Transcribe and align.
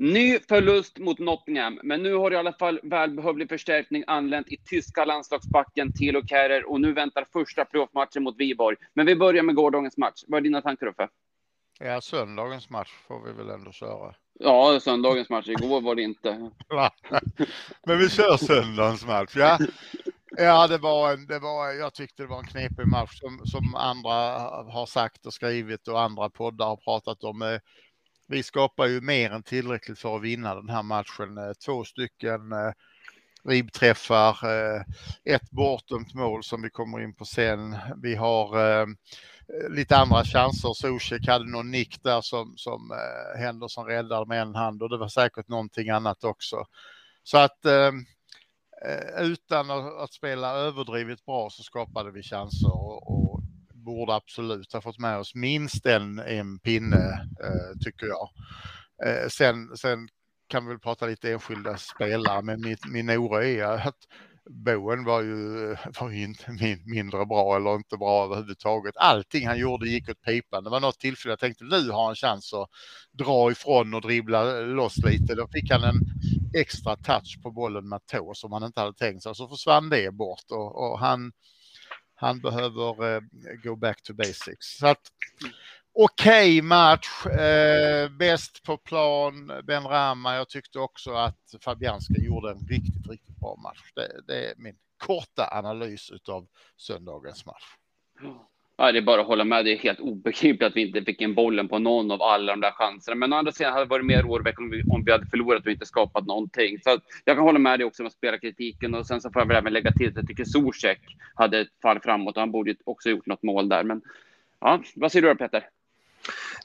Ny 0.00 0.38
förlust 0.48 0.98
mot 0.98 1.18
Nottingham, 1.18 1.80
men 1.82 2.02
nu 2.02 2.14
har 2.14 2.32
i 2.32 2.36
alla 2.36 2.52
fall 2.52 2.80
välbehövlig 2.82 3.48
förstärkning 3.48 4.04
anlänt 4.06 4.48
i 4.48 4.56
tyska 4.56 5.04
landslagsbacken 5.04 5.92
Thilo 5.92 6.26
Kehrer 6.26 6.70
och 6.70 6.80
nu 6.80 6.92
väntar 6.92 7.26
första 7.32 7.64
playoffmatchen 7.64 8.22
mot 8.22 8.36
Viborg. 8.38 8.76
Men 8.94 9.06
vi 9.06 9.16
börjar 9.16 9.42
med 9.42 9.54
gårdagens 9.54 9.96
match. 9.96 10.24
Vad 10.26 10.38
är 10.38 10.42
dina 10.42 10.62
tankar 10.62 10.86
Uffe? 10.86 11.08
Ja, 11.78 12.00
söndagens 12.00 12.70
match 12.70 12.90
får 13.08 13.20
vi 13.26 13.32
väl 13.32 13.50
ändå 13.50 13.72
köra. 13.72 14.14
Ja, 14.38 14.80
söndagens 14.80 15.28
match. 15.28 15.48
Igår 15.48 15.80
var 15.80 15.94
det 15.94 16.02
inte. 16.02 16.50
Men 17.86 17.98
vi 17.98 18.08
kör 18.08 18.36
söndagens 18.36 19.06
match. 19.06 19.32
Ja, 19.36 19.58
ja 20.36 20.66
det, 20.66 20.78
var 20.78 21.12
en, 21.12 21.26
det 21.26 21.38
var, 21.38 21.72
jag 21.72 21.94
tyckte 21.94 22.22
det 22.22 22.28
var 22.28 22.38
en 22.38 22.46
knepig 22.46 22.86
match 22.86 23.18
som, 23.18 23.46
som 23.46 23.74
andra 23.74 24.12
har 24.72 24.86
sagt 24.86 25.26
och 25.26 25.34
skrivit 25.34 25.88
och 25.88 26.00
andra 26.00 26.30
poddar 26.30 26.66
har 26.66 26.76
pratat 26.76 27.24
om. 27.24 27.58
Vi 28.30 28.42
skapar 28.42 28.86
ju 28.86 29.00
mer 29.00 29.30
än 29.30 29.42
tillräckligt 29.42 29.98
för 29.98 30.16
att 30.16 30.22
vinna 30.22 30.54
den 30.54 30.68
här 30.68 30.82
matchen. 30.82 31.38
Eh, 31.38 31.52
två 31.52 31.84
stycken 31.84 32.52
eh, 32.52 32.72
ribbträffar, 33.44 34.38
eh, 34.44 34.82
ett 35.24 35.50
bortdömt 35.50 36.14
mål 36.14 36.44
som 36.44 36.62
vi 36.62 36.70
kommer 36.70 37.00
in 37.00 37.14
på 37.14 37.24
sen. 37.24 37.76
Vi 38.02 38.14
har 38.14 38.80
eh, 38.80 38.86
lite 39.70 39.96
andra 39.96 40.24
chanser. 40.24 40.74
Zuzek 40.74 41.26
hade 41.26 41.50
någon 41.50 41.70
nick 41.70 42.02
där 42.02 42.20
som, 42.20 42.54
som 42.56 42.90
eh, 42.90 43.40
Henderson 43.40 43.86
räddade 43.86 44.26
med 44.26 44.42
en 44.42 44.54
hand 44.54 44.82
och 44.82 44.90
det 44.90 44.98
var 44.98 45.08
säkert 45.08 45.48
någonting 45.48 45.90
annat 45.90 46.24
också. 46.24 46.66
Så 47.22 47.38
att 47.38 47.64
eh, 47.64 47.92
utan 49.18 49.70
att, 49.70 50.00
att, 50.00 50.12
spela 50.12 50.52
överdrivet 50.52 51.24
bra 51.24 51.50
så 51.50 51.62
skapade 51.62 52.10
vi 52.10 52.22
chanser 52.22 52.72
och, 52.72 53.10
och 53.10 53.27
borde 53.94 54.14
absolut 54.14 54.72
ha 54.72 54.80
fått 54.80 54.98
med 54.98 55.18
oss 55.18 55.34
minst 55.34 55.86
en, 55.86 56.18
en 56.18 56.58
pinne 56.58 57.28
eh, 57.44 57.78
tycker 57.84 58.06
jag. 58.06 58.28
Eh, 59.06 59.28
sen, 59.28 59.76
sen 59.76 60.08
kan 60.48 60.66
vi 60.66 60.68
väl 60.68 60.78
prata 60.78 61.06
lite 61.06 61.32
enskilda 61.32 61.76
spelare, 61.76 62.42
men 62.42 62.60
min, 62.60 62.76
min 62.88 63.10
oro 63.10 63.42
är 63.42 63.88
att 63.88 63.98
Boen 64.50 65.04
var 65.04 65.22
ju, 65.22 65.72
eh, 65.72 65.78
var 66.00 66.10
ju 66.10 66.24
inte 66.24 66.50
min, 66.60 66.82
mindre 66.86 67.26
bra 67.26 67.56
eller 67.56 67.74
inte 67.74 67.96
bra 67.96 68.24
överhuvudtaget. 68.24 68.96
Allting 68.96 69.46
han 69.46 69.58
gjorde 69.58 69.88
gick 69.88 70.08
åt 70.08 70.22
pipan. 70.22 70.64
Det 70.64 70.70
var 70.70 70.80
något 70.80 71.00
tillfälle 71.00 71.32
jag 71.32 71.38
tänkte 71.38 71.64
nu 71.64 71.90
har 71.90 72.06
han 72.06 72.14
chans 72.14 72.54
att 72.54 72.68
dra 73.12 73.50
ifrån 73.50 73.94
och 73.94 74.00
dribbla 74.00 74.58
eh, 74.58 74.66
loss 74.66 74.96
lite. 74.96 75.34
Då 75.34 75.48
fick 75.48 75.70
han 75.70 75.84
en 75.84 76.00
extra 76.54 76.96
touch 76.96 77.42
på 77.42 77.50
bollen 77.50 77.88
med 77.88 78.06
tå 78.06 78.34
som 78.34 78.52
han 78.52 78.64
inte 78.64 78.80
hade 78.80 78.94
tänkt 78.94 79.22
sig. 79.22 79.34
Så 79.34 79.48
försvann 79.48 79.88
det 79.88 80.14
bort 80.14 80.50
och, 80.50 80.90
och 80.90 80.98
han, 80.98 81.32
han 82.20 82.40
behöver 82.40 83.14
eh, 83.14 83.20
go 83.62 83.76
back 83.76 84.02
to 84.02 84.14
basics. 84.14 84.78
Så 84.78 84.86
att, 84.86 85.00
okej 85.92 86.58
okay 86.58 86.62
match. 86.62 87.26
Eh, 87.26 88.08
bäst 88.08 88.62
på 88.62 88.76
plan, 88.76 89.52
Ben 89.64 89.84
Rama. 89.84 90.34
Jag 90.34 90.48
tyckte 90.48 90.78
också 90.78 91.12
att 91.12 91.54
Fabianska 91.60 92.14
gjorde 92.18 92.50
en 92.50 92.66
riktigt, 92.68 93.10
riktigt 93.10 93.36
bra 93.36 93.56
match. 93.56 93.92
Det, 93.94 94.20
det 94.26 94.50
är 94.50 94.54
min 94.56 94.76
korta 94.98 95.48
analys 95.52 96.10
av 96.28 96.46
söndagens 96.76 97.46
match. 97.46 97.64
Mm. 98.20 98.36
Ja, 98.80 98.92
det 98.92 98.98
är 98.98 99.02
bara 99.02 99.20
att 99.20 99.26
hålla 99.26 99.44
med. 99.44 99.64
Det 99.64 99.72
är 99.72 99.78
helt 99.78 100.00
obegripligt 100.00 100.62
att 100.62 100.76
vi 100.76 100.86
inte 100.86 101.04
fick 101.04 101.20
in 101.20 101.34
bollen 101.34 101.68
på 101.68 101.78
någon 101.78 102.10
av 102.10 102.22
alla 102.22 102.52
de 102.52 102.60
där 102.60 102.70
chanserna. 102.70 103.14
Men 103.14 103.32
å 103.32 103.36
andra 103.36 103.52
sidan 103.52 103.72
hade 103.72 103.84
det 103.84 103.88
varit 103.88 104.06
mer 104.06 104.22
oroväckande 104.22 104.76
om, 104.76 104.94
om 104.94 105.04
vi 105.04 105.12
hade 105.12 105.26
förlorat 105.26 105.66
och 105.66 105.72
inte 105.72 105.86
skapat 105.86 106.26
någonting. 106.26 106.78
Så 106.84 107.00
jag 107.24 107.36
kan 107.36 107.44
hålla 107.44 107.58
med 107.58 107.78
dig 107.78 107.86
också 107.86 108.02
med 108.02 108.12
spelarkritiken 108.12 108.94
och 108.94 109.06
sen 109.06 109.20
så 109.20 109.30
får 109.30 109.42
jag 109.42 109.46
väl 109.46 109.56
även 109.56 109.72
lägga 109.72 109.92
till 109.92 110.08
att 110.08 110.16
jag 110.16 110.26
tycker 110.26 110.44
Zuzek 110.44 111.00
hade 111.34 111.60
ett 111.60 111.68
fall 111.82 112.00
framåt 112.00 112.36
och 112.36 112.40
han 112.40 112.52
borde 112.52 112.74
också 112.84 113.10
gjort 113.10 113.26
något 113.26 113.42
mål 113.42 113.68
där. 113.68 113.84
Men 113.84 114.02
ja, 114.60 114.82
vad 114.94 115.12
säger 115.12 115.22
du 115.22 115.28
då 115.28 115.34
Peter? 115.34 115.68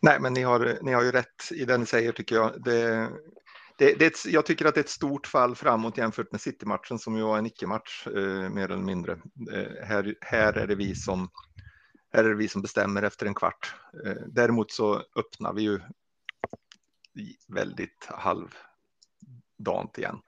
Nej, 0.02 0.20
men 0.20 0.34
ni 0.34 0.42
har, 0.42 0.78
ni 0.82 0.94
har 0.94 1.04
ju 1.04 1.12
rätt 1.12 1.52
i 1.52 1.66
det 1.66 1.78
ni 1.78 1.86
säger 1.86 2.12
tycker 2.12 2.36
jag. 2.36 2.64
Det, 2.64 3.10
det, 3.78 4.00
det 4.00 4.06
ett, 4.06 4.26
jag 4.26 4.46
tycker 4.46 4.66
att 4.66 4.74
det 4.74 4.80
är 4.80 4.84
ett 4.84 4.90
stort 4.90 5.28
fall 5.28 5.56
framåt 5.56 5.98
jämfört 5.98 6.32
med 6.32 6.42
City-matchen 6.42 7.00
som 7.00 7.18
ju 7.18 7.24
var 7.24 7.38
en 7.38 7.46
icke-match 7.46 8.08
eh, 8.08 8.50
mer 8.50 8.66
eller 8.66 8.78
mindre. 8.78 9.12
Eh, 9.54 9.86
här, 9.88 10.16
här 10.22 10.58
är 10.58 10.68
det 10.68 10.76
vi 10.76 10.96
som 10.96 11.30
här 12.14 12.24
är 12.24 12.30
det 12.30 12.36
vi 12.36 12.48
som 12.48 12.62
bestämmer 12.62 13.04
efter 13.04 13.26
en 13.26 13.34
kvart. 13.34 13.76
Eh, 14.06 14.16
däremot 14.28 14.72
så 14.72 15.04
öppnar 15.16 15.54
vi 15.54 15.62
ju 15.62 15.80
väldigt 17.48 18.10
halvdant 18.10 19.98
igen. 19.98 20.20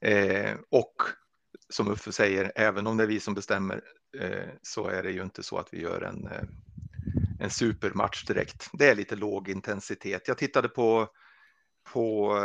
Eh, 0.00 0.56
och 0.70 0.94
som 1.68 1.88
Uffe 1.88 2.12
säger, 2.12 2.52
även 2.56 2.86
om 2.86 2.96
det 2.96 3.02
är 3.02 3.08
vi 3.08 3.20
som 3.20 3.34
bestämmer 3.34 3.82
eh, 4.18 4.48
så 4.62 4.88
är 4.88 5.02
det 5.02 5.10
ju 5.10 5.22
inte 5.22 5.42
så 5.42 5.58
att 5.58 5.74
vi 5.74 5.80
gör 5.80 6.02
en 6.02 6.28
en 7.40 7.50
supermatch 7.50 8.24
direkt. 8.24 8.70
Det 8.72 8.88
är 8.88 8.94
lite 8.94 9.16
låg 9.16 9.48
intensitet. 9.48 10.28
Jag 10.28 10.38
tittade 10.38 10.68
på, 10.68 11.08
på 11.92 12.36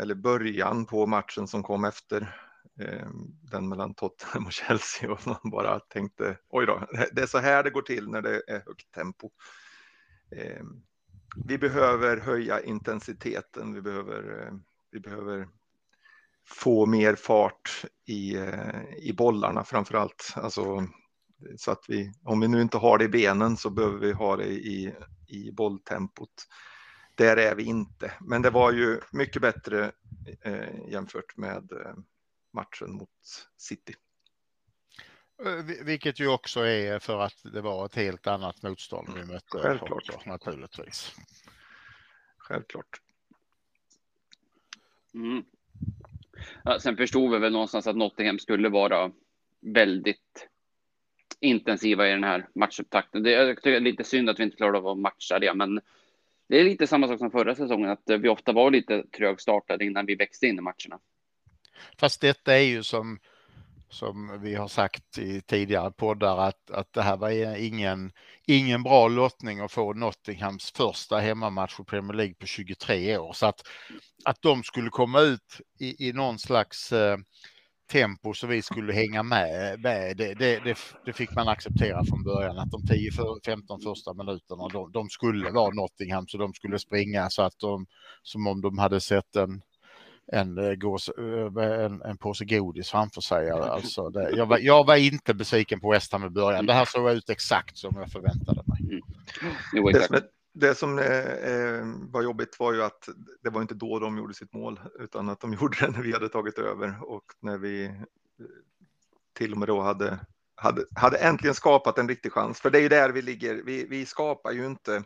eller 0.00 0.14
början 0.14 0.86
på 0.86 1.06
matchen 1.06 1.48
som 1.48 1.62
kom 1.62 1.84
efter 1.84 2.47
Eh, 2.80 3.08
den 3.50 3.68
mellan 3.68 3.94
Tottenham 3.94 4.46
och 4.46 4.52
Chelsea 4.52 5.12
och 5.12 5.26
man 5.26 5.50
bara 5.50 5.80
tänkte 5.80 6.38
oj 6.48 6.66
då, 6.66 6.86
det 7.12 7.22
är 7.22 7.26
så 7.26 7.38
här 7.38 7.62
det 7.62 7.70
går 7.70 7.82
till 7.82 8.08
när 8.08 8.22
det 8.22 8.42
är 8.46 8.62
högt 8.66 8.92
tempo. 8.94 9.30
Eh, 10.36 10.64
vi 11.46 11.58
behöver 11.58 12.16
höja 12.16 12.60
intensiteten, 12.60 13.74
vi 13.74 13.82
behöver, 13.82 14.46
eh, 14.46 14.52
vi 14.90 15.00
behöver 15.00 15.48
få 16.48 16.86
mer 16.86 17.14
fart 17.14 17.84
i, 18.06 18.36
eh, 18.36 18.84
i 18.98 19.12
bollarna 19.12 19.64
framför 19.64 19.94
allt. 19.94 20.32
Alltså 20.36 20.86
så 21.56 21.70
att 21.70 21.84
vi, 21.88 22.12
om 22.22 22.40
vi 22.40 22.48
nu 22.48 22.62
inte 22.62 22.76
har 22.76 22.98
det 22.98 23.04
i 23.04 23.08
benen 23.08 23.56
så 23.56 23.70
behöver 23.70 23.98
vi 23.98 24.12
ha 24.12 24.36
det 24.36 24.48
i, 24.48 24.94
i 25.26 25.52
bolltempot. 25.52 26.48
Där 27.14 27.36
är 27.36 27.54
vi 27.54 27.62
inte, 27.62 28.12
men 28.20 28.42
det 28.42 28.50
var 28.50 28.72
ju 28.72 29.00
mycket 29.12 29.42
bättre 29.42 29.92
eh, 30.42 30.88
jämfört 30.88 31.36
med 31.36 31.72
eh, 31.72 31.94
matchen 32.58 32.92
mot 32.92 33.48
City. 33.56 33.94
Eh, 35.44 35.84
vilket 35.84 36.20
ju 36.20 36.28
också 36.28 36.60
är 36.60 36.98
för 36.98 37.20
att 37.20 37.42
det 37.52 37.60
var 37.60 37.86
ett 37.86 37.94
helt 37.94 38.26
annat 38.26 38.62
motstånd 38.62 39.08
vi 39.16 39.32
mötte. 39.32 39.58
Självklart. 39.58 40.14
Också, 40.14 40.28
naturligtvis. 40.30 41.14
Självklart. 42.38 43.00
Mm. 45.14 45.44
Ja, 46.64 46.80
sen 46.80 46.96
förstod 46.96 47.30
vi 47.30 47.38
väl 47.38 47.52
någonstans 47.52 47.86
att 47.86 47.96
Nottingham 47.96 48.38
skulle 48.38 48.68
vara 48.68 49.12
väldigt 49.60 50.48
intensiva 51.40 52.08
i 52.08 52.10
den 52.10 52.24
här 52.24 52.48
matchupptakten. 52.54 53.22
Det 53.22 53.34
är 53.34 53.80
lite 53.80 54.04
synd 54.04 54.30
att 54.30 54.38
vi 54.38 54.44
inte 54.44 54.56
klarade 54.56 54.78
av 54.78 54.88
att 54.88 54.98
matcha 54.98 55.38
det, 55.38 55.54
men 55.54 55.80
det 56.48 56.60
är 56.60 56.64
lite 56.64 56.86
samma 56.86 57.08
sak 57.08 57.18
som 57.18 57.30
förra 57.30 57.54
säsongen, 57.54 57.90
att 57.90 58.02
vi 58.06 58.28
ofta 58.28 58.52
var 58.52 58.70
lite 58.70 59.06
trögstartade 59.06 59.84
innan 59.84 60.06
vi 60.06 60.14
växte 60.14 60.46
in 60.46 60.58
i 60.58 60.60
matcherna. 60.60 60.98
Fast 61.98 62.20
detta 62.20 62.54
är 62.54 62.62
ju 62.62 62.82
som, 62.82 63.18
som 63.90 64.40
vi 64.42 64.54
har 64.54 64.68
sagt 64.68 65.18
i 65.18 65.40
tidigare 65.40 65.90
poddar 65.90 66.38
att, 66.38 66.70
att 66.70 66.92
det 66.92 67.02
här 67.02 67.16
var 67.16 67.56
ingen, 67.56 68.12
ingen 68.46 68.82
bra 68.82 69.08
lottning 69.08 69.60
att 69.60 69.72
få 69.72 69.92
Nottinghams 69.92 70.72
första 70.76 71.18
hemmamatch 71.18 71.80
i 71.80 71.84
Premier 71.84 72.16
League 72.16 72.34
på 72.34 72.46
23 72.46 73.18
år. 73.18 73.32
Så 73.32 73.46
att, 73.46 73.60
att 74.24 74.42
de 74.42 74.62
skulle 74.62 74.90
komma 74.90 75.20
ut 75.20 75.60
i, 75.80 76.08
i 76.08 76.12
någon 76.12 76.38
slags 76.38 76.92
eh, 76.92 77.18
tempo 77.88 78.34
så 78.34 78.46
vi 78.46 78.62
skulle 78.62 78.92
hänga 78.92 79.22
med. 79.22 79.80
Det, 79.80 80.14
det, 80.14 80.34
det, 80.34 80.78
det 81.04 81.12
fick 81.12 81.34
man 81.34 81.48
acceptera 81.48 82.04
från 82.04 82.22
början 82.22 82.58
att 82.58 82.70
de 82.70 82.82
10-15 82.82 83.82
första 83.84 84.14
minuterna 84.14 84.68
de, 84.68 84.92
de, 84.92 85.08
skulle 85.08 85.50
vara 85.50 85.74
Nottingham 85.74 86.28
så 86.28 86.38
de 86.38 86.54
skulle 86.54 86.78
springa 86.78 87.30
så 87.30 87.42
att 87.42 87.58
de 87.58 87.86
som 88.22 88.46
om 88.46 88.60
de 88.60 88.78
hade 88.78 89.00
sett 89.00 89.36
en 89.36 89.62
en, 90.32 90.58
eh, 90.58 90.74
gås, 90.74 91.08
eh, 91.08 91.84
en, 91.84 92.02
en 92.02 92.16
påse 92.16 92.44
godis 92.44 92.90
framför 92.90 93.20
sig. 93.20 93.50
Alltså 93.50 94.10
det, 94.10 94.30
jag, 94.30 94.46
var, 94.46 94.58
jag 94.58 94.86
var 94.86 94.96
inte 94.96 95.34
besviken 95.34 95.80
på 95.80 95.90
West 95.90 96.12
Ham 96.12 96.24
i 96.24 96.30
början. 96.30 96.66
Det 96.66 96.72
här 96.72 96.84
såg 96.84 97.10
ut 97.10 97.30
exakt 97.30 97.78
som 97.78 97.96
jag 97.96 98.12
förväntade 98.12 98.62
mig. 98.66 99.00
Mm. 99.42 99.54
Jo, 99.72 99.88
exakt 99.88 100.24
det 100.60 100.74
som 100.74 100.98
eh, 100.98 102.10
var 102.12 102.22
jobbigt 102.22 102.60
var 102.60 102.72
ju 102.72 102.82
att 102.82 103.08
det 103.42 103.50
var 103.50 103.62
inte 103.62 103.74
då 103.74 103.98
de 103.98 104.18
gjorde 104.18 104.34
sitt 104.34 104.52
mål, 104.52 104.80
utan 105.00 105.28
att 105.28 105.40
de 105.40 105.52
gjorde 105.60 105.76
det 105.80 105.90
när 105.90 106.02
vi 106.02 106.12
hade 106.12 106.28
tagit 106.28 106.58
över 106.58 106.98
och 107.02 107.24
när 107.40 107.58
vi 107.58 107.84
eh, 107.84 107.92
till 109.32 109.52
och 109.52 109.58
med 109.58 109.68
då 109.68 109.80
hade, 109.80 110.18
hade, 110.54 110.84
hade 110.94 111.18
äntligen 111.18 111.54
skapat 111.54 111.98
en 111.98 112.08
riktig 112.08 112.32
chans. 112.32 112.60
För 112.60 112.70
det 112.70 112.78
är 112.78 112.82
ju 112.82 112.88
där 112.88 113.10
vi 113.10 113.22
ligger. 113.22 113.54
Vi, 113.54 113.86
vi 113.86 114.06
skapar 114.06 114.52
ju 114.52 114.66
inte. 114.66 115.02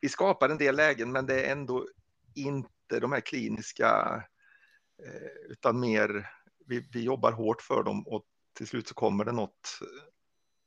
Vi 0.00 0.08
skapar 0.08 0.48
en 0.48 0.58
del 0.58 0.76
lägen, 0.76 1.12
men 1.12 1.26
det 1.26 1.42
är 1.42 1.52
ändå 1.52 1.86
inte 2.34 3.00
de 3.00 3.12
här 3.12 3.20
kliniska, 3.20 3.86
eh, 3.86 4.22
Eh, 5.04 5.50
utan 5.50 5.80
mer. 5.80 6.30
Vi, 6.66 6.88
vi 6.92 7.02
jobbar 7.02 7.32
hårt 7.32 7.62
för 7.62 7.82
dem 7.82 8.06
och 8.06 8.24
till 8.56 8.66
slut 8.66 8.88
så 8.88 8.94
kommer 8.94 9.24
det 9.24 9.32
något, 9.32 9.80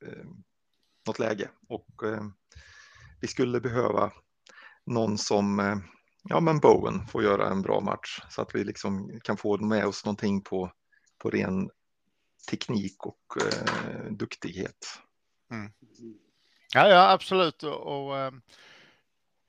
eh, 0.06 0.26
något 1.08 1.20
läge 1.20 1.50
och 1.70 2.04
eh, 2.04 2.24
vi 3.22 3.28
skulle 3.28 3.62
behöva 3.62 4.12
någon 4.86 5.18
som, 5.18 5.60
eh, 5.60 5.78
ja 6.24 6.40
men 6.40 6.60
Bowen 6.60 7.08
får 7.08 7.24
göra 7.24 7.50
en 7.50 7.62
bra 7.62 7.80
match 7.80 8.20
så 8.30 8.42
att 8.42 8.56
vi 8.56 8.64
liksom 8.64 9.20
kan 9.24 9.38
få 9.38 9.58
med 9.58 9.86
oss 9.86 10.06
någonting 10.06 10.42
på, 10.42 10.72
på 11.18 11.30
ren 11.30 11.70
teknik 12.50 13.06
och 13.06 13.38
eh, 13.42 14.12
duktighet. 14.12 15.00
Mm. 15.52 15.72
Ja, 16.74 16.88
ja, 16.88 17.12
absolut. 17.12 17.64
Och, 17.64 18.08
och, 18.08 18.18
eh, 18.18 18.32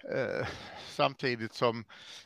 Eh, 0.05 0.47
samtidigt 0.89 1.55
som 1.55 1.85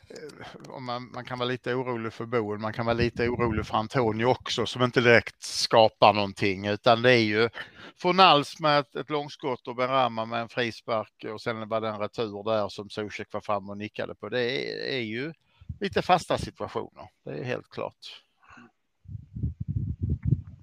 eh, 0.09 0.79
man, 0.79 1.11
man, 1.11 1.25
kan 1.25 1.39
vara 1.39 1.49
lite 1.49 1.73
orolig 1.73 2.13
för 2.13 2.25
Boen, 2.25 2.61
man 2.61 2.73
kan 2.73 2.85
vara 2.85 2.93
lite 2.93 3.29
orolig 3.29 3.65
för 3.65 3.77
Antonio 3.77 4.25
också 4.25 4.65
som 4.65 4.83
inte 4.83 5.01
direkt 5.01 5.43
skapar 5.43 6.13
någonting 6.13 6.67
utan 6.67 7.01
det 7.01 7.11
är 7.11 7.23
ju 7.23 7.49
Fornals 7.97 8.59
med 8.59 8.79
ett, 8.79 8.95
ett 8.95 9.09
långskott 9.09 9.67
och 9.67 9.75
Benrahma 9.75 10.25
med 10.25 10.41
en 10.41 10.49
frispark 10.49 11.25
och 11.33 11.41
sen 11.41 11.69
var 11.69 11.81
det 11.81 11.89
en 11.89 11.99
retur 11.99 12.43
där 12.43 12.69
som 12.69 12.89
Zuzek 12.89 13.33
var 13.33 13.41
fram 13.41 13.69
och 13.69 13.77
nickade 13.77 14.15
på. 14.15 14.29
Det 14.29 14.41
är, 14.41 14.93
är 14.93 15.01
ju 15.01 15.33
lite 15.79 16.01
fasta 16.01 16.37
situationer, 16.37 17.09
det 17.25 17.31
är 17.31 17.43
helt 17.43 17.69
klart. 17.69 18.23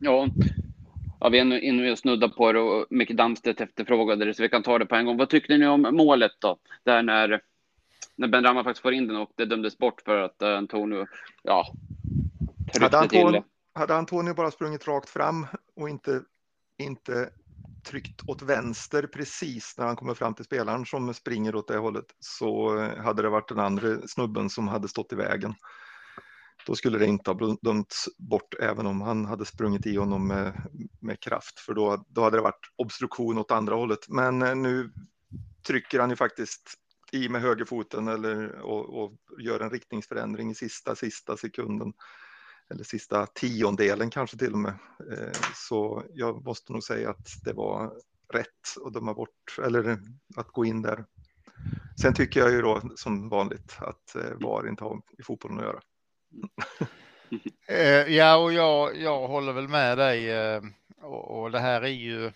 Ja, 0.00 0.28
Ja, 1.20 1.28
vi 1.28 1.38
är 1.38 1.58
inne 1.58 1.93
och 1.93 1.99
snuddar 1.99 2.28
på 2.28 2.52
det 2.52 2.61
och 2.61 2.87
Micke 2.90 3.11
Damstedt 3.11 3.61
efterfrågade 3.61 4.25
det, 4.25 4.34
så 4.34 4.43
vi 4.43 4.49
kan 4.49 4.62
ta 4.62 4.78
det 4.78 4.87
på 4.87 4.94
en 4.94 5.06
gång. 5.06 5.17
Vad 5.17 5.28
tyckte 5.28 5.58
ni 5.58 5.67
om 5.67 5.82
målet 5.82 6.32
då? 6.38 6.58
Där 6.84 7.02
när, 7.02 7.40
när 8.17 8.28
Ben 8.28 8.44
Rama 8.44 8.64
faktiskt 8.64 8.82
får 8.82 8.93
in 8.93 9.08
den 9.08 9.17
och 9.17 9.31
det 9.37 9.44
dömdes 9.44 9.78
bort 9.78 10.00
för 10.05 10.22
att 10.22 10.43
uh, 10.43 10.49
Antonio, 10.49 11.06
ja, 11.43 11.67
hade 12.81 12.99
Antonio, 12.99 13.44
hade 13.75 13.94
Antonio 13.94 14.34
bara 14.34 14.50
sprungit 14.50 14.88
rakt 14.88 15.08
fram 15.08 15.46
och 15.76 15.88
inte, 15.88 16.22
inte 16.78 17.31
tryckt 17.84 18.28
åt 18.28 18.43
vänster 18.43 19.06
precis 19.06 19.75
när 19.78 19.87
han 19.87 19.96
kommer 19.96 20.14
fram 20.14 20.34
till 20.34 20.44
spelaren 20.44 20.87
som 20.87 21.14
springer 21.14 21.55
åt 21.55 21.69
det 21.69 21.78
hållet 21.78 22.06
så 22.20 22.78
hade 22.78 23.23
det 23.23 23.28
varit 23.28 23.49
den 23.49 23.58
andra 23.58 23.99
snubben 24.08 24.50
som 24.50 24.69
hade 24.69 24.88
stått 24.88 25.12
i 25.12 25.16
vägen 25.16 25.55
då 26.66 26.74
skulle 26.74 26.98
det 26.98 27.06
inte 27.06 27.30
ha 27.30 27.56
dömts 27.62 28.08
bort 28.18 28.54
även 28.60 28.86
om 28.86 29.00
han 29.00 29.24
hade 29.24 29.44
sprungit 29.44 29.86
i 29.86 29.96
honom 29.96 30.26
med, 30.26 30.52
med 31.00 31.20
kraft 31.20 31.60
för 31.60 31.74
då, 31.74 32.04
då 32.08 32.22
hade 32.22 32.36
det 32.36 32.42
varit 32.42 32.72
obstruktion 32.76 33.38
åt 33.38 33.50
andra 33.50 33.74
hållet. 33.74 34.08
Men 34.08 34.42
eh, 34.42 34.54
nu 34.54 34.92
trycker 35.66 36.00
han 36.00 36.10
ju 36.10 36.16
faktiskt 36.16 36.74
i 37.12 37.28
med 37.28 37.42
högerfoten 37.42 38.08
eller, 38.08 38.60
och, 38.60 39.02
och 39.02 39.12
gör 39.40 39.60
en 39.60 39.70
riktningsförändring 39.70 40.50
i 40.50 40.54
sista, 40.54 40.96
sista 40.96 41.36
sekunden 41.36 41.92
eller 42.70 42.84
sista 42.84 43.26
tiondelen 43.26 44.10
kanske 44.10 44.38
till 44.38 44.52
och 44.52 44.58
med. 44.58 44.74
Eh, 45.12 45.38
så 45.54 46.04
jag 46.14 46.44
måste 46.44 46.72
nog 46.72 46.82
säga 46.82 47.10
att 47.10 47.28
det 47.44 47.52
var 47.52 47.92
rätt 48.32 48.86
att 48.86 48.92
döma 48.92 49.14
bort 49.14 49.58
eller 49.62 49.98
att 50.36 50.48
gå 50.48 50.64
in 50.64 50.82
där. 50.82 51.04
Sen 52.02 52.14
tycker 52.14 52.40
jag 52.40 52.50
ju 52.50 52.62
då 52.62 52.80
som 52.96 53.28
vanligt 53.28 53.76
att 53.78 54.16
eh, 54.16 54.38
VAR 54.40 54.68
inte 54.68 54.84
har 54.84 55.00
i 55.18 55.22
fotbollen 55.22 55.58
att 55.58 55.64
göra. 55.64 55.80
Eh, 57.68 58.14
ja, 58.16 58.36
och 58.36 58.52
jag, 58.52 58.96
jag 58.96 59.28
håller 59.28 59.52
väl 59.52 59.68
med 59.68 59.98
dig. 59.98 60.30
Eh, 60.30 60.62
och, 61.02 61.40
och 61.40 61.50
det 61.50 61.58
här 61.58 61.82
är 61.82 61.88
ju, 61.88 62.32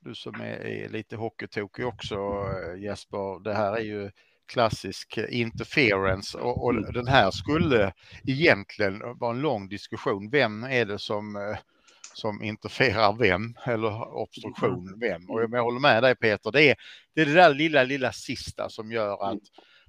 du 0.00 0.14
som 0.14 0.40
är, 0.40 0.66
är 0.66 0.88
lite 0.88 1.16
hockeytokig 1.16 1.86
också 1.86 2.14
eh, 2.14 2.82
Jesper, 2.82 3.44
det 3.44 3.54
här 3.54 3.72
är 3.72 3.80
ju 3.80 4.10
klassisk 4.46 5.18
interference 5.28 6.38
och, 6.38 6.64
och, 6.64 6.70
mm. 6.70 6.92
den 6.92 7.06
här 7.06 7.30
skulle 7.30 7.92
egentligen 8.24 9.02
vara 9.18 9.30
en 9.30 9.40
lång 9.40 9.68
diskussion. 9.68 10.30
Vem 10.30 10.64
är 10.64 10.84
det 10.84 10.98
som, 10.98 11.56
som 12.14 12.42
interfererar 12.42 13.12
vem 13.12 13.54
eller 13.64 14.16
obstruktion 14.16 14.88
mm. 14.88 15.00
vem? 15.00 15.30
Och 15.30 15.42
jag, 15.42 15.52
jag 15.52 15.62
håller 15.62 15.80
med 15.80 16.02
dig 16.02 16.16
Peter, 16.16 16.52
det 16.52 16.70
är, 16.70 16.76
det 17.14 17.20
är 17.22 17.26
det 17.26 17.34
där 17.34 17.54
lilla, 17.54 17.84
lilla 17.84 18.12
sista 18.12 18.68
som 18.68 18.92
gör 18.92 19.30
att, 19.30 19.42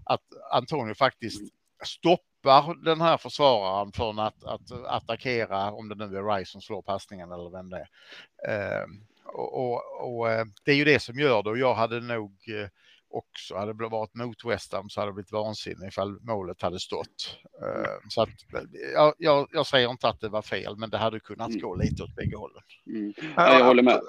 att 0.05 0.23
Antonio 0.51 0.93
faktiskt 0.93 1.41
stoppar 1.83 2.34
stoppar 2.45 2.83
den 2.83 3.01
här 3.01 3.17
försvararen 3.17 3.91
från 3.91 4.19
att, 4.19 4.43
att 4.43 4.71
attackera, 4.71 5.71
om 5.71 5.89
det 5.89 5.95
nu 5.95 6.17
är 6.17 6.37
Rice 6.37 6.51
som 6.51 6.61
slår 6.61 6.81
passningen 6.81 7.31
eller 7.31 7.49
vem 7.49 7.69
det 7.69 7.87
är. 8.47 8.81
Eh, 8.81 8.85
och, 9.25 9.53
och, 9.53 10.17
och, 10.17 10.31
eh, 10.31 10.45
det 10.63 10.71
är 10.71 10.75
ju 10.75 10.85
det 10.85 10.99
som 10.99 11.19
gör 11.19 11.43
det 11.43 11.49
och 11.49 11.57
jag 11.57 11.75
hade 11.75 11.99
nog 11.99 12.31
eh, 12.47 12.69
också, 13.09 13.55
hade 13.55 13.73
det 13.73 13.89
varit 13.89 14.15
mot 14.15 14.45
West 14.45 14.73
Ham 14.73 14.89
så 14.89 15.01
hade 15.01 15.09
det 15.11 15.13
blivit 15.13 15.31
vansinne 15.31 15.87
ifall 15.87 16.19
målet 16.21 16.61
hade 16.61 16.79
stått. 16.79 17.39
Eh, 17.61 17.91
så 18.09 18.21
att, 18.21 18.29
jag, 18.93 19.13
jag, 19.17 19.47
jag, 19.51 19.67
säger 19.67 19.89
inte 19.89 20.07
att 20.07 20.21
det 20.21 20.29
var 20.29 20.41
fel, 20.41 20.77
men 20.77 20.89
det 20.89 20.97
hade 20.97 21.19
kunnat 21.19 21.49
mm. 21.49 21.61
gå 21.61 21.75
lite 21.75 22.03
åt 22.03 22.15
bägge 22.15 22.37
hållen. 22.37 22.61
Mm. 22.87 23.13
Ja, 23.35 23.59
jag 23.59 23.65
håller 23.65 23.83
med. 23.83 24.01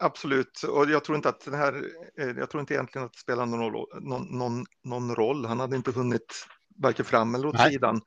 Absolut, 0.00 0.62
och 0.62 0.90
jag 0.90 1.04
tror 1.04 1.16
inte 1.16 1.28
att 1.28 1.44
den 1.44 1.54
här, 1.54 1.84
eh, 2.18 2.28
jag 2.28 2.50
tror 2.50 2.60
inte 2.60 2.74
egentligen 2.74 3.06
att 3.06 3.12
det 3.12 3.18
spelar 3.18 3.46
någon, 3.46 3.86
någon, 4.00 4.38
någon, 4.38 4.64
någon 4.84 5.14
roll. 5.14 5.44
Han 5.44 5.60
hade 5.60 5.76
inte 5.76 5.90
hunnit 5.90 6.46
varken 6.76 7.04
fram 7.04 7.34
eller 7.34 7.46
åt 7.46 7.54
Nej. 7.54 7.72
sidan. 7.72 8.00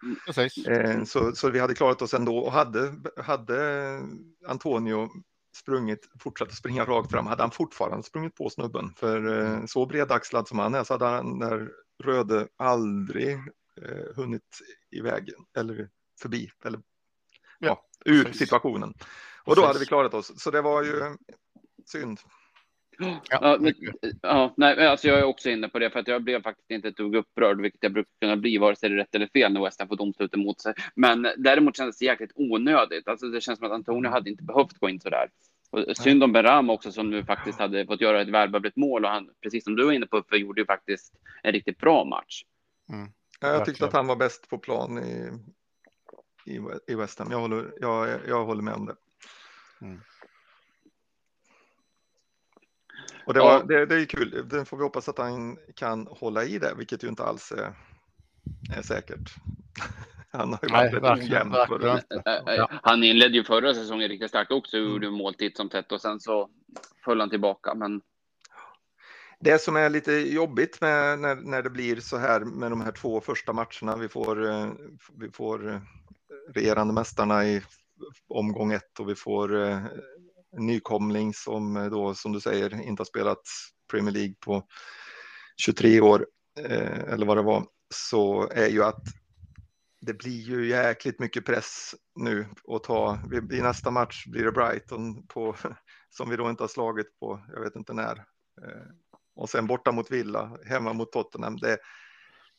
Eh, 0.67 1.03
så, 1.03 1.35
så 1.35 1.49
vi 1.49 1.59
hade 1.59 1.75
klarat 1.75 2.01
oss 2.01 2.13
ändå 2.13 2.37
och 2.37 2.51
hade, 2.51 2.93
hade 3.17 3.99
Antonio 4.47 5.09
sprungit, 5.55 6.09
fortsatt 6.19 6.53
springa 6.53 6.85
rakt 6.85 7.11
fram 7.11 7.27
hade 7.27 7.43
han 7.43 7.51
fortfarande 7.51 8.03
sprungit 8.03 8.35
på 8.35 8.49
snubben. 8.49 8.93
För 8.97 9.41
eh, 9.41 9.65
så 9.65 9.85
bredaxlad 9.85 10.47
som 10.47 10.59
han 10.59 10.75
är 10.75 10.83
så 10.83 10.93
hade 10.93 11.05
han 11.05 11.39
när 11.39 11.71
Röde 12.03 12.47
aldrig 12.57 13.33
eh, 13.81 14.15
hunnit 14.15 14.59
iväg 14.91 15.29
eller 15.57 15.89
förbi 16.21 16.49
eller 16.65 16.79
ja, 17.59 17.67
ja 17.67 18.11
ur 18.11 18.23
precis. 18.23 18.39
situationen. 18.39 18.93
Och 19.43 19.55
då 19.55 19.65
hade 19.65 19.79
vi 19.79 19.85
klarat 19.85 20.13
oss. 20.13 20.41
Så 20.41 20.51
det 20.51 20.61
var 20.61 20.83
ju 20.83 21.17
synd. 21.85 22.19
Ja, 23.29 23.57
men, 23.59 23.73
ja, 24.21 24.53
nej, 24.57 24.87
alltså 24.87 25.07
jag 25.07 25.19
är 25.19 25.23
också 25.23 25.49
inne 25.49 25.69
på 25.69 25.79
det 25.79 25.89
för 25.89 25.99
att 25.99 26.07
jag 26.07 26.23
blev 26.23 26.41
faktiskt 26.41 26.71
inte 26.71 26.87
ett 26.87 26.97
dugg 26.97 27.15
upprörd, 27.15 27.61
vilket 27.61 27.83
jag 27.83 27.93
brukar 27.93 28.11
kunna 28.21 28.37
bli, 28.37 28.57
vare 28.57 28.75
sig 28.75 28.89
det 28.89 28.95
är 28.95 28.97
rätt 28.97 29.15
eller 29.15 29.27
fel 29.27 29.53
när 29.53 29.63
West 29.63 29.79
Ham 29.79 29.87
får 29.87 29.95
domslut 29.95 30.33
emot 30.33 30.61
sig. 30.61 30.73
Men 30.95 31.27
däremot 31.37 31.77
kändes 31.77 31.97
det 31.97 32.05
jäkligt 32.05 32.31
onödigt. 32.35 33.07
Alltså 33.07 33.27
det 33.27 33.41
känns 33.41 33.59
som 33.59 33.67
att 33.67 33.73
Antonio 33.73 34.09
hade 34.09 34.29
inte 34.29 34.43
behövt 34.43 34.77
gå 34.79 34.89
in 34.89 34.99
så 34.99 35.09
där. 35.09 35.29
Och 35.71 35.97
synd 35.97 36.23
om 36.23 36.31
Beram 36.31 36.69
också 36.69 36.91
som 36.91 37.09
nu 37.09 37.23
faktiskt 37.23 37.59
hade 37.59 37.85
fått 37.85 38.01
göra 38.01 38.21
ett 38.21 38.29
välbehövligt 38.29 38.75
mål 38.75 39.05
och 39.05 39.11
han, 39.11 39.29
precis 39.41 39.63
som 39.63 39.75
du 39.75 39.85
var 39.85 39.91
inne 39.91 40.05
på, 40.05 40.23
för 40.29 40.35
gjorde 40.35 40.61
ju 40.61 40.65
faktiskt 40.65 41.13
en 41.43 41.51
riktigt 41.51 41.77
bra 41.77 42.03
match. 42.03 42.43
Mm. 42.89 43.09
Jag 43.41 43.65
tyckte 43.65 43.85
att 43.85 43.93
han 43.93 44.07
var 44.07 44.15
bäst 44.15 44.49
på 44.49 44.57
plan 44.57 45.03
i, 45.03 45.31
i, 46.45 46.59
i 46.87 46.95
West 46.95 47.19
Ham. 47.19 47.31
Jag 47.31 47.39
håller, 47.39 47.73
jag, 47.81 48.19
jag 48.27 48.45
håller 48.45 48.61
med 48.61 48.73
om 48.73 48.85
det. 48.85 48.95
Mm. 49.81 50.01
Och 53.25 53.33
det, 53.33 53.39
var, 53.39 53.51
ja. 53.51 53.63
det, 53.63 53.85
det 53.85 53.95
är 53.95 54.05
kul. 54.05 54.47
Det 54.49 54.65
får 54.65 54.77
vi 54.77 54.83
hoppas 54.83 55.09
att 55.09 55.17
han 55.17 55.57
kan 55.75 56.07
hålla 56.07 56.43
i 56.43 56.57
det, 56.57 56.73
vilket 56.77 57.03
ju 57.03 57.07
inte 57.07 57.23
alls 57.23 57.51
är, 57.51 57.73
är 58.77 58.81
säkert. 58.81 59.35
Han 60.31 60.53
har 60.53 60.59
ju 60.63 60.69
varit 60.69 60.93
rätt 60.93 61.03
ojämn. 61.03 61.53
Ja. 62.45 62.69
Han 62.83 63.03
inledde 63.03 63.37
ju 63.37 63.43
förra 63.43 63.73
säsongen 63.73 64.09
riktigt 64.09 64.29
starkt 64.29 64.51
också, 64.51 64.77
mm. 64.77 64.89
gjorde 64.89 65.09
mål 65.09 65.33
titt 65.33 65.57
som 65.57 65.69
tätt 65.69 65.91
och 65.91 66.01
sen 66.01 66.19
så 66.19 66.49
föll 67.05 67.19
han 67.19 67.29
tillbaka. 67.29 67.73
Men... 67.73 68.01
Det 69.39 69.61
som 69.61 69.75
är 69.75 69.89
lite 69.89 70.11
jobbigt 70.11 70.81
med 70.81 71.19
när, 71.19 71.35
när 71.35 71.63
det 71.63 71.69
blir 71.69 71.95
så 71.95 72.17
här 72.17 72.39
med 72.39 72.71
de 72.71 72.81
här 72.81 72.91
två 72.91 73.21
första 73.21 73.53
matcherna, 73.53 73.97
vi 73.97 74.09
får, 74.09 74.49
eh, 74.49 74.71
vi 75.19 75.31
får 75.31 75.69
eh, 75.69 75.79
regerande 76.53 76.93
mästarna 76.93 77.45
i 77.45 77.61
omgång 78.27 78.73
ett 78.73 78.99
och 78.99 79.09
vi 79.09 79.15
får 79.15 79.61
eh, 79.63 79.79
nykomling 80.57 81.33
som 81.33 81.77
eh, 81.77 81.85
då, 81.85 82.15
som 82.15 82.31
du 82.31 82.39
säger, 82.39 82.81
inte 82.81 82.99
har 82.99 83.05
spelat 83.05 83.41
Premier 83.91 84.13
League 84.13 84.35
på 84.45 84.67
23 85.57 86.01
år 86.01 86.27
eh, 86.59 86.99
eller 86.99 87.25
vad 87.25 87.37
det 87.37 87.43
var, 87.43 87.65
så 87.93 88.49
är 88.49 88.67
ju 88.67 88.83
att 88.83 89.01
det 90.01 90.13
blir 90.13 90.41
ju 90.41 90.67
jäkligt 90.67 91.19
mycket 91.19 91.45
press 91.45 91.95
nu 92.15 92.47
att 92.67 92.83
ta. 92.83 93.19
I 93.51 93.61
nästa 93.61 93.91
match 93.91 94.25
blir 94.25 94.43
det 94.43 94.51
Brighton 94.51 95.27
på, 95.27 95.55
som 96.09 96.29
vi 96.29 96.35
då 96.35 96.49
inte 96.49 96.63
har 96.63 96.67
slagit 96.67 97.19
på, 97.19 97.45
jag 97.53 97.61
vet 97.61 97.75
inte 97.75 97.93
när. 97.93 98.15
Eh, 98.61 98.85
och 99.35 99.49
sen 99.49 99.67
borta 99.67 99.91
mot 99.91 100.11
Villa, 100.11 100.57
hemma 100.65 100.93
mot 100.93 101.11
Tottenham. 101.11 101.57
Det, 101.57 101.77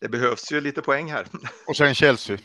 det 0.01 0.09
behövs 0.09 0.53
ju 0.53 0.61
lite 0.61 0.83
poäng 0.83 1.13
här. 1.13 1.27
Och 1.67 1.77
sen 1.77 1.95
Chelsea. 1.95 2.39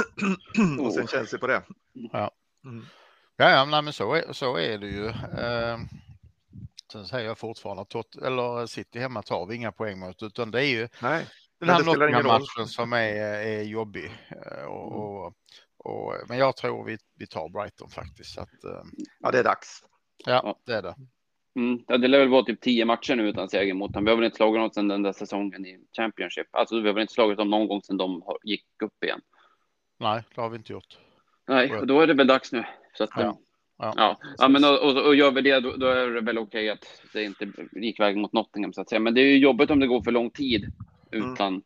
och 0.80 0.94
sen 0.94 1.06
Chelsea 1.06 1.38
på 1.38 1.46
det. 1.46 1.62
Ja. 1.92 2.30
Mm. 2.64 2.84
Ja, 3.40 3.50
ja 3.50 3.82
men 3.82 3.92
så 3.92 4.14
är, 4.14 4.32
så 4.32 4.58
är 4.58 4.78
det 4.78 4.86
ju. 4.86 5.06
Eh, 5.08 5.78
sen 6.92 7.06
säger 7.06 7.26
jag 7.26 7.38
fortfarande 7.38 7.82
att 7.82 8.16
eller 8.16 8.66
City 8.66 8.98
hemma 8.98 9.22
tar 9.22 9.46
vi 9.46 9.56
inga 9.56 9.72
poäng 9.72 9.98
mot, 9.98 10.22
utan 10.22 10.50
det 10.50 10.60
är 10.60 10.68
ju 10.68 10.88
Nej, 11.02 11.26
den 11.60 11.68
här 11.68 11.84
Nottingham-matchen 11.84 12.66
som 12.66 12.92
är, 12.92 13.14
är 13.46 13.62
jobbig. 13.62 14.10
Eh, 14.30 14.64
och, 14.64 14.92
mm. 14.92 14.98
och, 14.98 15.34
och, 15.76 16.14
men 16.28 16.38
jag 16.38 16.56
tror 16.56 16.84
vi, 16.84 16.98
vi 17.18 17.26
tar 17.26 17.48
Brighton 17.48 17.90
faktiskt. 17.90 18.38
Att, 18.38 18.64
eh, 18.64 18.82
ja, 19.20 19.30
det 19.30 19.38
är 19.38 19.44
dags. 19.44 19.84
Ja, 20.26 20.58
det 20.66 20.74
är 20.74 20.82
det. 20.82 20.94
Mm, 21.56 21.84
ja, 21.86 21.98
det 21.98 22.08
lär 22.08 22.18
väl 22.18 22.28
vara 22.28 22.44
typ 22.44 22.60
tio 22.60 22.84
matcher 22.84 23.16
nu 23.16 23.28
utan 23.28 23.48
seger 23.48 23.74
mot 23.74 23.92
dem. 23.92 24.04
Vi 24.04 24.10
har 24.10 24.16
väl 24.16 24.24
inte 24.24 24.36
slagit 24.36 24.60
något 24.60 24.74
sedan 24.74 24.88
den 24.88 25.02
där 25.02 25.12
säsongen 25.12 25.66
i 25.66 25.78
Championship. 25.96 26.46
Alltså, 26.50 26.80
vi 26.80 26.86
har 26.86 26.94
väl 26.94 27.02
inte 27.02 27.14
slagit 27.14 27.38
dem 27.38 27.50
någon 27.50 27.68
gång 27.68 27.82
sedan 27.82 27.96
de 27.96 28.22
gick 28.42 28.66
upp 28.82 29.04
igen. 29.04 29.20
Nej, 29.98 30.22
det 30.34 30.40
har 30.40 30.48
vi 30.48 30.56
inte 30.56 30.72
gjort. 30.72 30.98
Nej, 31.50 31.72
och 31.72 31.86
då 31.86 32.00
är 32.00 32.06
det 32.06 32.14
väl 32.14 32.26
dags 32.26 32.52
nu. 32.52 32.64
Så 32.94 33.04
att, 33.04 33.10
ja. 33.16 33.38
Ja, 33.78 33.92
ja. 33.96 34.18
ja 34.38 34.48
men 34.48 34.64
och, 34.64 34.78
och, 34.82 35.06
och 35.06 35.14
gör 35.14 35.30
vi 35.30 35.40
det, 35.40 35.60
då, 35.60 35.76
då, 35.76 35.86
är 35.86 36.10
det 36.10 36.20
väl 36.20 36.38
okej 36.38 36.70
att 36.70 37.02
det 37.12 37.24
inte 37.24 37.52
gick 37.72 38.00
väg 38.00 38.16
mot 38.16 38.32
Nottingham 38.32 38.72
så 38.72 38.80
att 38.80 38.88
säga. 38.88 39.00
Men 39.00 39.14
det 39.14 39.20
är 39.20 39.26
ju 39.26 39.38
jobbigt 39.38 39.70
om 39.70 39.80
det 39.80 39.86
går 39.86 40.02
för 40.02 40.10
lång 40.10 40.30
tid 40.30 40.72
utan. 41.10 41.48
Mm. 41.48 41.62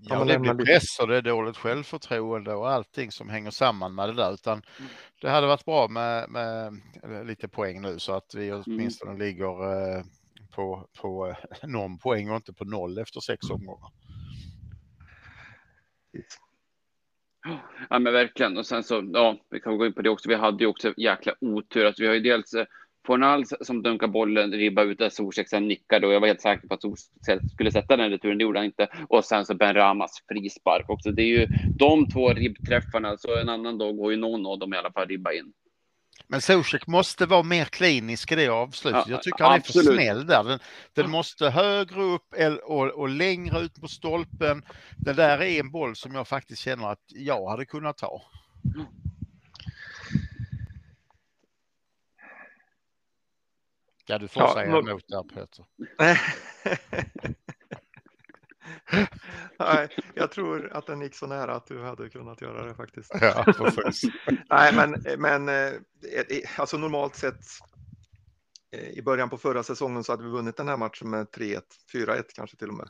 Ja, 0.00 0.24
det 0.24 0.38
blir 0.38 0.54
press 0.54 0.98
och 1.00 1.08
det 1.08 1.16
är 1.16 1.22
dåligt 1.22 1.56
självförtroende 1.56 2.54
och 2.54 2.70
allting 2.70 3.10
som 3.10 3.28
hänger 3.28 3.50
samman 3.50 3.94
med 3.94 4.08
det 4.08 4.14
där. 4.14 4.34
Utan 4.34 4.62
mm. 4.78 4.90
det 5.20 5.30
hade 5.30 5.46
varit 5.46 5.64
bra 5.64 5.88
med, 5.88 6.30
med 6.30 6.80
lite 7.26 7.48
poäng 7.48 7.82
nu 7.82 7.98
så 7.98 8.12
att 8.12 8.34
vi 8.34 8.48
mm. 8.48 8.62
åtminstone 8.66 9.10
mm. 9.10 9.26
ligger 9.26 9.72
eh, 9.96 10.04
på, 10.54 10.88
på 11.00 11.36
någon 11.62 11.98
poäng 11.98 12.30
och 12.30 12.36
inte 12.36 12.52
på 12.52 12.64
noll 12.64 12.98
efter 12.98 13.20
sex 13.20 13.50
omgångar. 13.50 13.90
Ja 17.90 17.98
men 17.98 18.12
verkligen 18.12 18.56
och 18.56 18.66
sen 18.66 18.82
så 18.82 19.10
ja, 19.12 19.36
vi 19.50 19.60
kan 19.60 19.78
gå 19.78 19.86
in 19.86 19.92
på 19.92 20.02
det 20.02 20.10
också. 20.10 20.28
Vi 20.28 20.34
hade 20.34 20.64
ju 20.64 20.70
också 20.70 20.94
jäkla 20.96 21.34
otur 21.40 21.84
att 21.84 22.00
vi 22.00 22.06
har 22.06 22.14
ju 22.14 22.20
dels 22.20 22.54
eh, 22.54 22.66
Fornal 23.06 23.44
som 23.46 23.82
dunkar 23.82 24.06
bollen, 24.06 24.52
ribba 24.52 24.82
ut 24.82 24.98
där 24.98 25.08
Zuzek 25.08 25.48
sen 25.48 25.68
nickade 25.68 26.06
och 26.06 26.12
jag 26.12 26.20
var 26.20 26.26
helt 26.26 26.40
säker 26.40 26.68
på 26.68 26.74
att 26.74 26.82
Zuzek 26.82 27.42
skulle 27.46 27.70
sätta 27.70 27.96
den 27.96 28.10
returen, 28.10 28.38
det 28.38 28.42
gjorde 28.42 28.58
han 28.58 28.66
inte. 28.66 28.88
Och 29.08 29.24
sen 29.24 29.46
så 29.46 29.54
Ben 29.54 29.74
Ramas 29.74 30.24
frispark 30.28 30.90
också. 30.90 31.12
Det 31.12 31.22
är 31.22 31.26
ju 31.26 31.48
de 31.72 32.06
två 32.06 32.32
ribbträffarna, 32.32 33.16
så 33.16 33.38
en 33.38 33.48
annan 33.48 33.78
dag 33.78 33.96
går 33.96 34.12
ju 34.12 34.18
någon 34.18 34.46
av 34.46 34.58
dem 34.58 34.74
i 34.74 34.76
alla 34.76 34.92
fall 34.92 35.08
ribba 35.08 35.32
in. 35.32 35.52
Men 36.30 36.40
Zuzek 36.40 36.86
måste 36.86 37.26
vara 37.26 37.42
mer 37.42 37.64
klinisk 37.64 38.32
i 38.32 38.34
det 38.34 38.48
avslutet. 38.48 39.04
Ja, 39.06 39.12
jag 39.12 39.22
tycker 39.22 39.44
han 39.44 39.52
är 39.52 39.56
absolut. 39.58 39.86
för 39.86 39.94
snäll 39.94 40.26
där. 40.26 40.44
Den, 40.44 40.58
den 40.92 41.10
måste 41.10 41.50
högre 41.50 42.02
upp 42.02 42.34
och, 42.64 42.86
och, 42.86 43.08
längre 43.08 43.60
ut 43.60 43.80
på 43.80 43.88
stolpen. 43.88 44.62
Det 44.96 45.12
där 45.12 45.42
är 45.42 45.60
en 45.60 45.70
boll 45.70 45.96
som 45.96 46.14
jag 46.14 46.28
faktiskt 46.28 46.62
känner 46.62 46.88
att 46.92 47.04
jag 47.08 47.50
hade 47.50 47.66
kunnat 47.66 47.96
ta. 47.96 48.22
Ja, 54.06 54.18
du 54.18 54.28
får 54.28 54.42
ja, 54.42 54.54
säga 54.54 54.78
emot 54.78 55.04
där 55.08 55.22
Peter. 55.22 55.64
Nej, 59.58 59.88
jag 60.14 60.30
tror 60.30 60.72
att 60.72 60.86
den 60.86 61.00
gick 61.00 61.14
så 61.14 61.26
nära 61.26 61.54
att 61.54 61.66
du 61.66 61.82
hade 61.82 62.08
kunnat 62.08 62.40
göra 62.40 62.66
det 62.66 62.74
faktiskt. 62.74 63.12
Ja, 63.20 63.44
Nej, 64.50 64.74
men, 64.74 65.04
men 65.18 65.48
eh, 65.48 65.72
alltså 66.56 66.78
normalt 66.78 67.16
sett 67.16 67.40
eh, 68.72 68.88
i 68.88 69.02
början 69.02 69.30
på 69.30 69.38
förra 69.38 69.62
säsongen 69.62 70.04
så 70.04 70.12
hade 70.12 70.24
vi 70.24 70.30
vunnit 70.30 70.56
den 70.56 70.68
här 70.68 70.76
matchen 70.76 71.10
med 71.10 71.26
3-1, 71.26 71.60
4-1 71.94 72.22
kanske 72.34 72.56
till 72.56 72.68
och 72.68 72.74
med, 72.74 72.88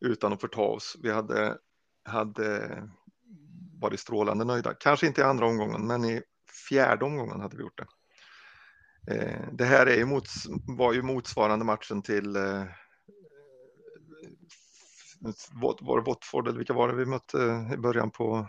utan 0.00 0.32
att 0.32 0.40
förta 0.40 0.60
oss. 0.60 0.96
Vi 1.02 1.10
hade, 1.10 1.58
hade 2.04 2.78
varit 3.80 4.00
strålande 4.00 4.44
nöjda, 4.44 4.74
kanske 4.74 5.06
inte 5.06 5.20
i 5.20 5.24
andra 5.24 5.46
omgången, 5.46 5.86
men 5.86 6.04
i 6.04 6.22
fjärde 6.68 7.04
omgången 7.04 7.40
hade 7.40 7.56
vi 7.56 7.62
gjort 7.62 7.78
det. 7.78 7.86
Eh, 9.06 9.40
det 9.52 9.64
här 9.64 9.86
är 9.86 9.96
ju 9.96 10.04
mots, 10.04 10.46
var 10.66 10.92
ju 10.92 11.02
motsvarande 11.02 11.64
matchen 11.64 12.02
till 12.02 12.36
eh, 12.36 12.64
var 15.82 15.96
det 15.96 16.10
Watford 16.10 16.48
eller 16.48 16.58
vilka 16.58 16.72
var 16.72 16.88
det 16.88 16.94
vi 16.94 17.06
mötte 17.06 17.70
i 17.74 17.76
början 17.76 18.10
på? 18.10 18.46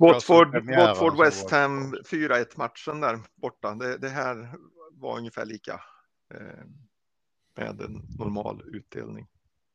Watford, 0.00 0.70
Watford 0.76 1.18
West 1.18 1.50
Ham 1.50 1.94
4-1 1.94 2.46
matchen 2.58 3.00
där 3.00 3.18
borta. 3.34 3.74
Det, 3.74 3.98
det, 3.98 4.08
här 4.08 4.54
var 4.90 5.18
ungefär 5.18 5.44
lika 5.44 5.80
eh, 6.34 6.64
med 7.56 7.80
en 7.80 8.02
normal 8.18 8.62
utdelning. 8.66 9.26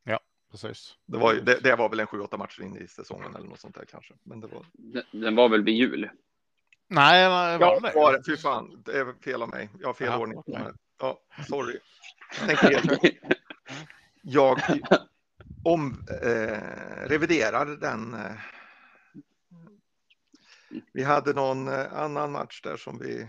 Ja, 0.03 0.19
precis. 0.51 0.95
Det 1.05 1.17
var, 1.17 1.33
det, 1.33 1.59
det 1.63 1.75
var 1.75 1.89
väl 1.89 1.99
en 1.99 2.07
7-8 2.07 2.37
matcher 2.37 2.61
in 2.61 2.77
i 2.77 2.87
säsongen 2.87 3.35
eller 3.35 3.47
något 3.47 3.59
sånt 3.59 3.75
där 3.75 3.85
kanske. 3.85 4.13
Men 4.23 4.39
det 4.39 4.47
var... 4.47 4.65
Den, 4.73 5.03
den 5.11 5.35
var 5.35 5.49
väl 5.49 5.63
vid 5.63 5.75
jul? 5.75 6.09
Nej, 6.87 7.29
var 7.29 7.67
ja, 7.67 7.79
det? 7.79 7.91
Var 7.95 8.13
det? 8.13 8.23
Fy 8.25 8.37
fan, 8.37 8.83
det 8.85 8.91
är 8.91 9.13
fel 9.23 9.41
av 9.41 9.49
mig. 9.49 9.69
Jag 9.79 9.87
har 9.87 9.93
fel 9.93 10.07
ja, 10.07 10.17
ordning. 10.17 10.37
Okay. 10.37 10.71
Ja, 10.99 11.19
sorry. 11.47 11.79
Jag 14.21 14.59
om, 15.65 16.05
eh, 16.21 17.07
reviderar 17.07 17.65
den. 17.65 18.13
Eh. 18.13 18.35
Vi 20.93 21.03
hade 21.03 21.33
någon 21.33 21.67
eh, 21.67 21.93
annan 21.93 22.31
match 22.31 22.61
där 22.61 22.77
som 22.77 22.99
vi. 22.99 23.27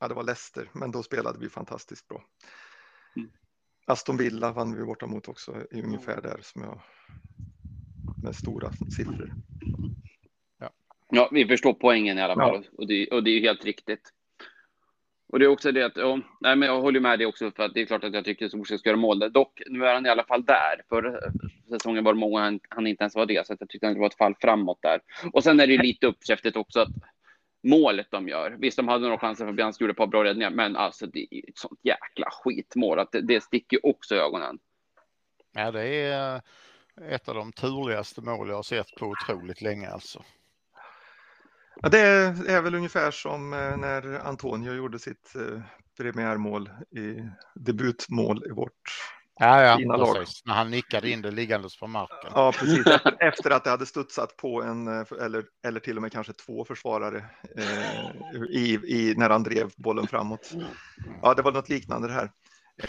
Ja, 0.00 0.08
det 0.08 0.14
var 0.14 0.22
Leicester, 0.22 0.70
men 0.72 0.90
då 0.90 1.02
spelade 1.02 1.38
vi 1.38 1.48
fantastiskt 1.48 2.08
bra. 2.08 2.24
Mm. 3.16 3.30
Aston 3.86 4.16
Villa 4.16 4.52
vann 4.52 4.74
vi 4.74 4.84
borta 4.84 5.06
mot 5.06 5.28
också 5.28 5.62
i 5.70 5.82
ungefär 5.82 6.20
där 6.20 6.38
som 6.42 6.62
jag 6.62 6.80
med 8.22 8.36
stora 8.36 8.72
siffror. 8.72 9.34
Ja, 11.10 11.28
vi 11.32 11.46
förstår 11.46 11.74
poängen 11.74 12.18
i 12.18 12.22
alla 12.22 12.34
fall 12.34 12.64
ja. 12.64 12.70
och, 12.78 12.86
det, 12.86 13.08
och 13.08 13.24
det 13.24 13.30
är 13.30 13.40
helt 13.40 13.64
riktigt. 13.64 14.12
Och 15.28 15.38
det 15.38 15.44
är 15.44 15.48
också 15.48 15.72
det 15.72 15.82
att, 15.82 15.96
ja, 15.96 16.18
nej, 16.40 16.56
men 16.56 16.68
jag 16.68 16.80
håller 16.80 17.00
med 17.00 17.18
dig 17.18 17.26
också 17.26 17.50
för 17.50 17.62
att 17.62 17.74
det 17.74 17.80
är 17.80 17.86
klart 17.86 18.04
att 18.04 18.14
jag 18.14 18.24
tycker 18.24 18.46
att 18.46 18.50
Solskjaer 18.50 18.78
ska 18.78 18.88
göra 18.88 18.96
mål. 18.96 19.32
Dock, 19.32 19.62
nu 19.66 19.84
är 19.84 19.94
han 19.94 20.06
i 20.06 20.08
alla 20.08 20.24
fall 20.24 20.44
där. 20.44 20.82
Förra 20.88 21.08
eh, 21.08 21.32
säsongen 21.68 22.04
var 22.04 22.12
det 22.12 22.20
många 22.20 22.40
han, 22.40 22.60
han 22.68 22.86
inte 22.86 23.02
ens 23.02 23.14
var 23.14 23.26
det, 23.26 23.46
så 23.46 23.56
jag 23.58 23.68
tyckte 23.68 23.88
att 23.88 23.94
det 23.94 24.00
var 24.00 24.06
ett 24.06 24.14
fall 24.14 24.34
framåt 24.40 24.78
där. 24.82 25.00
Och 25.32 25.44
sen 25.44 25.60
är 25.60 25.66
det 25.66 25.78
lite 25.78 26.06
uppkäftigt 26.06 26.56
också 26.56 26.80
att 26.80 26.88
målet 27.62 28.06
de 28.10 28.28
gör. 28.28 28.56
Visst, 28.58 28.76
de 28.76 28.88
hade 28.88 29.04
några 29.04 29.18
chanser, 29.18 29.44
för 29.44 29.52
Fabianski 29.52 29.84
gjorde 29.84 29.92
ett 29.92 29.96
par 29.96 30.06
bra 30.06 30.24
räddningar, 30.24 30.50
men 30.50 30.76
alltså 30.76 31.06
det 31.06 31.26
är 31.30 31.48
ett 31.48 31.58
sånt 31.58 31.80
jäkla 31.82 32.28
skitmål 32.30 32.98
att 32.98 33.12
det, 33.12 33.20
det 33.20 33.40
sticker 33.40 33.86
också 33.86 34.14
i 34.14 34.18
ögonen. 34.18 34.58
Ja, 35.52 35.70
det 35.70 35.84
är 35.84 36.34
eh, 36.34 37.14
ett 37.14 37.28
av 37.28 37.34
de 37.34 37.52
turligaste 37.52 38.20
mål 38.20 38.48
jag 38.48 38.56
har 38.56 38.62
sett 38.62 38.94
på 38.94 39.06
otroligt 39.06 39.60
länge 39.60 39.88
alltså. 39.88 40.24
Ja, 41.82 41.88
det 41.88 41.98
är 42.48 42.62
väl 42.62 42.74
ungefär 42.74 43.10
som 43.10 43.52
eh, 43.52 43.76
när 43.76 44.26
Antonio 44.26 44.74
gjorde 44.74 44.98
sitt 44.98 45.34
eh, 45.36 45.60
premiärmål 45.96 46.70
i 46.90 47.30
debutmål 47.54 48.44
i 48.46 48.50
vårt 48.50 48.72
ja, 49.38 49.62
ja, 49.62 49.76
fina 49.76 49.96
lag. 49.96 50.26
När 50.44 50.54
han 50.54 50.70
nickade 50.70 51.10
in 51.10 51.22
det 51.22 51.30
liggandes 51.30 51.78
på 51.78 51.86
marken. 51.86 52.30
Ja, 52.34 52.52
precis. 52.52 52.86
Efter 53.20 53.50
att 53.50 53.64
det 53.64 53.70
hade 53.70 53.86
studsat 53.86 54.36
på 54.36 54.62
en 54.62 54.88
eh, 54.88 55.04
eller, 55.20 55.44
eller 55.66 55.80
till 55.80 55.96
och 55.96 56.02
med 56.02 56.12
kanske 56.12 56.32
två 56.32 56.64
försvarare 56.64 57.24
eh, 57.56 58.42
i, 58.50 58.80
i, 58.84 59.14
när 59.16 59.30
han 59.30 59.42
drev 59.42 59.70
bollen 59.76 60.06
framåt. 60.06 60.52
Ja, 61.22 61.34
det 61.34 61.42
var 61.42 61.52
något 61.52 61.68
liknande 61.68 62.08
det 62.08 62.14
här. 62.14 62.30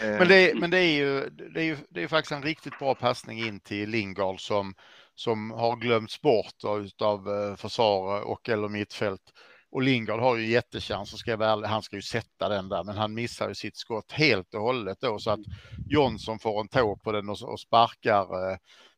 Men 0.00 0.28
det, 0.28 0.54
men 0.60 0.70
det 0.70 0.78
är 0.78 0.92
ju 0.92 1.30
det 1.30 1.60
är, 1.60 1.64
ju, 1.64 1.76
det 1.88 2.02
är 2.02 2.08
faktiskt 2.08 2.32
en 2.32 2.42
riktigt 2.42 2.78
bra 2.78 2.94
passning 2.94 3.38
in 3.38 3.60
till 3.60 3.90
Lingard 3.90 4.40
som 4.40 4.74
som 5.14 5.50
har 5.50 5.76
glömts 5.76 6.20
bort 6.20 6.64
av 7.02 7.28
eh, 7.28 7.56
försvar 7.56 8.20
och 8.20 8.48
eller 8.48 8.68
mittfält. 8.68 9.32
Och 9.72 9.82
Lingard 9.82 10.20
har 10.20 10.36
ju 10.36 10.46
jättechans, 10.46 11.12
och 11.12 11.18
ska 11.18 11.36
väl, 11.36 11.64
han 11.64 11.82
ska 11.82 11.96
ju 11.96 12.02
sätta 12.02 12.48
den 12.48 12.68
där, 12.68 12.84
men 12.84 12.96
han 12.96 13.14
missar 13.14 13.48
ju 13.48 13.54
sitt 13.54 13.76
skott 13.76 14.12
helt 14.12 14.54
och 14.54 14.60
hållet 14.60 14.98
då 15.00 15.18
så 15.18 15.30
att 15.30 15.40
Jonsson 15.88 16.38
får 16.38 16.60
en 16.60 16.68
tå 16.68 16.96
på 16.96 17.12
den 17.12 17.28
och, 17.28 17.42
och 17.42 17.60
sparkar 17.60 18.50
eh, 18.52 18.56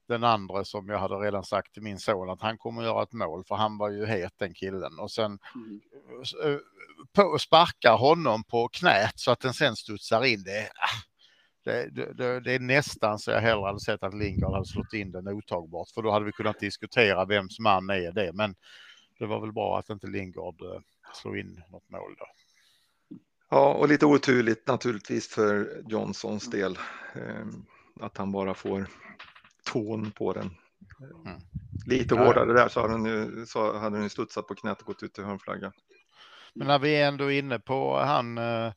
den 0.08 0.24
andra 0.24 0.64
som 0.64 0.88
jag 0.88 0.98
hade 0.98 1.14
redan 1.14 1.44
sagt 1.44 1.72
till 1.72 1.82
min 1.82 1.98
son 1.98 2.30
att 2.30 2.42
han 2.42 2.58
kommer 2.58 2.82
göra 2.82 3.02
ett 3.02 3.12
mål 3.12 3.44
för 3.44 3.54
han 3.54 3.78
var 3.78 3.90
ju 3.90 4.06
het 4.06 4.32
den 4.36 4.54
killen 4.54 4.98
och 4.98 5.10
sen 5.10 5.38
mm. 5.54 5.80
Eh, 6.44 6.58
på, 7.12 7.38
sparkar 7.38 7.96
honom 7.96 8.44
på 8.44 8.68
knät 8.68 9.12
så 9.14 9.30
att 9.30 9.40
den 9.40 9.54
sen 9.54 9.76
studsar 9.76 10.24
in. 10.24 10.42
Det, 10.42 10.70
ah, 10.74 11.11
det, 11.64 12.14
det, 12.14 12.40
det, 12.40 12.52
är 12.52 12.60
nästan 12.60 13.18
så 13.18 13.30
jag 13.30 13.40
hellre 13.40 13.66
hade 13.66 13.80
sett 13.80 14.02
att 14.02 14.14
Lingard 14.14 14.52
hade 14.52 14.66
slått 14.66 14.92
in 14.92 15.12
den 15.12 15.28
otagbart, 15.28 15.88
för 15.94 16.02
då 16.02 16.10
hade 16.10 16.24
vi 16.24 16.32
kunnat 16.32 16.60
diskutera 16.60 17.24
vems 17.24 17.58
man 17.58 17.90
är 17.90 18.12
det. 18.12 18.32
Men 18.32 18.54
det 19.18 19.26
var 19.26 19.40
väl 19.40 19.52
bra 19.52 19.78
att 19.78 19.90
inte 19.90 20.06
Lingard 20.06 20.62
eh, 20.62 20.80
slog 21.14 21.38
in 21.38 21.62
något 21.70 21.90
mål 21.90 22.14
då. 22.18 22.26
Ja, 23.50 23.74
och 23.74 23.88
lite 23.88 24.06
oturligt 24.06 24.66
naturligtvis 24.66 25.28
för 25.28 25.82
Johnsons 25.88 26.50
del. 26.50 26.78
Eh, 27.14 27.46
att 28.00 28.18
han 28.18 28.32
bara 28.32 28.54
får 28.54 28.86
tån 29.64 30.10
på 30.10 30.32
den. 30.32 30.50
Mm. 31.26 31.40
Lite 31.86 32.14
hårdare 32.14 32.52
där 32.52 32.68
så 32.68 32.80
hade 32.80 32.92
den 32.92 33.04
ju, 33.04 33.46
så 33.46 33.78
hade 33.78 33.98
den 33.98 34.10
studsat 34.10 34.46
på 34.46 34.54
knät 34.54 34.80
och 34.80 34.86
gått 34.86 35.02
ut 35.02 35.14
till 35.14 35.24
hörnflaggan. 35.24 35.72
Men 36.54 36.66
när 36.66 36.78
vi 36.78 36.96
är 36.96 37.08
ändå 37.08 37.30
inne 37.30 37.58
på 37.58 37.98
han 37.98 38.38
eh, 38.38 38.72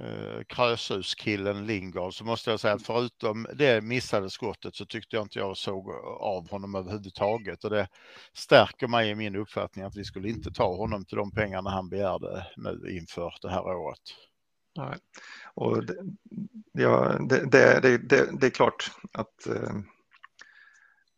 eh, 0.00 0.42
Krösuskillen 0.48 1.66
Lingard 1.66 2.14
så 2.14 2.24
måste 2.24 2.50
jag 2.50 2.60
säga 2.60 2.74
att 2.74 2.86
förutom 2.86 3.46
det 3.54 3.84
missade 3.84 4.30
skottet 4.30 4.74
så 4.74 4.86
tyckte 4.86 5.16
jag 5.16 5.24
inte 5.24 5.38
jag 5.38 5.56
såg 5.56 5.90
av 6.20 6.50
honom 6.50 6.74
överhuvudtaget 6.74 7.64
och 7.64 7.70
det 7.70 7.88
stärker 8.32 8.88
mig 8.88 9.10
i 9.10 9.14
min 9.14 9.36
uppfattning 9.36 9.84
att 9.84 9.96
vi 9.96 10.04
skulle 10.04 10.28
inte 10.28 10.50
ta 10.52 10.76
honom 10.76 11.04
till 11.04 11.16
de 11.16 11.30
pengarna 11.30 11.70
han 11.70 11.88
begärde 11.88 12.46
nu 12.56 12.90
inför 12.90 13.34
det 13.42 13.50
här 13.50 13.66
året. 13.66 14.00
Nej. 14.76 14.96
Och 15.54 15.84
det, 15.84 15.96
ja, 16.72 17.18
det, 17.28 17.50
det, 17.50 17.80
det, 18.08 18.40
det 18.40 18.46
är 18.46 18.50
klart 18.50 18.90
att 19.12 19.46
eh, 19.46 19.72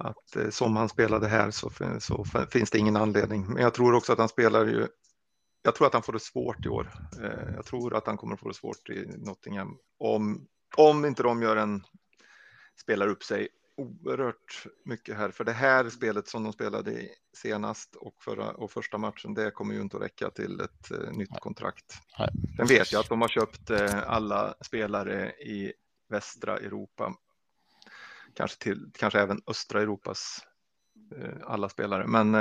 att 0.02 0.36
eh, 0.36 0.50
som 0.50 0.76
han 0.76 0.88
spelade 0.88 1.28
här 1.28 1.50
så, 1.50 1.70
så 2.00 2.24
finns 2.50 2.70
det 2.70 2.78
ingen 2.78 2.96
anledning. 2.96 3.46
Men 3.46 3.62
jag 3.62 3.74
tror 3.74 3.94
också 3.94 4.12
att 4.12 4.18
han 4.18 4.28
spelar 4.28 4.66
ju 4.66 4.88
jag 5.62 5.74
tror 5.74 5.86
att 5.86 5.92
han 5.92 6.02
får 6.02 6.12
det 6.12 6.20
svårt 6.20 6.66
i 6.66 6.68
år. 6.68 6.92
Eh, 7.22 7.54
jag 7.54 7.64
tror 7.64 7.94
att 7.94 8.06
han 8.06 8.16
kommer 8.16 8.36
få 8.36 8.48
det 8.48 8.54
svårt 8.54 8.90
i 8.90 9.06
Nottingham 9.18 9.78
om, 9.98 10.46
om 10.76 11.04
inte 11.04 11.22
de 11.22 11.42
gör 11.42 11.56
en, 11.56 11.82
spelar 12.80 13.08
upp 13.08 13.22
sig 13.22 13.48
oerhört 13.76 14.66
mycket 14.84 15.16
här. 15.16 15.30
För 15.30 15.44
det 15.44 15.52
här 15.52 15.90
spelet 15.90 16.28
som 16.28 16.44
de 16.44 16.52
spelade 16.52 17.08
senast 17.36 17.96
och, 17.96 18.22
förra, 18.22 18.50
och 18.50 18.70
första 18.70 18.98
matchen, 18.98 19.34
det 19.34 19.50
kommer 19.50 19.74
ju 19.74 19.80
inte 19.80 19.96
att 19.96 20.02
räcka 20.02 20.30
till 20.30 20.60
ett 20.60 20.90
uh, 20.92 21.12
nytt 21.12 21.40
kontrakt. 21.40 21.98
Nej. 22.18 22.28
Sen 22.56 22.66
vet 22.66 22.92
jag 22.92 23.00
att 23.00 23.08
de 23.08 23.20
har 23.20 23.28
köpt 23.28 23.70
uh, 23.70 24.10
alla 24.10 24.54
spelare 24.60 25.30
i 25.30 25.72
västra 26.08 26.58
Europa. 26.58 27.14
Kanske, 28.34 28.62
till, 28.62 28.90
kanske 28.94 29.20
även 29.20 29.42
östra 29.46 29.82
Europas 29.82 30.46
alla 31.44 31.68
spelare, 31.68 32.06
men 32.06 32.32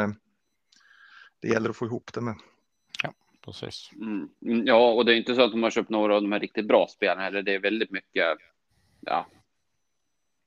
det 1.40 1.48
gäller 1.48 1.70
att 1.70 1.75
få 1.75 1.86
ihop 1.86 2.13
det 2.13 2.22
med. 2.22 2.36
Precis. 3.45 3.89
Mm. 3.95 4.29
Mm, 4.45 4.65
Ja, 4.65 4.91
och 4.93 5.05
det 5.05 5.13
är 5.13 5.17
inte 5.17 5.36
så 5.36 5.41
att 5.41 5.51
de 5.51 5.63
har 5.63 5.69
köpt 5.69 5.89
några 5.89 6.15
av 6.15 6.21
de 6.21 6.31
här 6.31 6.39
riktigt 6.39 6.67
bra 6.67 6.88
spelarna 6.88 7.21
heller. 7.21 7.41
Det 7.41 7.55
är 7.55 7.60
väldigt 7.60 7.91
mycket. 7.91 8.38
Ja, 9.01 9.27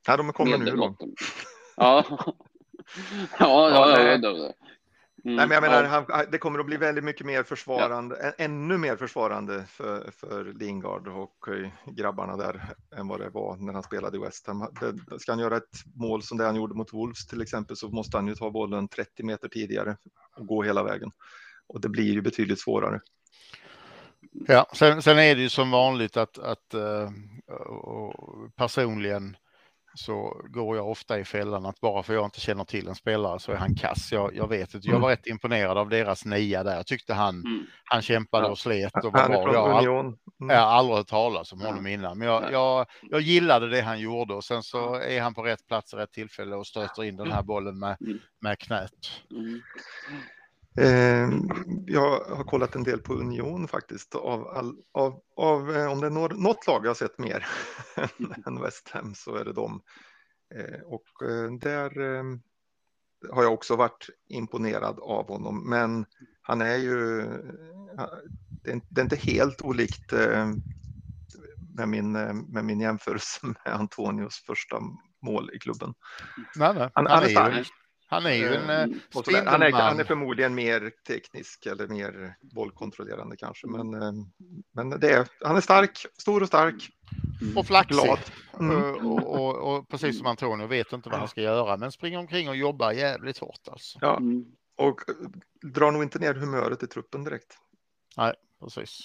Ja, 0.07 0.17
de 0.17 0.33
kommer 0.33 0.59
nu 0.59 0.71
då. 0.71 0.97
Ja. 1.77 2.05
ja, 3.39 3.71
ja, 3.71 3.71
ja. 3.71 4.19
ja, 4.23 4.31
ja. 4.37 4.53
Mm, 5.25 5.37
Nej, 5.37 5.47
men 5.49 5.55
jag 5.55 5.63
menar, 5.63 5.85
ja. 5.85 6.05
han, 6.09 6.27
det 6.31 6.39
kommer 6.39 6.59
att 6.59 6.67
bli 6.67 6.77
väldigt 6.77 7.05
mycket 7.05 7.27
mer 7.27 7.43
försvarande, 7.43 8.17
ä- 8.17 8.35
ännu 8.39 8.79
mer 8.79 8.97
försvarande 8.97 9.65
för, 9.69 10.11
för 10.11 10.45
Lingard 10.45 11.09
och 11.09 11.49
eh, 11.49 11.71
grabbarna 11.87 12.37
där 12.37 12.63
än 12.97 13.09
vad 13.09 13.21
det 13.21 13.29
var 13.29 13.57
när 13.57 13.73
han 13.73 13.83
spelade 13.83 14.17
i 14.17 14.21
West 14.21 14.47
Ham. 14.47 14.67
Det, 14.81 15.19
ska 15.21 15.33
han 15.33 15.39
göra 15.39 15.57
ett 15.57 15.85
mål 15.95 16.23
som 16.23 16.39
det 16.39 16.45
han 16.45 16.57
gjorde 16.57 16.75
mot 16.75 16.93
Wolves 16.93 17.27
till 17.27 17.41
exempel 17.43 17.77
så 17.77 17.89
måste 17.89 18.17
han 18.17 18.27
ju 18.27 18.35
ta 18.35 18.51
bollen 18.51 18.89
30 18.89 19.23
meter 19.23 19.49
tidigare 19.49 19.97
och 20.37 20.47
gå 20.47 20.63
hela 20.63 20.83
vägen. 20.83 21.11
Och 21.75 21.81
det 21.81 21.89
blir 21.89 22.13
ju 22.13 22.23
betydligt 22.23 22.61
svårare. 22.61 23.01
Ja, 24.49 24.67
sen, 24.75 25.03
sen 25.03 25.19
är 25.19 25.35
det 25.35 25.43
ju 25.43 25.49
som 25.49 25.71
vanligt 25.71 26.17
att, 26.17 26.39
att 26.39 26.75
eh, 26.75 27.11
och 27.69 28.15
personligen 28.57 29.37
så 29.97 30.43
går 30.49 30.77
jag 30.77 30.91
ofta 30.91 31.19
i 31.19 31.25
fällan 31.25 31.67
att 31.67 31.81
bara 31.81 32.03
för 32.03 32.15
jag 32.15 32.25
inte 32.25 32.41
känner 32.41 32.65
till 32.65 32.89
en 32.89 32.95
spelare 32.95 33.39
så 33.39 33.53
är 33.53 33.57
han 33.57 33.75
kass. 33.75 34.13
Jag, 34.13 34.37
jag 34.37 34.49
vet 34.49 34.75
inte, 34.75 34.89
jag 34.89 35.01
var 35.01 35.09
rätt 35.09 35.27
imponerad 35.27 35.79
av 35.79 35.89
deras 35.89 36.25
nia 36.25 36.63
där. 36.65 36.77
Jag 36.77 36.87
tyckte 36.87 37.15
han, 37.15 37.35
Mm. 37.41 37.67
han 37.85 38.03
kämpade 38.03 38.47
Ja. 38.47 38.51
och 38.51 38.59
slet 38.59 39.05
och 39.05 39.13
var 39.13 39.21
Han 39.21 39.31
bra. 39.31 39.53
Jag 39.55 39.69
har. 39.69 40.01
Mm. 40.01 40.15
jag 40.39 40.59
aldrig 40.59 40.97
hört 40.97 41.07
talas 41.07 41.53
om 41.53 41.61
honom 41.61 41.87
innan, 41.87 42.19
men 42.19 42.29
jag, 42.29 42.53
jag, 42.53 42.87
jag 43.11 43.21
gillade 43.21 43.69
det 43.69 43.81
han 43.81 44.01
gjorde 44.01 44.35
och 44.35 44.45
sen 44.45 44.63
så 44.63 44.95
är 44.95 45.21
han 45.21 45.35
på 45.35 45.43
rätt 45.43 45.67
plats 45.67 45.93
i 45.95 45.97
rätt 45.97 46.13
tillfälle 46.13 46.57
och 46.57 46.67
stöter 46.67 47.05
in 47.05 47.17
den 47.17 47.33
här 47.33 47.43
bollen 47.43 47.79
med, 47.79 47.97
Mm. 48.01 48.19
med 48.41 48.59
knät. 48.59 48.91
Mm. 50.77 51.31
Eh, 51.33 51.41
jag 51.87 52.21
har 52.21 52.45
kollat 52.45 52.75
en 52.77 52.83
del 52.85 52.99
på 53.01 53.15
Union 53.15 53.69
faktiskt. 53.69 54.15
Av, 54.15 54.49
all, 54.49 54.77
av, 54.93 55.21
av, 55.37 55.77
eh, 55.77 55.93
om 55.93 56.01
det 56.01 56.07
är 56.07 56.11
något, 56.11 56.39
något 56.39 56.67
lag 56.67 56.85
jag 56.85 56.91
har 56.91 56.95
sett 56.95 57.19
mer 57.19 57.47
än 58.47 58.61
West 58.63 58.89
Ham 58.89 59.15
så 59.15 59.37
är 59.37 59.45
det 59.45 59.53
dem. 59.53 59.83
Eh, 60.55 60.81
och 60.85 61.29
eh, 61.29 61.53
där 61.53 62.01
eh, 62.01 62.25
har 63.31 63.43
jag 63.43 63.53
också 63.53 63.77
varit 63.77 64.07
imponerad 64.29 64.99
av 65.01 65.29
honom. 65.29 65.71
Men 65.71 66.07
han 66.43 66.61
är 66.61 66.77
ju, 66.77 67.23
det 68.65 68.71
är, 68.71 69.01
inte 69.01 69.17
helt 69.17 69.63
olikt 69.63 70.13
med, 71.77 71.89
min, 71.89 72.13
med 72.53 72.65
min 72.65 72.81
jämförelse 72.81 73.47
med 73.47 73.75
Antonios 73.75 74.45
första 74.47 74.81
mål 75.23 75.51
i 75.55 75.59
klubben. 75.59 75.95
Nej, 76.57 76.75
nej. 76.75 76.91
Han- 76.95 77.07
Han, 77.07 77.23
är 77.25 77.29
stark. 77.29 77.69
Han 78.07 78.27
är 78.27 78.31
ju 78.35 78.55
en 78.55 78.71
eh, 78.71 78.83
Mm. 78.83 79.01
Och 79.15 79.25
sådär. 79.25 79.45
Han, 79.47 79.63
är, 79.63 79.65
han 79.65 79.65
är 79.65 79.71
spindelman. 79.71 80.07
förmodligen 80.07 80.55
mer 80.55 80.91
teknisk 81.07 81.67
eller 81.67 81.89
mer 81.89 82.35
bollkontrollerande 82.41 83.37
kanske. 83.37 83.67
Men, 83.67 83.95
eh, 84.03 84.13
men 84.73 84.91
det 84.91 85.11
är, 85.13 85.29
han 85.41 85.57
är 85.57 85.61
stark, 85.61 86.07
stor 86.19 86.41
och 86.43 86.49
stark, 86.49 86.91
och 87.57 87.67
flaxig. 87.67 87.95
glad. 88.05 88.19
Mm. 88.61 88.77
Och, 88.83 88.97
och, 89.07 89.41
och, 89.41 89.77
och 89.77 89.89
precis 89.89 90.19
som 90.19 90.27
Antonio 90.27 90.67
vet 90.67 90.93
inte 90.93 91.09
vad 91.09 91.19
han 91.19 91.29
ska 91.29 91.41
göra, 91.41 91.77
men 91.77 91.93
springer 91.93 92.19
omkring 92.19 92.49
och 92.49 92.57
jobbar 92.57 92.93
jävligt 92.93 93.39
hårt 93.39 93.69
alltså. 93.71 93.99
Ja, 94.01 94.17
Mm. 94.17 94.45
och 94.77 95.09
eh, 95.09 95.15
drar 95.71 95.91
nog 95.93 96.03
inte 96.03 96.19
ner 96.19 96.35
humöret 96.35 96.83
i 96.83 96.87
truppen 96.87 97.25
direkt. 97.25 97.59
Nej, 98.17 98.35
precis. 98.61 99.01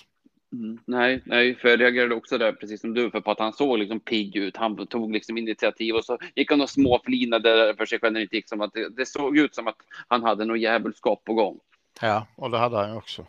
Mm. 0.53 0.79
Nej, 0.85 1.21
nej, 1.25 1.55
för 1.55 1.69
jag 1.69 1.79
reagerade 1.79 2.15
också 2.15 2.37
där, 2.37 2.51
precis 2.51 2.81
som 2.81 2.93
du, 2.93 3.11
för 3.11 3.21
på 3.21 3.31
att 3.31 3.39
han 3.39 3.53
såg 3.53 3.79
liksom 3.79 3.99
pigg 3.99 4.35
ut. 4.35 4.57
Han 4.57 4.87
tog 4.87 5.13
liksom 5.13 5.37
initiativ 5.37 5.95
och 5.95 6.05
så 6.05 6.17
gick 6.35 6.51
han 6.51 6.61
och 6.61 6.69
småflinade 6.69 7.49
där 7.49 7.73
för 7.73 7.85
sig 7.85 7.99
själv 7.99 8.13
när 8.13 8.19
det 8.19 8.33
gick 8.33 8.49
som 8.49 8.61
att 8.61 8.73
det, 8.73 8.89
det 8.89 9.05
såg 9.05 9.37
ut 9.37 9.55
som 9.55 9.67
att 9.67 9.77
han 10.07 10.23
hade 10.23 10.45
något 10.45 10.59
djävulskap 10.59 11.23
på 11.23 11.33
gång. 11.33 11.59
Ja, 12.01 12.27
och 12.35 12.51
det 12.51 12.57
hade 12.57 12.77
han 12.77 12.89
ju 12.89 12.95
också. 12.95 13.25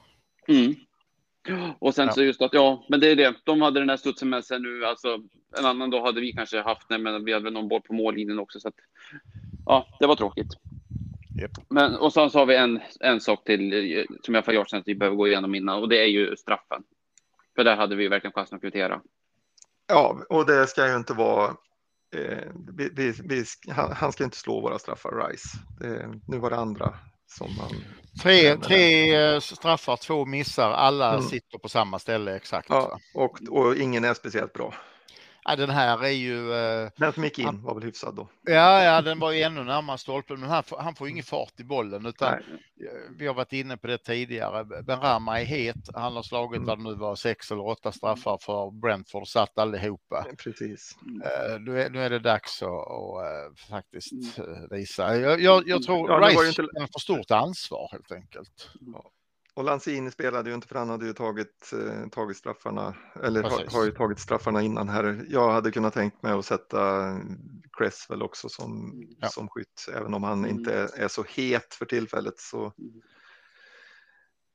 Mm. 0.48 0.74
Och 1.78 1.94
sen 1.94 2.06
Ja. 2.06 2.12
så 2.12 2.22
just 2.22 2.42
att, 2.42 2.54
ja, 2.54 2.84
men 2.88 3.00
det 3.00 3.10
är 3.10 3.16
det. 3.16 3.34
De 3.44 3.62
hade 3.62 3.80
den 3.80 3.90
här 3.90 3.96
studsen 3.96 4.28
med 4.28 4.44
sig 4.44 4.60
nu. 4.60 4.84
Alltså, 4.84 5.22
en 5.58 5.66
annan 5.66 5.90
dag 5.90 6.02
hade 6.02 6.20
vi 6.20 6.32
kanske 6.32 6.60
haft 6.60 6.88
den, 6.88 7.02
men 7.02 7.24
vi 7.24 7.32
hade 7.32 7.44
väl 7.44 7.52
någon 7.52 7.68
boll 7.68 7.82
på 7.82 7.94
mållinjen 7.94 8.38
också. 8.38 8.60
Så 8.60 8.68
att, 8.68 8.74
ja, 9.66 9.86
det 10.00 10.06
var 10.06 10.16
tråkigt. 10.16 10.52
Japp. 11.40 11.50
Men, 11.68 11.96
och 11.96 12.12
sen 12.12 12.30
så 12.30 12.38
har 12.38 12.46
vi 12.46 12.56
en, 12.56 12.80
en 13.00 13.20
sak 13.20 13.44
till 13.44 13.95
eh, 13.99 14.04
som 14.23 14.34
jag 14.34 14.45
för 14.45 14.52
jag 14.52 14.68
känner 14.68 14.80
att 14.80 14.88
vi 14.88 14.95
behöver 14.95 15.16
gå 15.16 15.28
igenom 15.28 15.54
innan 15.54 15.82
och 15.82 15.88
det 15.88 16.02
är 16.02 16.06
ju 16.06 16.36
straffen. 16.36 16.82
För 17.56 17.65
där 17.65 17.76
hade 17.76 17.97
vi 17.97 18.08
verkligen 18.08 18.32
chansen 18.32 18.56
att 18.56 18.63
kvittera. 18.63 19.00
Ja, 19.89 20.21
och 20.28 20.47
det 20.47 20.67
ska 20.67 20.89
ju 20.89 20.97
inte 20.97 21.13
vara... 21.13 21.56
Eh, 22.17 22.49
vi, 22.76 22.91
vi, 22.93 23.15
vi, 23.25 23.45
han, 23.69 23.93
han 23.93 24.13
ska 24.13 24.25
inte 24.25 24.36
slå 24.36 24.60
våra 24.60 24.78
straffar, 24.78 25.28
Rice. 25.28 25.49
Det, 25.80 26.21
nu 26.28 26.39
var 26.39 26.50
det 26.50 26.56
andra 26.56 26.95
som 27.26 27.49
han... 27.60 27.71
Tre, 28.23 28.56
tre 28.56 29.15
eh, 29.15 29.41
straffar, 29.41 29.97
två 29.97 30.26
missar, 30.26 30.71
alla 30.71 31.10
Mm. 31.15 31.23
sitter 31.23 31.58
på 31.58 31.69
samma 31.69 31.99
ställe 31.99 32.36
exakt. 32.36 32.69
Ja, 32.71 32.99
och, 33.15 33.39
och 33.50 33.76
ingen 33.76 34.04
är 34.04 34.15
speciellt 34.15 34.52
bra. 34.52 34.75
Ja, 35.44 35.56
den 35.56 35.70
här 35.70 36.04
är 36.04 36.08
ju, 36.08 36.52
eh, 36.52 36.90
Den 36.96 37.12
som 37.12 37.24
gick 37.24 37.38
in 37.38 37.44
Han- 37.44 37.62
var 37.62 37.74
väl 37.74 37.82
hyfsad 37.84 38.14
då. 38.16 38.28
ja, 38.44 38.82
ja, 38.84 39.02
den 39.02 39.18
var 39.18 39.32
ju 39.32 39.42
ännu 39.42 39.64
närmare 39.64 39.98
stolpen, 39.98 40.40
men 40.40 40.48
han, 40.50 40.62
får- 40.64 40.78
han 40.78 40.94
får 40.94 41.08
ingen 41.08 41.24
fart 41.24 41.60
i 41.60 41.64
bollen 41.64 42.06
utan 42.06 42.32
Nej. 42.32 42.88
eh, 42.88 43.10
vi 43.18 43.26
har 43.26 43.34
varit 43.34 43.52
inne 43.52 43.76
på 43.76 43.86
det 43.86 43.98
tidigare. 43.98 44.64
Benrahma 44.82 45.40
är 45.40 45.44
het. 45.44 45.76
Han 45.94 46.16
har 46.16 46.22
slagit 46.22 46.56
Mm. 46.56 46.66
vad 46.66 46.78
det 46.78 46.82
nu 46.84 46.94
var, 46.94 47.14
sex 47.16 47.50
eller 47.50 47.66
åtta 47.66 47.92
straffar 47.92 48.38
för 48.42 48.70
Brentford, 48.80 49.28
satt 49.28 49.58
allihopa. 49.58 50.26
Precis. 50.38 50.96
Eh, 51.24 51.60
Nu 51.60 51.82
är, 51.82 51.90
nu 51.90 52.02
är 52.02 52.10
det 52.10 52.18
dags 52.18 52.62
att, 52.62 52.68
att 52.68 53.24
eh, 53.24 53.66
faktiskt 53.70 54.38
eh, 54.38 54.44
visa. 54.70 55.16
Jag, 55.16 55.40
jag, 55.40 55.68
jag 55.68 55.82
tror 55.82 56.10
Ja, 56.10 56.30
ju 56.30 56.36
Rice 56.36 56.46
inte- 56.48 56.52
känner 56.72 56.86
för 56.92 57.00
stort 57.00 57.30
ansvar 57.30 57.88
helt 57.92 58.12
enkelt. 58.12 58.70
Och 59.60 59.66
Lanzini 59.66 60.10
spelade 60.10 60.49
ju 60.50 60.54
inte 60.54 60.68
för 60.68 60.75
han 60.75 60.88
hade 60.90 61.06
ju 61.06 61.12
tagit, 61.12 61.73
eh, 61.73 62.08
tagit 62.08 62.36
straffarna, 62.36 62.94
eller 63.23 63.42
har, 63.42 63.73
har 63.73 63.84
ju 63.84 63.90
tagit 63.90 64.18
straffarna 64.18 64.62
innan 64.62 64.88
här. 64.88 65.25
Jag 65.28 65.50
hade 65.52 65.70
kunnat 65.70 65.94
tänkt 65.94 66.23
mig 66.23 66.32
att 66.32 66.46
sätta 66.46 67.16
Cresswell 67.78 68.23
också 68.23 68.49
som, 68.49 69.02
Ja. 69.18 69.28
som 69.28 69.49
skytt, 69.49 69.86
även 69.96 70.14
om 70.14 70.23
han 70.23 70.38
Mm. 70.44 70.50
inte 70.58 70.75
är, 70.75 71.00
är 71.00 71.08
så 71.08 71.23
het 71.28 71.75
för 71.75 71.86
tillfället. 71.86 72.38
Så. 72.40 72.73
Mm. 72.78 73.00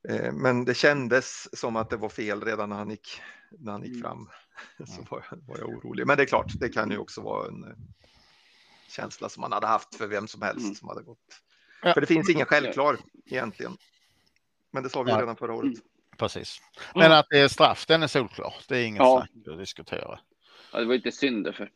Eh, 0.08 0.32
men 0.32 0.64
det 0.64 0.74
kändes 0.74 1.58
som 1.58 1.76
att 1.76 1.90
det 1.90 1.96
var 1.96 2.08
fel 2.08 2.44
redan 2.44 2.68
när 2.68 2.76
han 2.76 2.90
gick, 2.90 3.20
när 3.50 3.72
han 3.72 3.82
gick 3.82 3.90
Mm. 3.90 4.02
fram. 4.02 4.28
Så 4.86 5.02
var 5.10 5.24
jag, 5.30 5.38
var 5.48 5.58
jag 5.58 5.68
orolig. 5.68 6.06
Men 6.06 6.16
det 6.16 6.22
är 6.22 6.26
klart, 6.26 6.52
det 6.60 6.68
kan 6.68 6.90
ju 6.90 6.98
också 6.98 7.20
vara 7.20 7.48
en 7.48 7.64
eh, 7.64 7.70
känsla 8.88 9.28
som 9.28 9.40
man 9.40 9.52
hade 9.52 9.66
haft 9.66 9.94
för 9.94 10.06
vem 10.06 10.28
som 10.28 10.42
helst 10.42 10.62
Mm. 10.64 10.74
som 10.74 10.88
hade 10.88 11.02
gått. 11.02 11.42
Ja. 11.82 11.94
För 11.94 12.00
det 12.00 12.06
finns 12.06 12.30
ingen 12.30 12.46
självklar 12.46 12.98
egentligen. 13.26 13.76
Men 14.76 14.82
det 14.82 14.90
sa 14.90 15.02
vi 15.02 15.12
Nej. 15.12 15.20
redan 15.20 15.36
förra 15.36 15.54
året. 15.54 15.64
Mm. 15.64 15.80
Precis. 16.18 16.58
Men 16.94 17.12
att 17.12 17.26
det 17.30 17.38
är 17.38 17.48
straff, 17.48 17.86
den 17.86 18.02
är 18.02 18.06
solklar. 18.06 18.54
Det 18.68 18.78
är 18.78 18.84
inget 18.86 18.98
Ja. 18.98 19.18
snack 19.18 19.52
att 19.54 19.58
diskutera. 19.58 20.20
Ja, 20.72 20.78
det 20.80 20.84
var 20.84 20.94
inte 20.94 21.12
synd 21.12 21.54
för. 21.54 21.70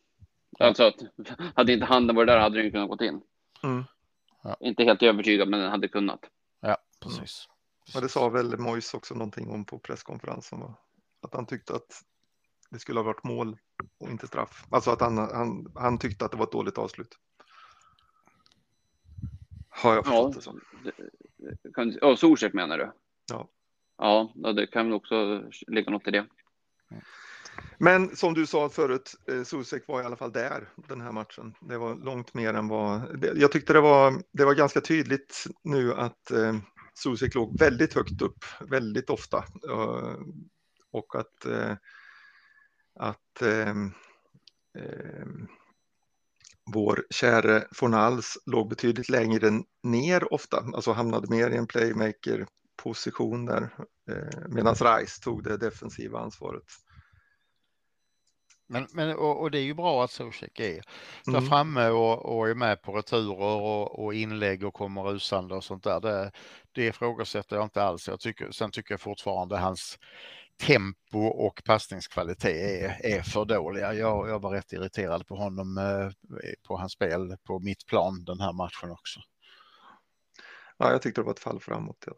Alltså 0.59 0.83
att 0.83 0.95
hade 1.55 1.73
inte 1.73 1.85
handen 1.85 2.15
varit 2.15 2.27
där 2.27 2.39
hade 2.39 2.61
den 2.61 2.71
kunnat 2.71 2.89
gått 2.89 3.01
in. 3.01 3.21
Mm. 3.63 3.83
Ja. 4.43 4.57
Inte 4.59 4.83
helt 4.83 5.03
övertygad, 5.03 5.47
men 5.49 5.59
den 5.59 5.71
hade 5.71 5.87
kunnat. 5.87 6.19
Ja, 6.59 6.77
precis. 6.99 7.47
Och 7.95 8.01
det 8.01 8.09
sa 8.09 8.29
väl 8.29 8.57
Mois 8.57 8.93
också 8.93 9.15
någonting 9.15 9.49
om 9.49 9.65
på 9.65 9.79
presskonferensen. 9.79 10.59
Va? 10.59 10.75
Att 11.21 11.33
han 11.33 11.45
tyckte 11.45 11.73
att 11.75 12.03
det 12.69 12.79
skulle 12.79 12.99
ha 12.99 13.03
varit 13.03 13.23
mål 13.23 13.57
och 13.99 14.09
inte 14.09 14.27
straff. 14.27 14.65
Alltså 14.71 14.91
att 14.91 15.01
han, 15.01 15.17
han, 15.17 15.71
han 15.75 15.97
tyckte 15.97 16.25
att 16.25 16.31
det 16.31 16.37
var 16.37 16.45
ett 16.45 16.51
dåligt 16.51 16.77
avslut. 16.77 17.17
Har 19.69 19.95
jag 19.95 20.05
förstått 20.05 20.35
Ja, 20.35 20.35
det 20.35 20.41
som. 20.41 20.61
Kan, 21.73 21.97
ja, 22.01 22.15
Zuzek 22.15 22.53
menar 22.53 22.77
du? 22.77 22.91
Ja. 23.31 23.49
Ja, 23.97 24.33
det 24.55 24.67
kan 24.67 24.93
också 24.93 25.43
ligga 25.67 25.91
något 25.91 26.07
i 26.07 26.11
det. 26.11 26.25
Men 27.77 28.15
som 28.15 28.33
du 28.33 28.45
sa 28.45 28.69
förut, 28.69 29.15
eh, 29.27 29.43
Susek 29.43 29.87
var 29.87 30.01
i 30.01 30.05
alla 30.05 30.15
fall 30.15 30.31
där 30.31 30.69
den 30.75 31.01
här 31.01 31.11
matchen. 31.11 31.53
Det 31.61 31.77
var 31.77 31.95
långt 31.95 32.33
mer 32.33 32.53
än 32.53 32.67
vad... 32.67 33.01
Jag 33.35 33.51
tyckte 33.51 33.73
det 33.73 33.81
var, 33.81 34.23
det 34.31 34.45
var 34.45 34.53
ganska 34.53 34.81
tydligt 34.81 35.45
nu 35.63 35.93
att 35.93 36.31
eh, 36.31 36.55
Susek 36.93 37.35
låg 37.35 37.59
väldigt 37.59 37.93
högt 37.93 38.21
upp, 38.21 38.45
väldigt 38.69 39.09
ofta. 39.09 39.37
Eh, 39.69 40.15
och 40.91 41.15
att, 41.15 41.45
att 42.95 43.41
eh, 43.41 43.75
vår 46.71 47.05
käre 47.09 47.67
Fornals 47.71 48.37
låg 48.45 48.69
betydligt 48.69 49.09
längre 49.09 49.51
ner 49.83 50.33
ofta, 50.33 50.57
alltså 50.57 50.91
hamnade 50.91 51.27
mer 51.29 51.49
i 51.49 51.57
en 51.57 51.67
playmaker-position 51.67 53.45
där. 53.45 53.69
Eh, 54.11 54.47
Medan 54.49 54.75
Rice 54.75 55.21
tog 55.23 55.43
det 55.43 55.57
defensiva 55.57 56.19
ansvaret. 56.19 56.63
Men, 58.71 58.87
men, 58.93 59.15
och, 59.15 59.41
och 59.41 59.51
det 59.51 59.59
är 59.59 59.63
ju 59.63 59.73
bra 59.73 60.03
att 60.03 60.11
Zuzek 60.11 60.59
är 60.59 60.81
där 61.25 61.37
Mm. 61.37 61.49
framme 61.49 61.89
och, 61.89 62.37
och 62.37 62.49
är 62.49 62.55
med 62.55 62.81
på 62.81 62.91
returer 62.91 63.61
och, 63.61 64.03
och 64.03 64.13
inlägg 64.13 64.63
och 64.63 64.73
kommer 64.73 65.03
rusande 65.03 65.55
och 65.55 65.63
sånt 65.63 65.83
där. 65.83 65.99
Det, 65.99 66.31
det 66.71 66.85
ifrågasätter 66.85 67.55
jag 67.55 67.65
inte 67.65 67.83
alls. 67.83 68.07
Jag 68.07 68.19
tycker, 68.19 68.51
sen 68.51 68.71
tycker 68.71 68.93
jag 68.93 69.01
fortfarande 69.01 69.57
hans 69.57 69.99
tempo 70.67 71.19
och 71.19 71.61
passningskvalitet 71.65 72.45
är, 72.45 73.17
är 73.17 73.21
för 73.21 73.45
dåliga. 73.45 73.93
Jag, 73.93 74.29
jag 74.29 74.41
var 74.41 74.51
rätt 74.51 74.73
irriterad 74.73 75.27
på 75.27 75.35
honom, 75.35 75.77
eh, 75.77 76.37
på 76.67 76.77
hans 76.77 76.93
spel 76.93 77.35
på 77.43 77.59
mitt 77.59 77.85
plan 77.85 78.23
den 78.25 78.39
här 78.39 78.53
matchen 78.53 78.91
också. 78.91 79.19
Ja, 80.77 80.91
jag 80.91 81.01
tyckte 81.01 81.21
det 81.21 81.25
var 81.25 81.31
ett 81.31 81.39
fall 81.39 81.59
framåt. 81.59 82.05
Ja. 82.05 82.13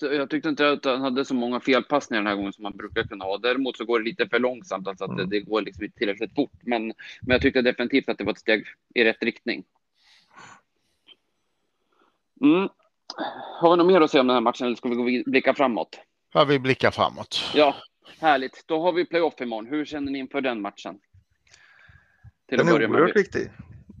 Jag 0.00 0.30
tyckte 0.30 0.48
inte 0.48 0.70
att 0.70 0.84
han 0.84 1.00
hade 1.00 1.24
så 1.24 1.34
många 1.34 1.60
felpassningar 1.60 2.22
den 2.22 2.26
här 2.26 2.36
gången 2.36 2.52
som 2.52 2.62
man 2.62 2.76
brukar 2.76 3.02
kunna 3.02 3.24
ha. 3.24 3.38
Däremot 3.38 3.76
så 3.76 3.84
går 3.84 3.98
det 3.98 4.04
lite 4.04 4.28
för 4.28 4.38
långsamt, 4.38 4.88
alltså 4.88 5.04
att 5.04 5.10
mm. 5.10 5.28
det, 5.28 5.40
går 5.40 5.62
liksom 5.62 5.84
inte 5.84 5.98
tillräckligt 5.98 6.34
fort. 6.34 6.52
Men, 6.62 6.86
men 6.86 6.94
jag 7.34 7.42
tyckte 7.42 7.62
definitivt 7.62 8.08
att 8.08 8.18
det 8.18 8.24
var 8.24 8.32
ett 8.32 8.38
steg 8.38 8.66
i 8.94 9.04
rätt 9.04 9.22
riktning. 9.22 9.64
Mm. 12.40 12.68
Har 13.60 13.70
vi 13.70 13.76
något 13.76 13.86
mer 13.86 14.00
att 14.00 14.10
säga 14.10 14.20
om 14.20 14.26
den 14.26 14.34
här 14.34 14.40
matchen 14.40 14.66
eller 14.66 14.76
ska 14.76 14.88
vi 14.88 15.22
gå 15.22 15.30
blicka 15.30 15.54
framåt? 15.54 16.00
Ja, 16.32 16.44
vi 16.44 16.58
blickar 16.58 16.90
framåt. 16.90 17.50
Ja, 17.54 17.76
härligt. 18.20 18.64
Då 18.66 18.82
har 18.82 18.92
vi 18.92 19.04
playoff 19.04 19.40
imorgon. 19.40 19.66
Hur 19.66 19.84
känner 19.84 20.12
ni 20.12 20.18
inför 20.18 20.40
den 20.40 20.60
matchen? 20.60 20.98
Till 22.48 22.58
den 22.58 22.68
är 22.68 22.72
oerhört 22.72 23.16
viktig, 23.16 23.50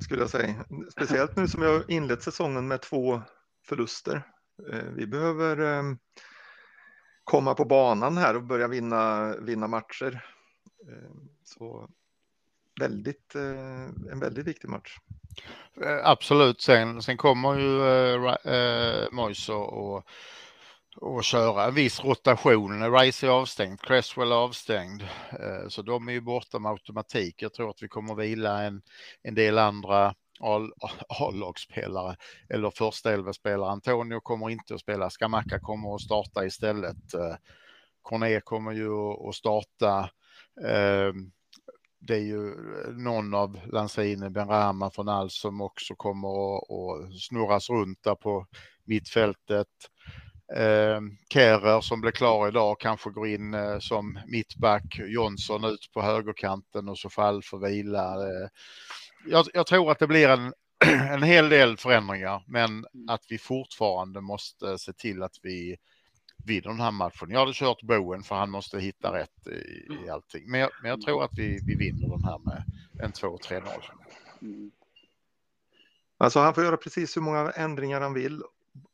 skulle 0.00 0.20
jag 0.20 0.30
säga. 0.30 0.54
Speciellt 0.90 1.36
nu 1.36 1.48
som 1.48 1.62
jag 1.62 1.90
inlett 1.90 2.22
säsongen 2.22 2.68
med 2.68 2.82
två 2.82 3.22
förluster. 3.66 4.22
Eh, 4.72 4.84
vi 4.96 5.06
behöver 5.06 5.78
eh, 5.78 5.82
komma 7.24 7.54
på 7.54 7.64
banan 7.64 8.16
här 8.16 8.36
och 8.36 8.42
börja 8.42 8.68
vinna, 8.68 9.34
vinna 9.36 9.66
matcher. 9.66 10.24
Eh, 10.88 11.10
så 11.44 11.88
väldigt, 12.80 13.34
en 14.12 14.20
väldigt 14.20 14.46
viktig 14.46 14.68
match. 14.68 14.96
Absolut, 16.02 16.60
sen, 16.60 17.02
sen 17.02 17.16
kommer 17.16 17.58
ju 17.58 17.82
äh, 18.52 19.08
Moise 19.12 19.52
och, 19.52 20.04
och 21.00 21.24
köra 21.24 21.64
en 21.64 21.74
viss 21.74 22.04
rotation. 22.04 22.92
Rice 22.98 23.26
är 23.26 23.30
avstängd, 23.30 23.80
Cresswell 23.80 24.32
är 24.32 24.36
avstängd, 24.36 25.02
eh, 25.30 25.68
så 25.68 25.82
de 25.82 26.08
är 26.08 26.12
ju 26.12 26.20
borta 26.20 26.58
med 26.58 26.70
automatik. 26.70 27.42
Jag 27.42 27.54
tror 27.54 27.70
att 27.70 27.82
vi 27.82 27.88
kommer 27.88 28.14
vila 28.14 28.62
en, 28.62 28.82
en 29.22 29.34
del 29.34 29.58
andra 29.58 30.14
A-lagsspelare 31.08 32.16
eller 32.48 32.70
första 32.70 33.12
elva-spelare. 33.12 33.70
Antonio 33.70 34.20
kommer 34.20 34.50
inte 34.50 34.74
att 34.74 34.80
spela, 34.80 35.10
Skamaka 35.10 35.60
kommer 35.60 35.94
att 35.94 36.00
starta 36.00 36.46
istället. 36.46 37.14
Eh, 37.14 37.36
Corné 38.02 38.40
kommer 38.40 38.72
ju 38.72 38.92
att 39.28 39.34
starta. 39.34 40.10
Eh, 40.64 41.12
det 42.00 42.14
är 42.14 42.24
ju 42.24 42.54
någon 42.92 43.34
av 43.34 43.60
Lanzini, 43.66 44.30
Benrahma 44.30 44.90
från 44.90 45.08
All 45.08 45.30
som 45.30 45.60
också 45.60 45.94
kommer 45.94 46.56
att 46.56 47.20
snurras 47.20 47.70
runt 47.70 48.02
där 48.02 48.14
på 48.14 48.46
mittfältet. 48.84 49.68
Eh, 50.56 51.00
Kerer 51.28 51.80
som 51.80 52.00
blev 52.00 52.12
klar 52.12 52.48
idag 52.48 52.80
kanske 52.80 53.10
går 53.10 53.28
in 53.28 53.54
eh, 53.54 53.78
som 53.78 54.18
mittback, 54.26 54.98
Jonsson 54.98 55.64
ut 55.64 55.90
på 55.94 56.02
högerkanten 56.02 56.88
och 56.88 56.98
så 56.98 57.10
fall 57.10 57.42
för 57.42 57.58
vila. 57.58 58.14
Eh, 58.14 58.48
jag, 59.26 59.46
jag, 59.54 59.66
tror 59.66 59.90
att 59.90 59.98
det 59.98 60.06
blir 60.06 60.28
en, 60.28 60.52
en 61.10 61.22
hel 61.22 61.48
del 61.48 61.76
förändringar, 61.76 62.44
men 62.46 62.70
mm. 62.70 62.86
att 63.08 63.24
vi 63.28 63.38
fortfarande 63.38 64.20
måste 64.20 64.78
se 64.78 64.92
till 64.92 65.22
att 65.22 65.36
vi 65.42 65.76
vinner 66.44 66.68
den 66.68 66.80
här 66.80 66.90
matchen. 66.90 67.30
Jag 67.30 67.40
hade 67.40 67.52
kört 67.52 67.82
Bowen 67.82 68.22
för 68.22 68.34
han 68.34 68.50
måste 68.50 68.78
hitta 68.80 69.12
rätt 69.14 69.46
i, 69.46 69.92
i 69.92 69.96
mm. 69.98 70.10
allting. 70.10 70.50
Men 70.50 70.60
jag, 70.60 70.70
men 70.82 70.90
jag 70.90 71.00
tror 71.00 71.24
att 71.24 71.38
vi, 71.38 71.60
vi 71.66 71.74
vinner 71.74 72.08
den 72.08 72.24
här 72.24 72.38
med 72.38 72.64
en 73.02 73.12
2-3-0. 73.12 73.62
Mm. 74.42 74.70
Alltså 76.18 76.40
han 76.40 76.54
får 76.54 76.64
göra 76.64 76.76
precis 76.76 77.16
hur 77.16 77.22
många 77.22 77.50
ändringar 77.50 78.00
han 78.00 78.14
vill 78.14 78.42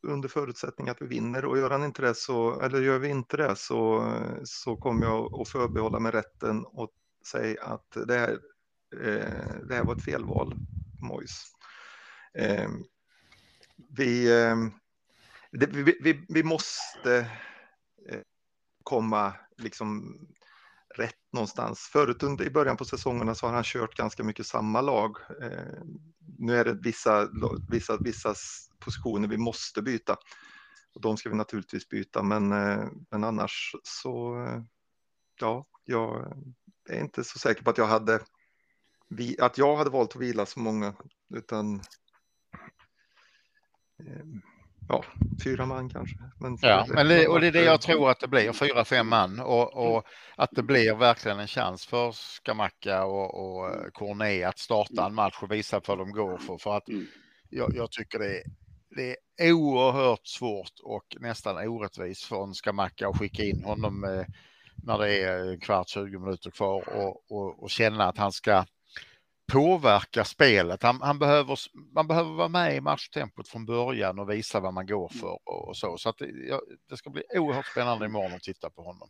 under 0.06 0.28
förutsättning 0.28 0.88
att 0.88 1.02
vi 1.02 1.06
vinner 1.06 1.44
och 1.44 1.58
gör 1.58 1.70
han 1.70 1.84
inte 1.84 2.02
det 2.02 2.14
så, 2.14 2.60
eller 2.60 2.80
gör 2.80 2.98
vi 2.98 3.08
inte 3.08 3.36
det 3.36 3.56
så, 3.56 4.12
så 4.44 4.76
kommer 4.76 5.06
jag 5.06 5.40
att 5.40 5.48
förbehålla 5.48 5.98
mig 5.98 6.12
rätten 6.12 6.64
och 6.64 6.90
säga 7.26 7.62
att 7.62 7.96
det 8.06 8.18
här 8.18 8.38
Eh, 9.00 9.66
det 9.68 9.74
här 9.74 9.84
var 9.84 9.96
ett 9.96 10.02
felval, 10.02 10.54
Mois. 11.00 11.46
Eh, 12.34 12.70
vi, 13.96 14.42
eh, 14.42 14.56
det, 15.50 15.66
vi, 15.66 15.98
vi, 16.00 16.24
vi, 16.28 16.42
måste 16.42 17.30
eh, 18.08 18.20
komma 18.82 19.32
liksom 19.56 20.18
rätt 20.96 21.32
någonstans. 21.32 21.80
Förut 21.92 22.22
under, 22.22 22.44
i 22.44 22.50
början 22.50 22.76
på 22.76 22.84
säsongerna 22.84 23.34
så 23.34 23.46
har 23.46 23.54
han 23.54 23.64
kört 23.64 23.96
ganska 23.96 24.24
mycket 24.24 24.46
samma 24.46 24.80
lag. 24.80 25.16
Eh, 25.42 25.82
nu 26.38 26.56
är 26.56 26.64
det 26.64 26.74
vissa, 26.74 27.28
vissa, 27.70 27.96
vissa 27.96 28.34
positioner 28.84 29.28
vi 29.28 29.38
måste 29.38 29.82
byta. 29.82 30.16
Och 30.94 31.00
de 31.00 31.16
ska 31.16 31.28
vi 31.28 31.36
naturligtvis 31.36 31.88
byta, 31.88 32.22
men, 32.22 32.48
men 33.10 33.24
annars 33.24 33.74
så, 33.82 34.46
ja, 35.40 35.64
jag 35.84 36.36
är 36.88 37.00
inte 37.00 37.24
så 37.24 37.38
säker 37.38 37.62
på 37.62 37.70
att 37.70 37.78
jag 37.78 37.86
hade 37.86 38.20
att 39.38 39.58
jag 39.58 39.76
hade 39.76 39.90
valt 39.90 40.16
att 40.16 40.22
vila 40.22 40.46
så 40.46 40.60
många, 40.60 40.94
utan 41.34 41.74
eh, 43.98 44.24
ja, 44.88 45.04
fyra 45.44 45.66
man 45.66 45.90
kanske. 45.90 46.16
Men 46.40 46.58
ja, 46.60 46.86
men 46.88 47.08
det, 47.08 47.28
och 47.28 47.40
det 47.40 47.46
är 47.46 47.52
det 47.52 47.64
jag 47.64 47.80
tror 47.80 48.10
att 48.10 48.20
det 48.20 48.28
blir, 48.28 48.52
fyra, 48.52 48.84
fem 48.84 49.08
man 49.08 49.40
och, 49.40 49.96
och 49.96 50.04
att 50.36 50.50
det 50.52 50.62
blir 50.62 50.94
verkligen 50.94 51.38
en 51.38 51.46
chans 51.46 51.86
för 51.86 52.12
Skamacka 52.12 53.04
och, 53.04 53.34
och 53.34 53.70
eh, 53.70 53.90
Corné 53.92 54.44
att 54.44 54.58
starta 54.58 55.06
en 55.06 55.14
match 55.14 55.38
och 55.42 55.52
visa 55.52 55.80
vad 55.86 55.98
de 55.98 56.12
går 56.12 56.38
för. 56.38 56.58
För 56.58 56.76
att 56.76 56.88
mm. 56.88 57.06
jag, 57.50 57.74
jag 57.76 57.90
tycker 57.90 58.18
det 58.18 58.42
det 58.96 59.16
är 59.36 59.52
oerhört 59.52 60.26
svårt 60.26 60.80
och 60.82 61.16
nästan 61.20 61.68
orättvist 61.68 62.24
för 62.24 62.42
en 62.42 62.54
Skamacka 62.54 63.08
att 63.08 63.18
skicka 63.18 63.42
in 63.42 63.64
honom 63.64 64.04
eh, 64.04 64.26
när 64.82 64.98
det 64.98 65.22
är 65.22 65.52
en 65.52 65.60
kvart, 65.60 65.88
20 65.88 66.18
minuter 66.18 66.50
kvar 66.50 66.88
och, 66.88 67.30
och, 67.30 67.62
och 67.62 67.70
känna 67.70 68.04
att 68.04 68.18
han 68.18 68.32
ska 68.32 68.64
påverka 69.52 70.24
spelet. 70.24 70.82
Han, 70.82 71.00
han, 71.02 71.18
behöver, 71.18 71.58
man 71.94 72.06
behöver 72.06 72.30
vara 72.30 72.48
med 72.48 72.76
i 72.76 72.80
matchtempot 72.80 73.48
från 73.48 73.66
början 73.66 74.18
och 74.18 74.30
visa 74.30 74.60
vad 74.60 74.74
man 74.74 74.86
går 74.86 75.08
för 75.08 75.38
och, 75.48 75.68
och 75.68 75.76
så. 75.76 75.98
Så 75.98 76.08
att 76.08 76.18
det, 76.18 76.60
det, 76.88 76.96
ska 76.96 77.10
bli 77.10 77.22
oerhört 77.34 77.66
spännande 77.66 78.06
imorgon 78.06 78.34
att 78.34 78.42
titta 78.42 78.70
på 78.70 78.82
honom. 78.82 79.08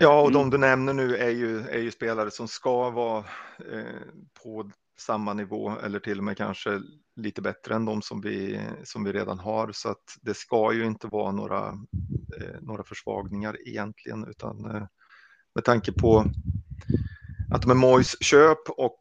Ja, 0.00 0.22
och 0.22 0.32
de 0.32 0.50
du 0.50 0.58
nämner 0.58 0.92
nu 0.92 1.16
är 1.16 1.30
ju, 1.30 1.60
är 1.60 1.78
ju 1.78 1.90
spelare 1.90 2.30
som 2.30 2.48
ska 2.48 2.90
vara 2.90 3.18
eh, 3.72 4.00
på 4.42 4.70
samma 4.96 5.34
nivå 5.34 5.70
eller 5.70 6.00
till 6.00 6.18
och 6.18 6.24
med 6.24 6.36
kanske 6.36 6.80
lite 7.16 7.42
bättre 7.42 7.74
än 7.74 7.84
de 7.84 8.02
som 8.02 8.20
vi, 8.20 8.60
som 8.84 9.04
vi 9.04 9.12
redan 9.12 9.38
har. 9.38 9.72
Så 9.72 9.88
att 9.88 10.18
det 10.22 10.34
ska 10.34 10.72
ju 10.72 10.84
inte 10.84 11.06
vara 11.06 11.32
några, 11.32 11.68
eh, 12.40 12.60
några 12.60 12.84
försvagningar 12.84 13.68
egentligen, 13.68 14.24
utan 14.28 14.64
eh, 14.64 14.86
med 15.54 15.64
tanke 15.64 15.92
på 15.92 16.24
att 17.52 17.66
med 17.66 17.76
Mois 17.76 18.16
köp 18.20 18.70
och, 18.70 19.00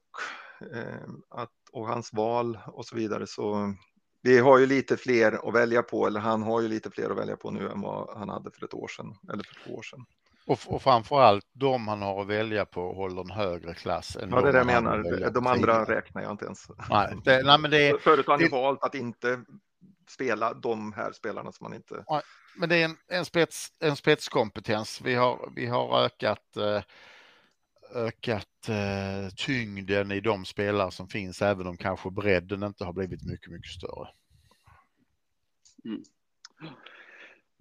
eh, 0.74 1.10
att, 1.30 1.52
och 1.72 1.88
hans 1.88 2.14
val 2.14 2.60
och 2.68 2.86
så 2.86 2.96
vidare 2.96 3.28
så 3.28 3.74
vi 4.22 4.40
har 4.40 4.58
ju 4.58 4.66
lite 4.66 4.98
fler 4.98 5.48
att 5.48 5.56
välja 5.56 5.84
på, 5.84 6.08
eller 6.08 6.20
han 6.20 6.44
har 6.44 6.62
ju 6.62 6.68
lite 6.68 6.92
fler 6.92 7.10
att 7.10 7.18
välja 7.18 7.38
på 7.38 7.52
nu 7.52 7.70
än 7.70 7.82
vad 7.82 8.18
han 8.18 8.30
hade 8.30 8.52
för 8.52 8.66
ett 8.66 8.74
år 8.74 8.88
sedan, 8.88 9.16
eller 9.34 9.44
för 9.44 9.56
två 9.64 9.76
år 9.76 9.82
sedan. 9.82 10.06
Och, 10.46 10.60
och 10.68 10.82
framför 10.82 11.22
allt 11.22 11.46
de 11.54 11.88
han 11.88 12.02
har 12.02 12.22
att 12.22 12.28
välja 12.28 12.66
på 12.66 12.94
håller 12.94 13.22
en 13.22 13.30
högre 13.30 13.74
klass. 13.74 14.16
Än 14.16 14.30
ja, 14.30 14.42
det 14.42 14.50
är 14.50 14.52
det 14.54 14.58
jag 14.58 14.68
menar. 14.68 15.30
De 15.30 15.48
andra 15.48 15.86
räknar 15.86 16.22
jag 16.22 16.32
inte 16.32 16.46
ens. 16.46 16.68
Nej, 16.90 17.18
det, 17.26 17.44
nej, 17.44 17.60
men 17.60 17.72
det, 17.72 18.02
Förut 18.02 18.28
har 18.28 18.34
han 18.34 18.42
ju 18.42 18.50
valt 18.50 18.84
att 18.84 18.96
inte 18.96 19.44
spela 20.10 20.54
de 20.54 20.94
här 20.94 21.12
spelarna 21.12 21.52
som 21.52 21.64
man 21.64 21.74
inte... 21.74 22.06
Men 22.56 22.70
det 22.70 22.76
är 22.76 22.86
en, 22.86 22.98
en, 23.08 23.26
spets, 23.26 23.68
en 23.80 23.96
spetskompetens. 23.96 25.02
Vi 25.02 25.16
har, 25.16 25.52
vi 25.56 25.66
har 25.66 26.04
ökat 26.04 26.58
eh, 26.58 26.82
ökat 27.96 28.70
eh, 28.70 29.30
tyngden 29.36 30.12
i 30.12 30.20
de 30.20 30.46
spelare 30.46 30.92
som 30.92 31.08
finns, 31.08 31.42
även 31.42 31.68
om 31.68 31.78
kanske 31.78 32.12
bredden 32.12 32.64
inte 32.64 32.86
har 32.86 32.94
blivit 32.94 33.24
mycket, 33.24 33.52
mycket 33.52 33.72
större. 33.72 34.08
Mm. 35.86 36.04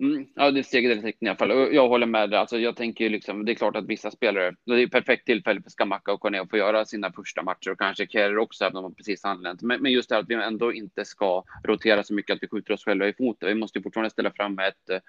Mm, 0.02 0.26
ja, 0.34 0.50
det 0.50 0.58
är 0.58 0.62
steget 0.62 0.98
i 0.98 1.00
riktning 1.00 1.26
i 1.26 1.30
alla 1.30 1.38
fall. 1.38 1.74
Jag 1.74 1.88
håller 1.88 2.06
med 2.06 2.30
dig. 2.30 2.38
Alltså, 2.38 2.58
jag 2.58 2.76
tänker 2.76 3.10
liksom, 3.10 3.44
det 3.44 3.52
är 3.52 3.54
klart 3.54 3.76
att 3.76 3.86
vissa 3.86 4.10
spelare, 4.10 4.54
det 4.66 4.72
är 4.72 4.86
ett 4.86 4.92
perfekt 4.92 5.26
tillfälle 5.26 5.62
för 5.62 5.70
Skamacka 5.70 6.12
och 6.12 6.20
Corné 6.20 6.38
att 6.38 6.50
få 6.50 6.56
göra 6.56 6.84
sina 6.84 7.12
första 7.12 7.42
matcher 7.42 7.70
och 7.70 7.78
kanske 7.78 8.06
Kerr 8.06 8.38
också, 8.38 8.64
även 8.64 8.76
om 8.76 8.82
man 8.82 8.94
precis 8.94 9.24
anlänt. 9.24 9.62
Men, 9.62 9.82
men 9.82 9.92
just 9.92 10.08
det 10.08 10.14
här 10.14 10.22
att 10.22 10.28
vi 10.28 10.34
ändå 10.34 10.72
inte 10.72 11.04
ska 11.04 11.44
rotera 11.64 12.02
så 12.02 12.14
mycket 12.14 12.34
att 12.34 12.42
vi 12.42 12.48
skjuter 12.48 12.74
oss 12.74 12.84
själva 12.84 13.08
i 13.08 13.14
foten. 13.14 13.48
Vi 13.48 13.54
måste 13.54 13.82
fortfarande 13.82 14.10
ställa 14.10 14.30
fram 14.30 14.58
ett 14.58 15.02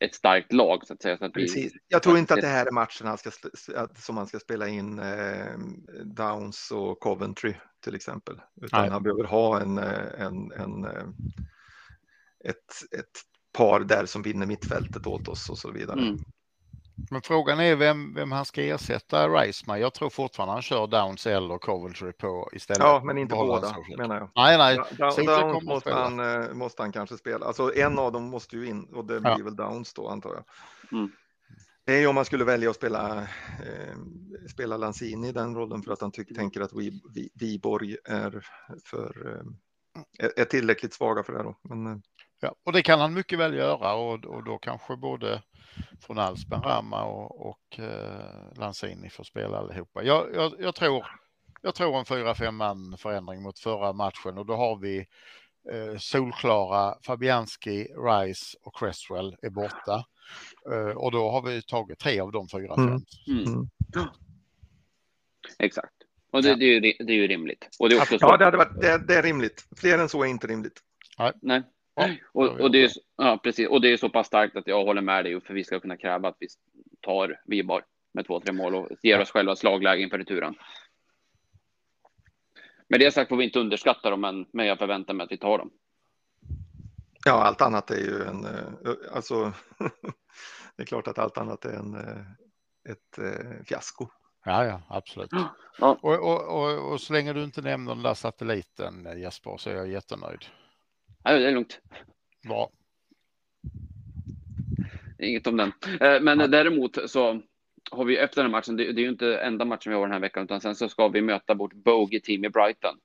ett 0.00 0.14
starkt 0.14 0.52
lag 0.52 0.86
så 0.86 0.92
att 0.92 1.02
säga. 1.02 1.18
Så 1.18 1.24
att 1.24 1.32
Precis. 1.32 1.74
Vi, 1.74 1.78
jag 1.88 2.02
tror 2.02 2.18
inte 2.18 2.34
att 2.34 2.40
det 2.40 2.46
här 2.46 2.66
är 2.66 2.70
matchen 2.70 3.06
han 3.06 3.18
ska, 3.18 3.30
som 3.96 4.14
man 4.14 4.26
ska 4.26 4.38
spela 4.38 4.68
in 4.68 4.98
eh, 4.98 5.58
Downs 6.04 6.70
och 6.70 7.00
Coventry 7.00 7.54
till 7.84 7.94
exempel. 7.94 8.40
Utan 8.62 8.80
Nej. 8.80 8.90
han 8.90 9.02
behöver 9.02 9.24
ha 9.24 9.60
en, 9.60 9.78
eh, 9.78 10.20
en, 10.26 10.52
en, 10.52 10.84
eh, 10.84 11.08
ett, 12.44 12.98
ett 12.98 13.22
par 13.58 13.80
där 13.80 14.06
som 14.06 14.22
vinner 14.22 14.46
mittfältet 14.46 15.06
åt 15.06 15.28
oss 15.28 15.50
och 15.50 15.58
så 15.58 15.70
vidare. 15.70 16.00
Mm. 16.00 16.18
Men 17.10 17.22
frågan 17.22 17.60
är 17.60 17.76
vem, 17.76 18.14
vem 18.14 18.32
han 18.32 18.44
ska 18.44 18.62
ersätta 18.62 19.28
Reisman. 19.28 19.80
Jag 19.80 19.94
tror 19.94 20.10
fortfarande 20.10 20.52
han 20.52 20.62
kör 20.62 20.86
Downs 20.86 21.26
eller 21.26 21.58
Coventry 21.58 22.12
på 22.12 22.50
istället. 22.52 22.82
Ja, 22.82 23.02
men 23.04 23.18
inte 23.18 23.34
båda 23.34 23.76
menar 23.98 24.16
jag. 24.16 24.30
Nej, 24.34 24.58
nej. 24.58 24.76
Downs, 24.98 25.16
Downs 25.16 25.64
måste, 25.64 25.92
han, 25.92 26.20
eh, 26.20 26.52
måste 26.52 26.82
han 26.82 26.92
kanske 26.92 27.16
spela. 27.16 27.46
Alltså 27.46 27.74
en 27.74 27.98
av 27.98 28.12
dem 28.12 28.24
måste 28.24 28.56
ju 28.56 28.66
in 28.66 28.84
och 28.84 29.04
det 29.04 29.20
blir 29.20 29.38
ja. 29.38 29.44
väl 29.44 29.56
Downs 29.56 29.94
då 29.94 30.08
antar 30.08 30.30
jag. 30.30 30.44
Mm. 30.98 31.10
Det 31.84 31.94
är 31.94 32.00
ju 32.00 32.06
om 32.06 32.14
man 32.14 32.24
skulle 32.24 32.44
välja 32.44 32.70
att 32.70 32.76
spela, 32.76 33.18
eh, 33.18 33.96
spela 34.50 34.76
Lanzini 34.76 35.28
i 35.28 35.32
den 35.32 35.54
rollen 35.54 35.82
för 35.82 35.92
att 35.92 36.00
han 36.00 36.12
tycker, 36.12 36.34
tänker 36.34 36.60
att 36.60 36.72
vi, 36.72 37.02
vi, 37.14 37.30
Viborg 37.34 37.96
är, 38.04 38.46
för, 38.84 39.42
eh, 40.18 40.28
är 40.36 40.44
tillräckligt 40.44 40.94
svaga 40.94 41.22
för 41.22 41.32
det. 41.32 41.42
Då. 41.42 41.58
Men, 41.62 41.86
eh, 41.86 41.98
Ja, 42.40 42.54
och 42.64 42.72
det 42.72 42.82
kan 42.82 43.00
han 43.00 43.14
mycket 43.14 43.38
väl 43.38 43.54
göra 43.54 43.94
och, 43.94 44.24
och 44.24 44.44
då 44.44 44.58
kanske 44.58 44.96
både 44.96 45.42
från 46.00 46.18
Alls 46.18 46.46
Benrahma 46.46 47.04
och, 47.04 47.48
och 47.48 47.78
eh, 47.78 48.58
Lanzini 48.58 49.10
får 49.10 49.24
spela 49.24 49.58
allihopa. 49.58 50.02
Jag, 50.02 50.34
jag, 50.34 50.52
jag, 50.58 50.74
tror, 50.74 51.06
jag 51.62 51.74
tror 51.74 51.98
en 51.98 52.04
4-5 52.04 52.50
man 52.50 52.96
förändring 52.98 53.42
mot 53.42 53.58
förra 53.58 53.92
matchen 53.92 54.38
och 54.38 54.46
då 54.46 54.56
har 54.56 54.76
vi 54.76 54.98
eh, 55.72 55.98
solklara 55.98 56.94
Fabianski, 57.02 57.84
Rice 57.84 58.58
och 58.62 58.76
Cresswell 58.76 59.36
är 59.42 59.50
borta. 59.50 60.04
Eh, 60.72 60.96
och 60.96 61.12
då 61.12 61.30
har 61.30 61.42
vi 61.42 61.62
tagit 61.62 61.98
tre 61.98 62.20
av 62.20 62.32
de 62.32 62.48
fyra. 62.48 62.74
Mm. 62.74 63.00
Mm. 63.28 63.68
Exakt. 65.58 65.92
Och 66.32 66.42
det, 66.42 66.48
ja. 66.48 66.56
det, 66.56 66.64
är 66.64 66.68
ju, 66.68 66.80
det 66.80 67.12
är 67.12 67.16
ju 67.16 67.26
rimligt. 67.26 67.68
Och 67.78 67.88
det 67.88 67.96
är 67.96 68.02
också 68.02 68.16
ja, 68.20 68.36
det, 68.36 68.44
hade 68.44 68.56
varit, 68.56 68.80
det, 68.80 68.98
det 68.98 69.14
är 69.14 69.22
rimligt. 69.22 69.68
Fler 69.76 69.98
än 69.98 70.08
så 70.08 70.22
är 70.22 70.26
inte 70.26 70.46
rimligt. 70.46 70.80
Nej. 71.18 71.32
Nej. 71.42 71.62
Och, 72.32 72.60
och, 72.60 72.70
det 72.70 72.84
är, 72.84 72.90
ja, 73.16 73.40
precis. 73.42 73.68
och 73.68 73.80
det 73.80 73.92
är 73.92 73.96
så 73.96 74.08
pass 74.08 74.26
starkt 74.26 74.56
att 74.56 74.66
jag 74.66 74.84
håller 74.84 75.02
med 75.02 75.24
dig 75.24 75.40
för 75.40 75.54
vi 75.54 75.64
ska 75.64 75.80
kunna 75.80 75.96
kräva 75.96 76.28
att 76.28 76.36
vi 76.38 76.46
tar 77.00 77.40
Vibar 77.44 77.84
med 78.12 78.26
två, 78.26 78.40
tre 78.40 78.52
mål 78.52 78.74
och 78.74 78.88
ger 79.02 79.20
oss 79.20 79.30
själva 79.30 79.56
slagläge 79.56 80.02
inför 80.02 80.18
returen. 80.18 80.54
Med 82.88 83.00
det 83.00 83.10
sagt 83.10 83.28
får 83.28 83.36
vi 83.36 83.44
inte 83.44 83.60
underskatta 83.60 84.10
dem, 84.10 84.20
men, 84.20 84.46
men 84.52 84.66
jag 84.66 84.78
förväntar 84.78 85.14
mig 85.14 85.24
att 85.24 85.32
vi 85.32 85.38
tar 85.38 85.58
dem. 85.58 85.70
Ja, 87.24 87.32
allt 87.32 87.60
annat 87.60 87.90
är 87.90 88.00
ju 88.00 88.22
en, 88.22 88.44
eh, 88.44 88.92
alltså, 89.12 89.52
det 90.76 90.82
är 90.82 90.86
klart 90.86 91.08
att 91.08 91.18
allt 91.18 91.38
annat 91.38 91.64
är 91.64 91.72
en, 91.72 91.94
eh, 91.94 92.92
ett 92.92 93.18
eh, 93.18 93.64
fiasko. 93.64 94.08
Ja, 94.44 94.64
ja, 94.64 94.82
absolut. 94.88 95.30
Ja. 95.78 95.98
Och, 96.02 96.14
och, 96.14 96.48
och, 96.48 96.92
och, 96.92 97.00
så 97.00 97.12
länge 97.12 97.32
du 97.32 97.44
inte 97.44 97.62
nämner 97.62 97.94
den 97.94 98.02
där 98.02 98.14
satelliten 98.14 99.20
Jesper 99.20 99.56
så 99.56 99.70
är 99.70 99.74
jag 99.74 99.88
jättenöjd. 99.88 100.44
Ja, 101.28 101.38
det 101.38 101.48
är 101.48 101.52
lugnt. 101.52 101.80
Bra. 102.48 102.70
Inget 105.18 105.46
om 105.46 105.56
den. 105.56 105.72
Men 106.00 106.40
ja. 106.40 106.46
däremot 106.46 107.10
så 107.10 107.42
har 107.90 108.04
vi 108.04 108.16
efter 108.16 108.42
den 108.42 108.50
matchen, 108.50 108.76
det, 108.76 108.86
är 108.88 108.92
ju 108.92 109.08
inte 109.08 109.38
enda 109.38 109.64
matchen 109.64 109.90
vi 109.90 109.96
har 109.96 110.02
den 110.02 110.12
här 110.12 110.20
veckan, 110.20 110.44
utan 110.44 110.60
sen 110.60 110.74
så 110.74 110.88
ska 110.88 111.08
vi 111.08 111.20
möta 111.20 111.54
vårt 111.54 111.72
bogey 111.72 112.20
team 112.20 112.44
i 112.44 112.48
Brighton. 112.48 112.96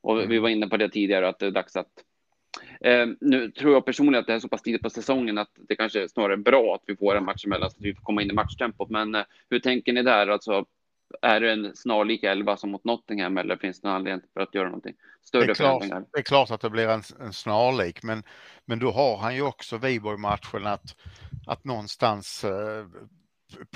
Och 0.00 0.16
mm. 0.16 0.28
vi 0.28 0.38
var 0.38 0.48
inne 0.48 0.68
på 0.68 0.76
det 0.76 0.88
tidigare 0.88 1.28
att 1.28 1.38
det 1.38 1.46
är 1.46 1.50
dags 1.50 1.76
att 1.76 2.04
Eh, 2.80 3.06
nu 3.20 3.50
tror 3.50 3.72
jag 3.72 3.84
personligen 3.84 4.20
att 4.20 4.26
det 4.26 4.34
är 4.34 4.38
så 4.38 4.48
pass 4.48 4.62
tidigt 4.62 4.82
på 4.82 4.90
säsongen 4.90 5.38
att 5.38 5.50
det 5.68 5.76
kanske 5.76 6.02
är 6.02 6.08
snarare 6.08 6.36
bra 6.36 6.74
att 6.74 6.82
vi 6.86 6.96
får 6.96 7.16
en 7.16 7.24
match 7.24 7.44
emellan 7.44 7.70
så 7.70 7.76
att 7.76 7.84
vi 7.84 7.94
får 7.94 8.02
komma 8.02 8.22
in 8.22 8.30
i 8.30 8.34
matchtempot. 8.34 8.90
Men 8.90 9.14
eh, 9.14 9.24
hur 9.50 9.58
tänker 9.58 9.92
ni 9.92 10.02
där? 10.02 10.26
Alltså, 10.28 10.64
är 11.22 11.40
det 11.40 11.52
en 11.52 11.76
snarlik 11.76 12.22
elva 12.22 12.56
som 12.56 12.70
mot 12.70 12.84
Nottingham 12.84 13.38
eller 13.38 13.56
finns 13.56 13.80
det 13.80 13.88
någon 13.88 13.96
anledning 13.96 14.28
för 14.34 14.40
att 14.40 14.54
göra 14.54 14.66
någonting 14.66 14.94
större 15.22 15.46
det 15.46 15.52
är 15.52 15.54
klart, 15.54 15.82
Det 16.12 16.18
är 16.18 16.22
klart 16.22 16.50
att 16.50 16.60
det 16.60 16.70
blir 16.70 16.88
en, 16.88 17.02
en 17.20 17.32
snarlik, 17.32 18.02
men, 18.02 18.22
men 18.64 18.78
då 18.78 18.90
har 18.90 19.16
han 19.16 19.34
ju 19.34 19.42
också 19.42 19.78
Viborg-matchen 19.78 20.66
att, 20.66 20.96
att 21.46 21.64
någonstans 21.64 22.44
eh, 22.44 22.86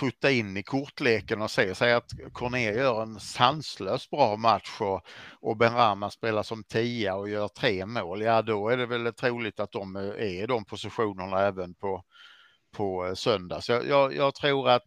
putta 0.01 0.31
in 0.31 0.57
i 0.57 0.63
kortleken 0.63 1.43
och 1.43 1.51
se. 1.51 1.75
Säg 1.75 1.93
att 1.93 2.11
Corné 2.33 2.73
gör 2.73 3.03
en 3.03 3.21
sanslös 3.21 4.11
bra 4.11 4.37
match 4.37 4.81
och, 4.81 5.07
och 5.41 5.57
Benrahma 5.57 6.11
spelar 6.11 6.43
som 6.43 6.65
tia 6.65 7.15
och 7.15 7.29
gör 7.29 7.49
tre 7.49 7.87
mål. 7.87 8.23
Ja, 8.23 8.43
då 8.43 8.69
är 8.69 8.77
det 8.77 8.87
väl 8.87 9.15
troligt 9.15 9.61
att 9.61 9.73
de 9.73 9.97
är 9.97 10.43
i 10.43 10.47
de 10.47 10.65
positionerna 10.65 11.41
även 11.41 11.75
på, 11.75 12.03
på 12.77 13.13
söndag. 13.17 13.61
Så 13.61 13.73
jag, 13.73 13.87
jag, 13.87 14.15
jag 14.15 14.35
tror 14.35 14.69
att 14.69 14.87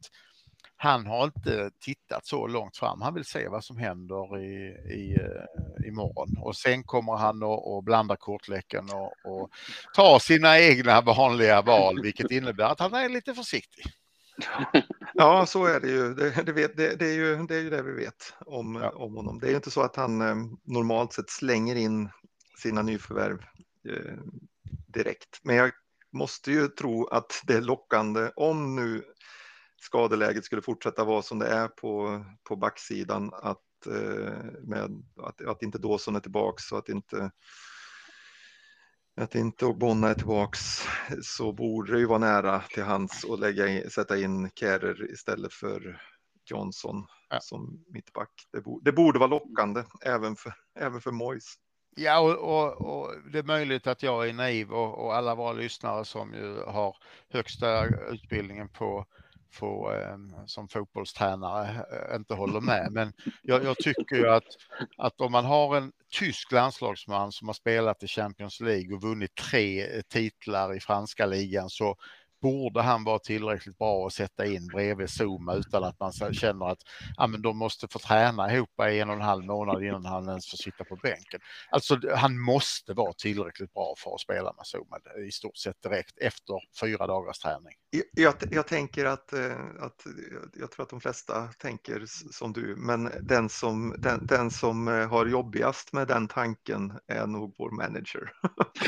han 0.84 1.08
har 1.08 1.26
inte 1.26 1.72
tittat 1.80 2.26
så 2.26 2.48
långt 2.48 2.78
fram. 2.78 3.02
Han 3.02 3.14
vill 3.14 3.26
se 3.26 3.48
vad 3.48 3.64
som 3.64 3.78
händer 3.78 4.40
i, 4.40 4.54
i, 4.94 5.18
eh, 5.22 5.88
imorgon 5.88 6.38
och 6.38 6.56
sen 6.56 6.84
kommer 6.84 7.16
han 7.16 7.44
att 7.44 7.84
blanda 7.84 8.16
kortleken 8.16 8.90
och, 8.90 9.32
och 9.32 9.50
ta 9.94 10.20
sina 10.20 10.60
egna 10.60 11.02
vanliga 11.02 11.62
val, 11.62 12.02
vilket 12.02 12.32
innebär 12.32 12.64
att 12.64 12.80
han 12.80 12.94
är 12.94 13.10
lite 13.10 13.34
försiktig. 13.34 13.86
Ja, 15.14 15.46
så 15.46 15.66
är 15.66 15.80
det 15.80 15.88
ju. 15.88 16.14
Det, 16.14 16.44
det, 16.46 16.52
vet, 16.52 16.78
det, 16.78 16.96
det, 16.96 17.06
är, 17.06 17.14
ju, 17.14 17.46
det 17.48 17.56
är 17.56 17.62
ju 17.62 17.70
det 17.70 17.82
vi 17.82 17.92
vet 17.92 18.34
om, 18.46 18.80
ja. 18.82 18.90
om 18.90 19.16
honom. 19.16 19.40
Det 19.40 19.52
är 19.52 19.56
inte 19.56 19.72
så 19.72 19.82
att 19.82 19.96
han 19.96 20.22
eh, 20.22 20.36
normalt 20.64 21.14
sett 21.14 21.30
slänger 21.30 21.76
in 21.76 22.10
sina 22.58 22.82
nyförvärv 22.82 23.46
eh, 23.90 24.18
direkt. 24.88 25.40
Men 25.44 25.56
jag 25.56 25.72
måste 26.14 26.52
ju 26.52 26.68
tro 26.68 27.08
att 27.08 27.42
det 27.44 27.54
är 27.54 27.62
lockande 27.62 28.32
om 28.36 28.76
nu 28.76 29.04
skadeläget 29.82 30.46
skulle 30.46 30.62
fortsätta 30.62 31.04
vara 31.04 31.22
som 31.22 31.40
det 31.40 31.48
är 31.48 31.68
på, 31.68 32.26
på 32.44 32.56
backsidan 32.56 33.34
att, 33.34 33.88
eh, 33.88 34.44
med, 34.64 35.04
att, 35.18 35.42
att 35.42 35.64
inte 35.64 35.78
Dawson 35.78 36.16
är 36.16 36.20
tillbaks 36.20 36.72
och 36.72 36.78
att 36.78 36.90
inte 36.90 37.32
att 39.22 39.36
inte 39.36 39.66
Ogbonna 39.66 40.10
är 40.10 40.14
tillbaks 40.14 40.60
så 41.22 41.54
borde 41.54 41.94
det 41.94 42.00
ju 42.00 42.06
vara 42.06 42.20
nära 42.20 42.62
till 42.62 42.84
hans 42.84 43.26
att 43.26 43.40
lägga 43.40 43.68
in, 43.68 43.90
sätta 43.90 44.20
in 44.20 44.50
Kerrer 44.56 45.12
istället 45.12 45.54
för 45.54 46.02
Johnson 46.46 47.08
ja. 47.30 47.40
som 47.40 47.86
mittback. 47.88 48.30
Det, 48.52 48.62
bo, 48.62 48.80
det, 48.80 48.92
borde 48.92 49.20
vara 49.20 49.30
lockande 49.30 49.84
även 50.06 50.36
för, 50.36 50.54
även 50.76 51.02
för 51.02 51.12
Mois. 51.12 51.56
Ja, 51.96 52.20
och, 52.20 52.38
och, 52.38 52.82
och, 52.82 53.16
det 53.32 53.40
är 53.40 53.44
möjligt 53.44 53.88
att 53.88 54.04
jag 54.04 54.30
är 54.30 54.34
naiv 54.34 54.72
och, 54.72 55.06
och 55.06 55.16
alla 55.16 55.36
våra 55.36 55.54
lyssnare 55.54 56.06
som 56.06 56.34
ju 56.34 56.64
har 56.64 56.96
högsta 57.30 57.86
utbildningen 57.86 58.70
på 58.70 59.06
få, 59.52 59.94
eh, 59.94 60.18
som 60.46 60.68
fotbollstränare 60.68 61.68
eh, 61.70 62.16
inte 62.16 62.34
håller 62.34 62.62
med. 62.62 62.88
Men 62.92 63.14
jag, 63.42 63.64
jag 63.64 63.78
tycker 63.78 64.16
ju 64.16 64.30
att, 64.30 64.58
att 64.98 65.22
om 65.22 65.32
man 65.32 65.46
har 65.46 65.78
en 65.78 65.92
tysk 66.12 66.52
landslagsman 66.52 67.32
som 67.32 67.48
har 67.48 67.54
spelat 67.54 68.04
i 68.04 68.08
Champions 68.08 68.60
League 68.60 68.96
och 68.96 69.02
vunnit 69.02 69.36
tre 69.36 69.96
eh, 69.96 70.02
titlar 70.02 70.76
i 70.76 70.80
franska 70.80 71.26
ligan 71.26 71.70
så 71.70 71.96
borde 72.42 72.82
han 72.82 73.04
vara 73.04 73.20
tillräckligt 73.20 73.78
bra 73.78 74.08
att 74.08 74.14
sätta 74.14 74.46
in 74.46 74.68
bredvid 74.68 75.10
Zuma 75.10 75.56
utan 75.56 75.84
att 75.84 76.00
man 76.00 76.34
känner 76.34 76.72
att 76.72 76.80
ja, 77.18 77.28
men 77.28 77.42
de 77.42 77.58
måste 77.58 77.88
få 77.88 78.00
träna 78.00 78.54
ihop 78.54 78.70
i 78.90 79.00
en 79.00 79.10
och 79.10 79.16
en 79.16 79.22
halv 79.22 79.46
månad 79.46 79.84
innan 79.84 80.06
han 80.06 80.30
ens 80.30 80.50
får 80.50 80.58
sitta 80.58 80.84
på 80.84 80.96
bänken. 80.96 81.40
Alltså 81.70 82.00
han 82.16 82.40
måste 82.40 82.94
vara 82.94 83.14
tillräckligt 83.14 83.74
bra 83.74 83.94
för 83.98 84.14
att 84.14 84.22
spela 84.22 84.54
med 84.54 84.66
Zuma 84.66 85.26
i 85.28 85.32
stort 85.32 85.58
sett 85.58 85.82
direkt 85.84 86.18
efter 86.18 86.56
fyra 86.82 87.08
dagars 87.08 87.40
träning. 87.40 87.74
Jag, 88.12 88.34
jag 88.52 88.68
tänker 88.68 89.06
att, 89.06 89.34
eh, 89.34 89.52
att 89.80 90.06
jag 90.54 90.72
tror 90.72 90.84
att 90.84 90.90
de 90.90 91.02
flesta 91.02 91.48
tänker 91.48 92.04
som 92.32 92.54
du, 92.54 92.76
men 92.78 93.12
den 93.22 93.50
som, 93.50 93.96
den, 93.98 94.26
den 94.26 94.52
som 94.52 94.88
eh, 94.88 95.10
har 95.10 95.26
jobbigast 95.26 95.94
med 95.94 96.08
den 96.08 96.28
tanken 96.28 96.94
är 97.08 97.28
nog 97.28 97.56
vår 97.58 97.72
manager. 97.72 98.32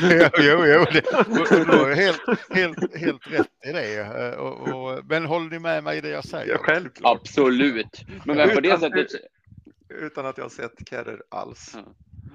jo, 0.00 0.28
jo, 0.38 0.64
jo, 0.66 0.84
det, 0.92 1.94
helt, 1.94 2.20
helt, 2.50 2.96
helt 2.96 3.26
rätt 3.26 3.43
i 3.64 3.72
det. 3.72 4.00
Eh, 4.00 4.38
och, 4.38 4.68
och, 4.68 5.04
men 5.04 5.24
håller 5.24 5.50
ni 5.50 5.58
med 5.58 5.84
mig 5.84 5.98
i 5.98 6.00
det 6.00 6.08
jag 6.08 6.24
säger? 6.24 6.52
Ja, 6.52 6.58
självklart. 6.58 7.20
Absolut. 7.20 8.04
Men, 8.24 8.36
men 8.36 8.54
på 8.54 8.60
det 8.60 8.80
sättet... 8.80 9.06
Utan 9.88 10.26
att 10.26 10.38
jag 10.38 10.44
har 10.44 10.50
sett 10.50 10.88
Kerrer 10.88 11.22
alls. 11.28 11.72
Ja. 11.74 11.94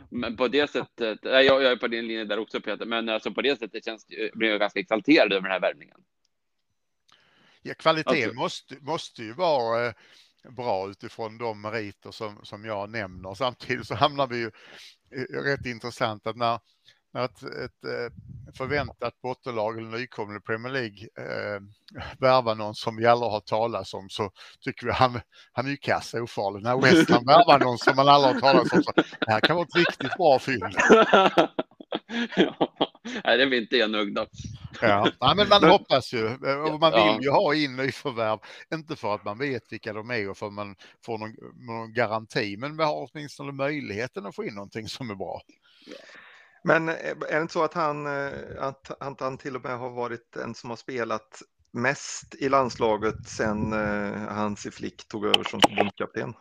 Men 0.10 0.38
på 0.38 0.48
det 0.48 0.69
sättet, 0.69 1.19
jag, 1.22 1.45
jag 1.45 1.63
är 1.63 1.76
på 1.76 1.88
din 1.88 2.08
linje 2.08 2.26
där 2.26 2.39
också 2.39 2.62
Peter, 2.62 2.86
men 2.86 3.10
alltså 3.10 3.34
på 3.34 3.41
det 3.41 3.60
sättet 3.60 3.86
känns, 3.86 4.08
blir 4.34 4.50
jag 4.50 4.60
ganska 4.60 4.80
exalterad 4.80 5.34
över 5.34 5.41
den 5.41 5.52
här 5.52 5.60
värvningen. 5.60 5.98
Ja, 7.62 7.74
kvaliteten 7.74 8.24
alltså. 8.24 8.36
måste, 8.36 8.78
måste 8.82 9.24
ju 9.24 9.34
vara 9.34 9.88
eh, 9.88 9.93
bra 10.50 10.89
utifrån 10.89 11.38
de 11.38 11.62
meriter 11.62 12.12
som, 12.12 12.39
som 12.43 12.65
jag 12.65 12.89
nämner. 12.89 13.34
Samtidigt 13.34 13.88
så 13.88 13.95
hamnar 13.95 14.28
vi 14.28 14.38
ju 14.38 14.52
rätt 15.30 15.65
intressant 15.65 16.28
att 16.28 16.36
när, 16.36 16.60
när 17.13 17.26
ett, 17.26 17.43
ett 17.43 17.84
eh, 17.86 18.13
förväntat 18.58 19.22
bottenlag 19.22 19.78
eller 19.78 19.98
nykomling 19.98 20.38
i 20.38 20.41
Premier 20.41 20.74
League 20.74 21.08
eh, 21.17 21.62
värvar 22.19 22.56
någon 22.56 22.76
som 22.76 22.95
vi 22.95 23.06
aldrig 23.06 23.32
har 23.32 23.39
talat 23.39 23.93
om 23.93 24.10
så 24.10 24.32
tycker 24.62 24.86
vi 24.86 24.91
han, 24.91 25.22
han 25.52 25.65
är 25.65 25.69
ju 25.69 25.78
kass 25.78 26.13
ofarlig. 26.13 26.63
När 26.63 26.82
West 26.82 27.10
Ham 27.10 27.26
värvar 27.26 27.60
någon 27.60 27.78
som 27.78 27.95
man 27.95 28.08
aldrig 28.08 28.34
har 28.34 28.41
talat 28.41 28.74
om 28.74 28.84
så 28.84 28.91
det 28.95 29.32
här 29.32 29.39
kan 29.39 29.56
vara 29.56 29.65
ett 29.65 29.76
riktigt 29.76 30.17
bra 30.17 30.39
fynd. 30.39 30.63
ja, 33.24 33.36
det 33.36 33.43
är 33.43 33.50
vi 33.50 33.58
inte 33.58 33.78
enögda. 33.78 34.26
Ja. 34.82 35.12
men 35.36 35.50
man 35.50 35.63
hoppas 35.63 36.13
ju 36.13 36.28
och 36.58 36.80
man 36.80 36.91
vill 36.91 37.24
ju 37.24 37.30
ha 37.30 37.56
in 37.56 37.76
nyförvärv, 37.76 38.39
inte 38.74 38.95
för 38.95 39.15
att 39.15 39.26
man 39.26 39.38
vet 39.38 39.72
vilka 39.72 39.93
de 39.93 40.12
är 40.12 40.30
och 40.30 40.38
för 40.38 40.48
att 40.48 40.54
man 40.54 40.76
får 41.06 41.17
någon, 41.17 41.36
någon 41.67 41.93
garanti, 41.93 42.58
men 42.58 42.78
vi 42.78 42.84
har 42.84 43.10
åtminstone 43.12 43.52
möjligheten 43.52 44.26
att 44.26 44.36
få 44.36 44.45
in 44.45 44.56
någonting 44.56 44.88
som 44.88 45.10
är 45.10 45.15
bra. 45.15 45.41
Men 46.63 46.89
är 46.89 47.15
det 47.15 47.41
inte 47.41 47.54
så 47.54 47.63
att 47.63 47.74
han, 47.74 48.08
att, 48.60 49.02
att 49.02 49.19
han 49.19 49.38
till 49.38 49.56
och 49.56 49.63
med 49.63 49.78
har 49.78 49.89
varit 49.89 50.32
den 50.34 50.56
som 50.56 50.69
har 50.69 50.78
spelat 50.78 51.41
mest 51.72 52.36
i 52.36 52.50
landslaget 52.50 53.28
sen 53.28 53.72
Hansi 54.28 54.72
Flick 54.72 55.08
tog 55.08 55.26
över 55.26 55.43
som 55.43 55.62
förbundskapten? 55.62 56.34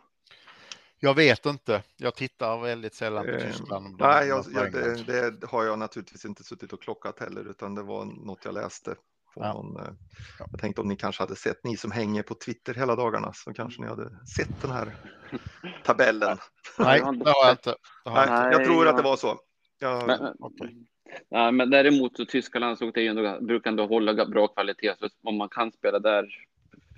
Jag 0.99 1.13
vet 1.13 1.45
inte. 1.45 1.83
Jag 1.97 2.15
tittar 2.15 2.61
väldigt 2.61 2.95
sällan 2.95 3.25
på 3.25 3.31
eh, 3.31 3.47
Tyskland. 3.47 3.95
nej, 3.99 4.27
jag, 4.27 4.45
jag, 4.53 4.71
det, 4.71 5.31
det, 5.31 5.47
har 5.47 5.63
jag 5.63 5.79
naturligtvis 5.79 6.25
inte 6.25 6.43
suttit 6.43 6.73
och 6.73 6.81
klockat 6.81 7.19
heller, 7.19 7.49
utan 7.49 7.75
det 7.75 7.83
var 7.83 8.05
något 8.05 8.45
jag 8.45 8.53
läste. 8.53 8.95
På 9.33 9.41
ja. 9.43 9.53
någon, 9.53 9.77
eh, 9.79 9.91
jag 10.51 10.59
tänkte 10.59 10.81
om 10.81 10.87
ni 10.87 10.95
kanske 10.95 11.23
hade 11.23 11.35
sett, 11.35 11.63
ni 11.63 11.77
som 11.77 11.91
hänger 11.91 12.23
på 12.23 12.35
Twitter 12.35 12.73
hela 12.73 12.95
dagarna, 12.95 13.33
så 13.33 13.53
kanske 13.53 13.81
ni 13.81 13.87
hade 13.87 14.25
sett 14.35 14.61
den 14.61 14.71
här 14.71 14.95
tabellen. 15.85 16.37
Nej, 16.77 16.99
det 17.23 17.31
har 17.31 17.45
jag 17.45 17.53
inte. 17.53 17.75
Har 18.05 18.25
jag, 18.25 18.29
nej, 18.29 18.51
jag 18.51 18.65
tror 18.65 18.87
att 18.87 18.97
det 18.97 19.03
var 19.03 19.17
så. 19.17 19.39
Jag, 19.79 20.07
men, 20.07 20.35
okay. 20.39 20.69
Ja, 21.29 21.51
men 21.51 21.69
däremot 21.69 22.17
så 22.17 22.25
tyska 22.25 22.59
landslaget 22.59 22.97
är 22.97 23.01
ju 23.01 23.07
ändå, 23.07 23.37
brukar 23.41 23.69
ändå 23.69 23.85
hålla 23.85 24.25
bra 24.25 24.47
kvalitet, 24.47 24.95
så 24.99 25.07
om 25.23 25.37
man 25.37 25.49
kan 25.49 25.71
spela 25.71 25.99
där 25.99 26.27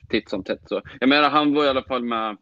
titt 0.09 0.29
som 0.29 0.43
tätt 0.43 0.61
så. 0.69 0.81
Jag 0.99 1.09
menar, 1.09 1.29
han 1.29 1.53
var 1.53 1.65
i 1.65 1.69
alla 1.69 1.83
fall 1.83 2.03
med 2.03 2.37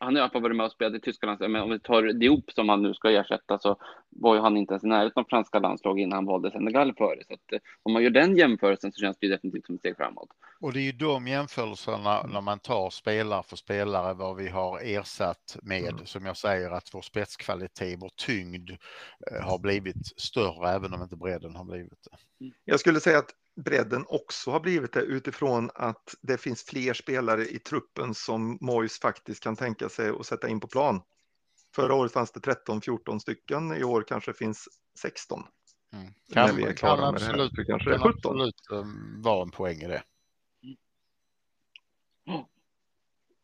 han 0.00 0.14
har 0.14 0.20
i 0.20 0.22
alla 0.22 0.30
fall 0.30 0.42
varit 0.42 0.56
med 0.56 0.66
och 0.66 0.72
spelat 0.72 0.94
i 0.94 1.00
tyska 1.00 1.26
landslaget, 1.26 1.52
men 1.52 1.62
om 1.62 1.70
vi 1.70 1.80
tar 1.80 2.02
Diop 2.02 2.52
som 2.52 2.68
han 2.68 2.82
nu 2.82 2.94
ska 2.94 3.10
ersätta 3.10 3.58
så 3.58 3.76
var 4.08 4.34
ju 4.34 4.40
han 4.40 4.56
inte 4.56 4.72
ens 4.72 4.84
i 4.84 4.86
närheten 4.86 5.20
av 5.20 5.26
franska 5.28 5.58
landslag 5.58 6.00
innan 6.00 6.16
han 6.16 6.26
valde 6.26 6.50
Senegal 6.50 6.94
före. 6.94 7.24
Så 7.28 7.34
att, 7.34 7.52
eh, 7.52 7.58
om 7.82 7.92
man 7.92 8.02
gör 8.02 8.10
den 8.10 8.36
jämförelsen 8.36 8.92
så 8.92 9.00
känns 9.00 9.18
det 9.18 9.26
ju 9.26 9.32
definitivt 9.32 9.66
som 9.66 9.74
ett 9.74 9.80
steg 9.80 9.96
framåt. 9.96 10.28
Och 10.60 10.72
det 10.72 10.80
är 10.80 10.82
ju 10.82 10.92
de 10.92 11.28
jämförelserna 11.28 12.22
när 12.22 12.40
man 12.40 12.58
tar 12.58 12.90
spelare 12.90 13.42
för 13.42 13.56
spelare 13.56 14.14
vad 14.14 14.36
vi 14.36 14.48
har 14.48 14.80
ersatt 14.80 15.56
med, 15.62 15.88
mm. 15.88 16.06
som 16.06 16.26
jag 16.26 16.36
säger, 16.36 16.70
att 16.70 16.94
vår 16.94 17.02
spetskvalitet, 17.02 17.98
vår 18.02 18.10
tyngd 18.16 18.70
eh, 18.70 19.46
har 19.46 19.58
blivit 19.58 20.20
större, 20.20 20.70
även 20.70 20.94
om 20.94 21.02
inte 21.02 21.16
bredden 21.16 21.56
har 21.56 21.64
blivit 21.64 22.08
det. 22.10 22.50
Jag 22.64 22.80
skulle 22.80 23.00
säga 23.00 23.18
att 23.18 23.34
bredden 23.56 24.04
också 24.08 24.50
har 24.50 24.60
blivit 24.60 24.92
det 24.92 25.00
utifrån 25.00 25.70
att 25.74 26.14
det 26.20 26.38
finns 26.38 26.62
fler 26.62 26.94
spelare 26.94 27.46
i 27.46 27.58
truppen 27.58 28.14
som 28.14 28.58
Mois 28.60 29.00
faktiskt 29.00 29.42
kan 29.42 29.56
tänka 29.56 29.88
sig 29.88 30.10
att 30.10 30.26
sätta 30.26 30.48
in 30.48 30.60
på 30.60 30.66
plan. 30.66 31.02
Förra 31.74 31.94
året 31.94 32.12
fanns 32.12 32.32
det 32.32 32.40
13-14 32.40 33.18
stycken, 33.18 33.72
i 33.76 33.84
år 33.84 34.04
kanske 34.08 34.32
finns 34.32 34.68
16. 34.98 35.42
Mm. 35.92 36.06
Kan, 36.32 36.46
när 36.46 36.52
vi 36.52 36.62
är 36.62 36.72
klara 36.72 36.96
kan 36.96 37.14
med 37.14 37.22
absolut, 37.22 37.52
det 37.56 37.62
här. 37.62 37.66
kanske 37.66 37.90
kan 37.90 38.00
det 38.00 38.06
är 38.06 38.12
17. 38.12 38.30
absolut 38.32 38.66
um, 38.70 39.22
vara 39.22 39.42
en 39.42 39.50
poäng 39.50 39.76
i 39.76 39.86
det. 39.86 40.02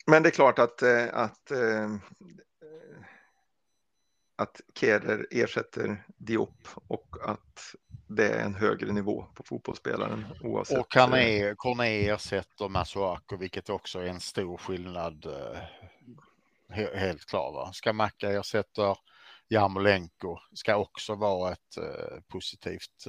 Men 0.06 0.22
det 0.22 0.28
är 0.28 0.30
klart 0.30 0.58
att, 0.58 0.82
eh, 0.82 1.08
att, 1.12 1.50
eh, 1.50 1.96
att 4.36 4.60
Keder 4.74 5.26
ersätter 5.30 6.04
Diop 6.16 6.68
och 6.74 7.16
att 7.24 7.74
det 8.16 8.28
är 8.28 8.44
en 8.44 8.54
högre 8.54 8.92
nivå 8.92 9.26
på 9.34 9.42
fotbollsspelaren. 9.42 10.26
Oavsett. 10.40 10.78
Och 10.78 10.92
Corné, 10.92 11.54
Corné 11.56 12.08
ersätter 12.08 12.68
Masuako, 12.68 13.36
vilket 13.36 13.70
också 13.70 13.98
är 13.98 14.06
en 14.06 14.20
stor 14.20 14.56
skillnad. 14.56 15.26
Helt 16.94 17.24
klar. 17.24 17.52
Va? 17.52 17.72
Ska 17.72 17.92
Macka 17.92 18.30
ersätter 18.30 18.96
Jarmolenko 19.52 20.38
ska 20.54 20.76
också 20.76 21.14
vara 21.14 21.52
ett 21.52 21.78
uh, 21.78 22.20
positivt. 22.28 23.04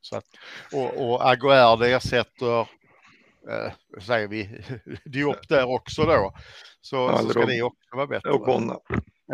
Så 0.00 0.16
att, 0.16 0.24
och, 0.72 1.10
och 1.10 1.30
Aguerd 1.30 1.82
ersätter, 1.82 2.60
uh, 2.60 3.72
säger 4.00 4.28
vi, 4.28 4.64
Diop 5.04 5.48
där 5.48 5.64
också 5.64 6.04
då. 6.04 6.32
Så, 6.80 7.18
så 7.18 7.28
ska 7.28 7.46
det 7.46 7.62
också 7.62 7.96
vara 7.96 8.06
bättre. 8.06 8.30
Och 8.30 8.46
Bonna. 8.46 8.78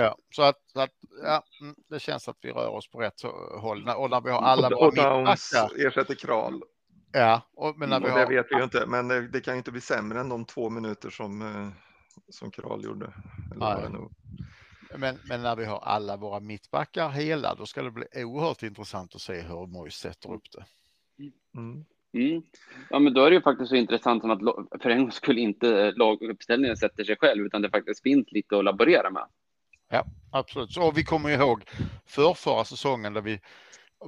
Ja, 0.01 0.17
så 0.31 0.43
att, 0.43 0.57
så 0.67 0.81
att 0.81 0.91
ja, 1.23 1.43
mm, 1.61 1.75
det 1.89 1.99
känns 1.99 2.29
att 2.29 2.37
vi 2.41 2.53
rör 2.53 2.69
oss 2.69 2.91
på 2.91 3.01
rätt 3.01 3.23
håll. 3.61 3.89
Och 3.97 4.11
när 4.11 4.21
vi 4.21 4.31
har 4.31 4.41
alla 4.41 4.71
våra 4.71 4.91
mittbackar. 4.91 5.87
ersätter 5.87 6.15
Kral. 6.15 6.63
Ja, 7.13 7.43
och, 7.53 7.79
men 7.79 7.89
när 7.89 8.01
vi 8.01 8.09
har... 8.09 8.19
Det 8.19 8.35
vet 8.35 8.47
vi 8.51 8.57
ju 8.57 8.65
inte, 8.65 8.87
men 8.87 9.09
det, 9.09 9.29
det 9.29 9.41
kan 9.41 9.55
ju 9.55 9.59
inte 9.59 9.71
bli 9.71 9.81
sämre 9.81 10.21
än 10.21 10.29
de 10.29 10.45
två 10.45 10.71
minuter 10.71 11.11
som, 11.11 11.43
eh, 11.43 11.69
som 12.29 12.51
Kral 12.51 12.85
gjorde. 12.85 13.13
Men, 14.97 15.19
men, 15.29 15.43
när 15.43 15.57
vi 15.57 15.65
har 15.65 15.79
alla 15.79 16.17
våra 16.17 16.41
mittbackar 16.41 17.09
hela, 17.09 17.55
då 17.55 17.67
ska 17.67 17.83
det 17.83 17.91
bli 17.91 18.07
oerhört 18.15 18.63
intressant 18.63 19.15
att 19.15 19.21
se 19.21 19.41
hur 19.41 19.67
Mojs 19.67 19.95
sätter 19.95 20.33
upp 20.33 20.51
det. 20.53 20.65
Mm. 21.59 21.85
Mm. 22.13 22.43
Ja, 22.91 22.99
men 22.99 23.15
då 23.15 23.25
är 23.25 23.31
det 23.31 23.37
ju 23.37 23.43
faktiskt 23.43 23.69
så 23.69 23.77
intressant 23.77 24.23
som 24.23 24.31
att 24.31 24.41
för 24.83 24.91
en 24.91 24.99
gång 24.99 25.13
skulle 25.13 25.41
inte 25.41 25.93
laguppställningen 25.93 26.77
sätter 26.77 27.05
sig 27.05 27.17
själv, 27.17 27.47
utan 27.47 27.63
det 27.63 27.71
faktiskt 27.71 28.03
finns 28.03 28.33
lite 28.33 28.59
att 28.59 28.65
laborera 28.65 29.11
med. 29.11 29.27
Ja, 29.89 30.07
absolut. 30.31 30.73
Så 30.73 30.91
vi 30.91 31.05
kommer 31.05 31.31
ihåg 31.31 31.65
för 32.07 32.35
förra 32.35 32.65
säsongen 32.65 33.13
där 33.13 33.21
vi 33.21 33.41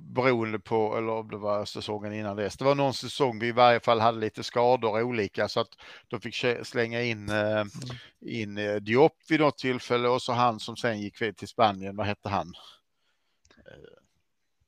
beroende 0.02 0.58
på, 0.58 0.96
eller 0.96 1.12
om 1.12 1.30
det 1.30 1.36
var 1.36 1.64
säsongen 1.64 2.12
innan 2.12 2.36
dess. 2.36 2.56
Det 2.56 2.64
var 2.64 2.74
någon 2.74 2.94
säsong 2.94 3.38
vi 3.38 3.46
i 3.46 3.52
varje 3.52 3.80
fall 3.80 4.00
hade 4.00 4.18
lite 4.18 4.42
skador 4.42 5.02
olika 5.02 5.48
så 5.48 5.60
att 5.60 5.68
de 6.08 6.20
fick 6.20 6.44
slänga 6.62 7.02
in, 7.02 7.28
eh, 7.28 7.60
mm. 7.60 7.68
in 8.20 8.58
eh, 8.58 8.74
Diop 8.74 9.12
vid 9.28 9.40
något 9.40 9.58
tillfälle 9.58 10.08
och 10.08 10.22
så 10.22 10.32
han 10.32 10.60
som 10.60 10.76
sen 10.76 11.00
gick 11.00 11.18
till 11.36 11.48
Spanien, 11.48 11.96
vad 11.96 12.06
hette 12.06 12.28
han? 12.28 12.52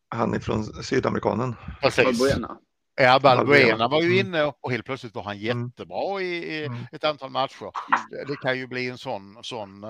Han 0.09 0.35
är 0.35 0.39
från 0.39 0.65
sydamerikanen. 0.65 1.55
Precis. 1.81 2.37
Ja, 2.95 3.21
Balbuena 3.23 3.89
var 3.89 4.03
ju 4.03 4.07
mm. 4.07 4.27
inne 4.27 4.53
och 4.61 4.71
helt 4.71 4.87
plötsligt 4.87 5.15
var 5.15 5.23
han 5.23 5.37
mm. 5.37 5.67
jättebra 5.67 6.21
i, 6.21 6.65
i 6.65 6.69
ett 6.93 7.05
antal 7.05 7.31
matcher. 7.31 7.71
Det 8.27 8.37
kan 8.37 8.59
ju 8.59 8.67
bli 8.67 8.89
en 8.89 8.99
sån, 8.99 9.39
sån 9.43 9.85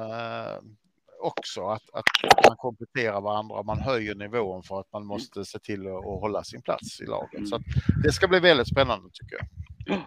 också, 1.22 1.66
att, 1.66 1.82
att 1.92 2.04
man 2.48 2.56
kompletterar 2.56 3.20
varandra 3.20 3.54
och 3.54 3.66
man 3.66 3.78
höjer 3.78 4.14
nivån 4.14 4.62
för 4.62 4.80
att 4.80 4.92
man 4.92 5.06
måste 5.06 5.44
se 5.44 5.58
till 5.58 5.87
att, 5.87 5.94
att 5.94 6.20
hålla 6.20 6.44
sin 6.44 6.62
plats 6.62 7.00
i 7.00 7.06
laget. 7.06 7.48
Så 7.48 7.61
det 8.04 8.12
ska 8.12 8.28
bli 8.28 8.40
väldigt 8.40 8.68
spännande 8.68 9.08
tycker 9.12 9.37
jag. 9.37 10.02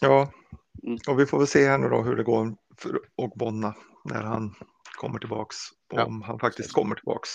Ja, 0.00 0.30
och 1.08 1.20
vi 1.20 1.26
får 1.26 1.38
väl 1.38 1.46
se 1.46 1.68
här 1.68 1.78
nu 1.78 1.88
då 1.88 2.02
hur 2.02 2.16
det 2.16 2.22
går 2.22 2.56
för 2.76 3.00
Ogbonna 3.16 3.74
när 4.04 4.22
han 4.22 4.54
kommer 4.98 5.18
tillbaks. 5.18 5.56
Om 5.92 5.98
ja, 5.98 6.26
han 6.26 6.38
faktiskt 6.38 6.56
precis. 6.56 6.72
kommer 6.72 6.94
tillbaks. 6.94 7.30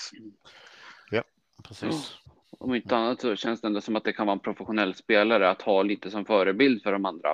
Ja, 1.11 1.23
precis. 1.63 2.13
Om 2.59 2.75
inte 2.75 2.95
annat 2.95 3.21
så 3.21 3.35
känns 3.35 3.61
det 3.61 3.67
ändå 3.67 3.81
som 3.81 3.95
att 3.95 4.03
det 4.03 4.13
kan 4.13 4.27
vara 4.27 4.33
en 4.33 4.39
professionell 4.39 4.95
spelare 4.95 5.49
att 5.49 5.61
ha 5.61 5.83
lite 5.83 6.11
som 6.11 6.25
förebild 6.25 6.83
för 6.83 6.91
de 6.91 7.05
andra. 7.05 7.33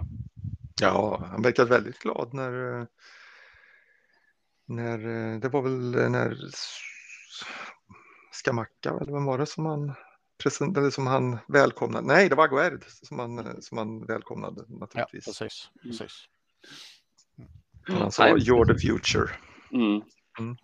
Ja, 0.82 1.28
han 1.32 1.42
verkar 1.42 1.66
väldigt 1.66 2.00
glad 2.00 2.34
när 2.34 2.88
när, 4.68 5.00
eh, 5.00 5.40
det 5.40 5.50
var 5.50 5.62
väl 5.62 6.12
när 6.12 6.38
Skamacka, 8.32 8.90
eller 8.90 9.12
vem 9.12 9.26
var 9.26 9.38
det 9.38 9.46
som 9.46 9.66
han 9.66 9.94
presenterade, 10.44 10.92
som 10.92 11.08
han 11.08 11.38
välkomnade? 11.48 12.08
Nej, 12.08 12.30
det 12.30 12.36
var 12.36 12.44
Aguerd 12.44 12.84
som 12.88 13.20
han, 13.20 13.40
eh, 13.40 13.60
som 13.60 13.78
han 13.78 14.06
välkomnade 14.06 14.62
naturligtvis. 14.68 15.28
Ja, 15.28 15.34
precis. 15.46 15.70
precis. 15.84 16.28
Han 17.88 18.12
sa 18.12 18.28
“You're 18.28 18.74
the 18.74 18.88
future”. 18.88 19.30
Mm. 19.72 20.02
Mm. 20.40 20.58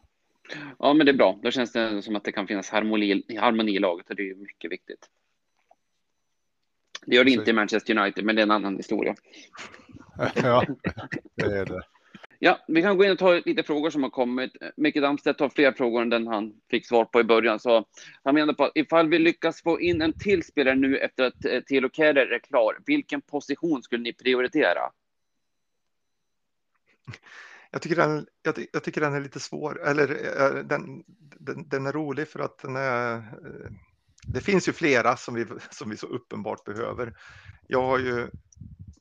Ja, 0.79 0.93
men 0.93 1.05
det 1.05 1.11
är 1.11 1.17
bra. 1.17 1.39
Då 1.43 1.51
känns 1.51 1.71
det 1.71 2.01
som 2.01 2.15
att 2.15 2.23
det 2.23 2.31
kan 2.31 2.47
finnas 2.47 2.69
harmoni, 2.69 3.37
harmoni 3.39 3.75
i 3.75 3.79
laget 3.79 4.09
och 4.09 4.15
det 4.15 4.29
är 4.29 4.35
mycket 4.35 4.71
viktigt. 4.71 5.09
Det 7.05 7.15
gör 7.15 7.23
det 7.23 7.31
inte 7.31 7.49
i 7.49 7.53
Manchester 7.53 7.97
United, 7.97 8.25
men 8.25 8.35
det 8.35 8.41
är 8.41 8.43
en 8.43 8.51
annan 8.51 8.77
historia. 8.77 9.15
Ja, 10.35 10.65
det 11.35 11.45
är 11.45 11.65
det. 11.65 11.81
Ja, 12.39 12.59
vi 12.67 12.81
kan 12.81 12.97
gå 12.97 13.05
in 13.05 13.11
och 13.11 13.17
ta 13.17 13.33
lite 13.45 13.63
frågor 13.63 13.89
som 13.89 14.03
har 14.03 14.09
kommit. 14.09 14.51
Micke 14.77 15.01
Damstedt 15.01 15.39
har 15.39 15.49
fler 15.49 15.71
frågor 15.71 16.01
än 16.01 16.09
den 16.09 16.27
han 16.27 16.53
fick 16.69 16.87
svar 16.87 17.05
på 17.05 17.19
i 17.19 17.23
början. 17.23 17.59
Så 17.59 17.85
han 18.23 18.35
menar 18.35 18.53
på 18.53 18.63
att 18.63 18.71
ifall 18.75 19.09
vi 19.09 19.19
lyckas 19.19 19.61
få 19.61 19.81
in 19.81 20.01
en 20.01 20.13
till 20.13 20.43
spelare 20.43 20.75
nu 20.75 20.97
efter 20.97 21.23
att 21.23 21.45
eh, 21.45 21.61
Telo 21.61 21.89
är 21.97 22.39
klar, 22.39 22.77
vilken 22.85 23.21
position 23.21 23.83
skulle 23.83 24.03
ni 24.03 24.13
prioritera? 24.13 24.91
Jag 27.71 27.81
tycker 27.81 27.95
den, 27.95 28.27
jag, 28.41 28.55
jag 28.71 28.83
tycker 28.83 29.01
den 29.01 29.13
är 29.13 29.21
lite 29.21 29.39
svår, 29.39 29.87
eller 29.87 30.09
eh, 30.11 30.63
den, 30.63 31.03
den, 31.39 31.69
den, 31.69 31.85
är 31.85 31.91
rolig 31.91 32.27
för 32.27 32.39
att 32.39 32.57
den 32.57 32.75
är... 32.75 33.15
Eh, 33.15 33.71
det 34.27 34.41
finns 34.41 34.67
ju 34.67 34.73
flera 34.73 35.17
som 35.17 35.33
vi, 35.33 35.45
som 35.69 35.89
vi 35.89 35.97
så 35.97 36.07
uppenbart 36.07 36.63
behöver. 36.65 37.13
Jag 37.67 37.81
har 37.81 37.99
ju 37.99 38.27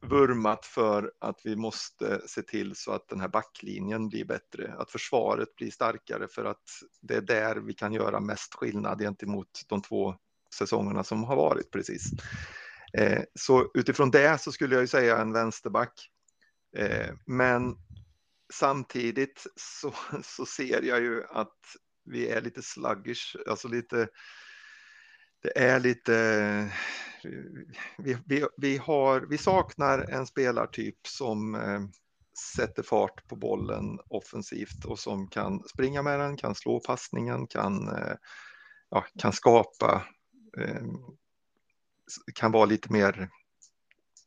vurmat 0.02 0.66
för 0.66 1.12
att 1.18 1.40
vi 1.44 1.56
måste 1.56 2.22
se 2.26 2.42
till 2.42 2.76
så 2.76 2.92
att 2.92 3.08
den 3.08 3.20
här 3.20 3.28
backlinjen 3.28 4.08
blir 4.08 4.24
bättre, 4.24 4.74
att 4.78 4.90
försvaret 4.90 5.56
blir 5.56 5.70
starkare 5.70 6.28
för 6.28 6.44
att 6.44 6.62
det 7.00 7.14
är 7.14 7.20
där 7.20 7.56
vi 7.56 7.74
kan 7.74 7.92
göra 7.92 8.20
mest 8.20 8.54
skillnad 8.54 9.00
gentemot 9.00 9.48
de 9.68 9.82
två 9.82 10.14
säsongerna 10.54 11.04
som 11.04 11.24
har 11.24 11.36
varit 11.36 11.70
precis. 11.70 12.14
Eh, 12.98 13.22
så 13.34 13.70
utifrån 13.74 14.10
det 14.10 14.40
så 14.40 14.52
skulle 14.52 14.74
jag 14.74 14.82
ju 14.82 14.88
säga 14.88 15.18
en 15.18 15.32
vänsterback. 15.32 16.08
Eh, 16.76 17.14
men 17.26 17.76
samtidigt 18.52 19.46
så, 19.56 19.94
så 20.22 20.46
ser 20.46 20.82
jag 20.82 21.00
ju 21.00 21.24
att 21.24 21.58
vi 22.04 22.28
är 22.28 22.40
lite 22.40 22.62
sluggish, 22.62 23.36
alltså 23.46 23.68
lite 23.68 24.08
det 25.42 25.58
är 25.58 25.80
lite 25.80 26.72
vi, 27.98 28.16
vi, 28.26 28.46
vi, 28.56 28.76
har, 28.76 29.20
vi 29.20 29.38
saknar 29.38 29.98
en 29.98 30.26
spelartyp 30.26 31.06
som 31.06 31.54
eh, 31.54 31.80
sätter 32.56 32.82
fart 32.82 33.28
på 33.28 33.36
bollen 33.36 33.98
offensivt 34.08 34.84
och 34.84 34.98
som 34.98 35.28
kan 35.28 35.62
springa 35.68 36.02
med 36.02 36.20
den, 36.20 36.36
kan 36.36 36.54
slå 36.54 36.80
passningen, 36.80 37.46
kan, 37.46 37.88
eh, 37.88 38.14
ja, 38.90 39.04
kan 39.18 39.32
skapa, 39.32 40.06
eh, 40.58 40.84
kan 42.34 42.52
vara 42.52 42.64
lite 42.64 42.92
mer 42.92 43.30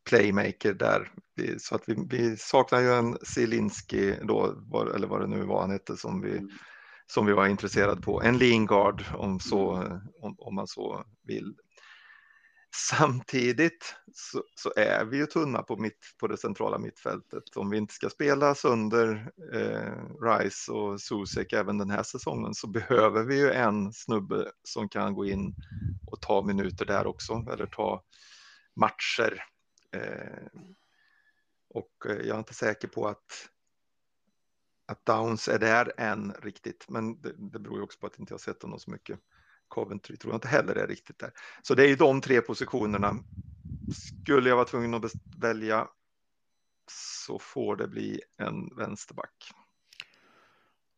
playmaker 0.10 0.74
där. 0.74 1.12
Så 1.58 1.76
att 1.76 1.84
vi, 1.90 1.96
vi 2.10 2.38
saknar 2.38 2.80
ju 2.80 2.94
en 2.94 3.18
Zielinski 3.24 4.16
då, 4.24 4.46
eller 4.96 5.08
vad 5.08 5.22
det 5.22 5.28
nu 5.28 5.46
var 5.46 5.62
han 5.62 5.72
hette, 5.72 5.98
som 5.98 6.22
vi, 6.22 6.38
mm. 6.38 6.50
som 7.08 7.26
vi 7.26 7.34
var 7.34 7.48
intresserade 7.48 8.02
på. 8.02 8.22
En 8.22 8.38
Lingard 8.38 9.04
om, 9.14 9.40
så, 9.40 9.72
om, 10.22 10.36
om 10.38 10.56
man 10.56 10.68
så 10.68 11.06
vill. 11.24 11.56
Samtidigt 12.76 13.96
så, 14.14 14.44
så, 14.56 14.74
är 14.76 15.06
vi 15.06 15.18
ju 15.18 15.26
tunna 15.26 15.64
på, 15.64 15.78
mitt, 15.78 16.16
på 16.20 16.28
det 16.28 16.38
centrala 16.38 16.78
mittfältet. 16.78 17.58
Om 17.58 17.70
vi 17.70 17.78
inte 17.78 17.94
ska 17.94 18.10
spela 18.10 18.56
sönder 18.56 19.32
eh, 19.54 20.22
Rice 20.22 20.72
och 20.72 21.02
Susek 21.02 21.54
även 21.54 21.78
den 21.78 21.90
här 21.90 22.04
säsongen 22.04 22.54
så 22.54 22.68
behöver 22.68 23.24
vi 23.24 23.38
ju 23.38 23.52
en 23.52 23.94
snubbe 23.94 24.52
som 24.64 24.90
kan 24.90 25.14
gå 25.14 25.26
in 25.26 25.56
och 26.08 26.22
ta 26.22 26.42
minuter 26.46 26.86
där 26.86 27.08
också 27.08 27.46
eller 27.52 27.66
ta 27.66 28.04
matcher. 28.74 29.44
Eh, 29.92 30.62
och 31.70 32.06
eh, 32.06 32.16
jag 32.16 32.36
är 32.36 32.40
inte 32.40 32.54
säker 32.54 32.88
på 32.88 33.08
att 33.08 33.50
att 34.88 35.06
Downs 35.06 35.48
är 35.48 35.60
där 35.60 35.94
än 35.98 36.34
riktigt, 36.42 36.86
men 36.90 37.22
det, 37.22 37.34
det 37.38 37.60
beror 37.60 37.78
ju 37.78 37.84
också 37.84 38.00
på 38.00 38.08
att 38.08 38.20
inte 38.20 38.34
jag 38.34 38.42
sett 38.42 38.62
honom 38.62 38.80
så 38.80 38.92
mycket. 38.92 39.20
Coventry 39.68 40.18
tror 40.18 40.34
jag 40.34 40.38
inte 40.38 40.48
heller 40.48 40.76
är 40.76 40.88
riktigt 40.88 41.20
där. 41.20 41.32
Så 41.62 41.76
det 41.76 41.84
är 41.84 41.88
ju 41.88 41.96
de 41.96 42.22
tre 42.22 42.42
positionerna. 42.42 43.16
Skulle 44.22 44.50
jag 44.50 44.56
vara 44.56 44.66
tvungen 44.66 44.94
att 44.94 45.12
välja 45.38 45.88
så 46.92 47.40
får 47.40 47.76
det 47.76 47.88
bli 47.88 48.22
en 48.38 48.76
vänsterback. 48.78 49.52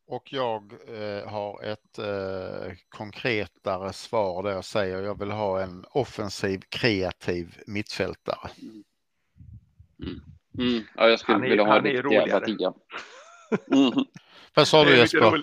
Och 0.07 0.33
jag 0.33 0.73
eh, 0.87 1.29
har 1.29 1.63
ett 1.63 1.99
eh, 1.99 2.73
konkretare 2.89 3.93
svar 3.93 4.43
där 4.43 4.51
jag 4.51 4.65
säger 4.65 5.01
jag 5.01 5.19
vill 5.19 5.31
ha 5.31 5.61
en 5.61 5.85
offensiv 5.89 6.61
kreativ 6.69 7.57
mittfältare. 7.67 8.49
Mm. 8.61 10.21
Mm. 10.57 10.83
Ja, 10.95 11.09
jag 11.09 11.19
skulle 11.19 11.49
vilja 11.49 11.63
ha 11.63 11.77
en 11.77 11.83
riktig 11.83 12.11
jävla 12.11 12.39
tia. 12.39 12.73
Mm. 13.71 14.05
Vad 14.53 14.67
sa 14.67 14.85
du 14.85 14.97
Jesper? 14.97 15.41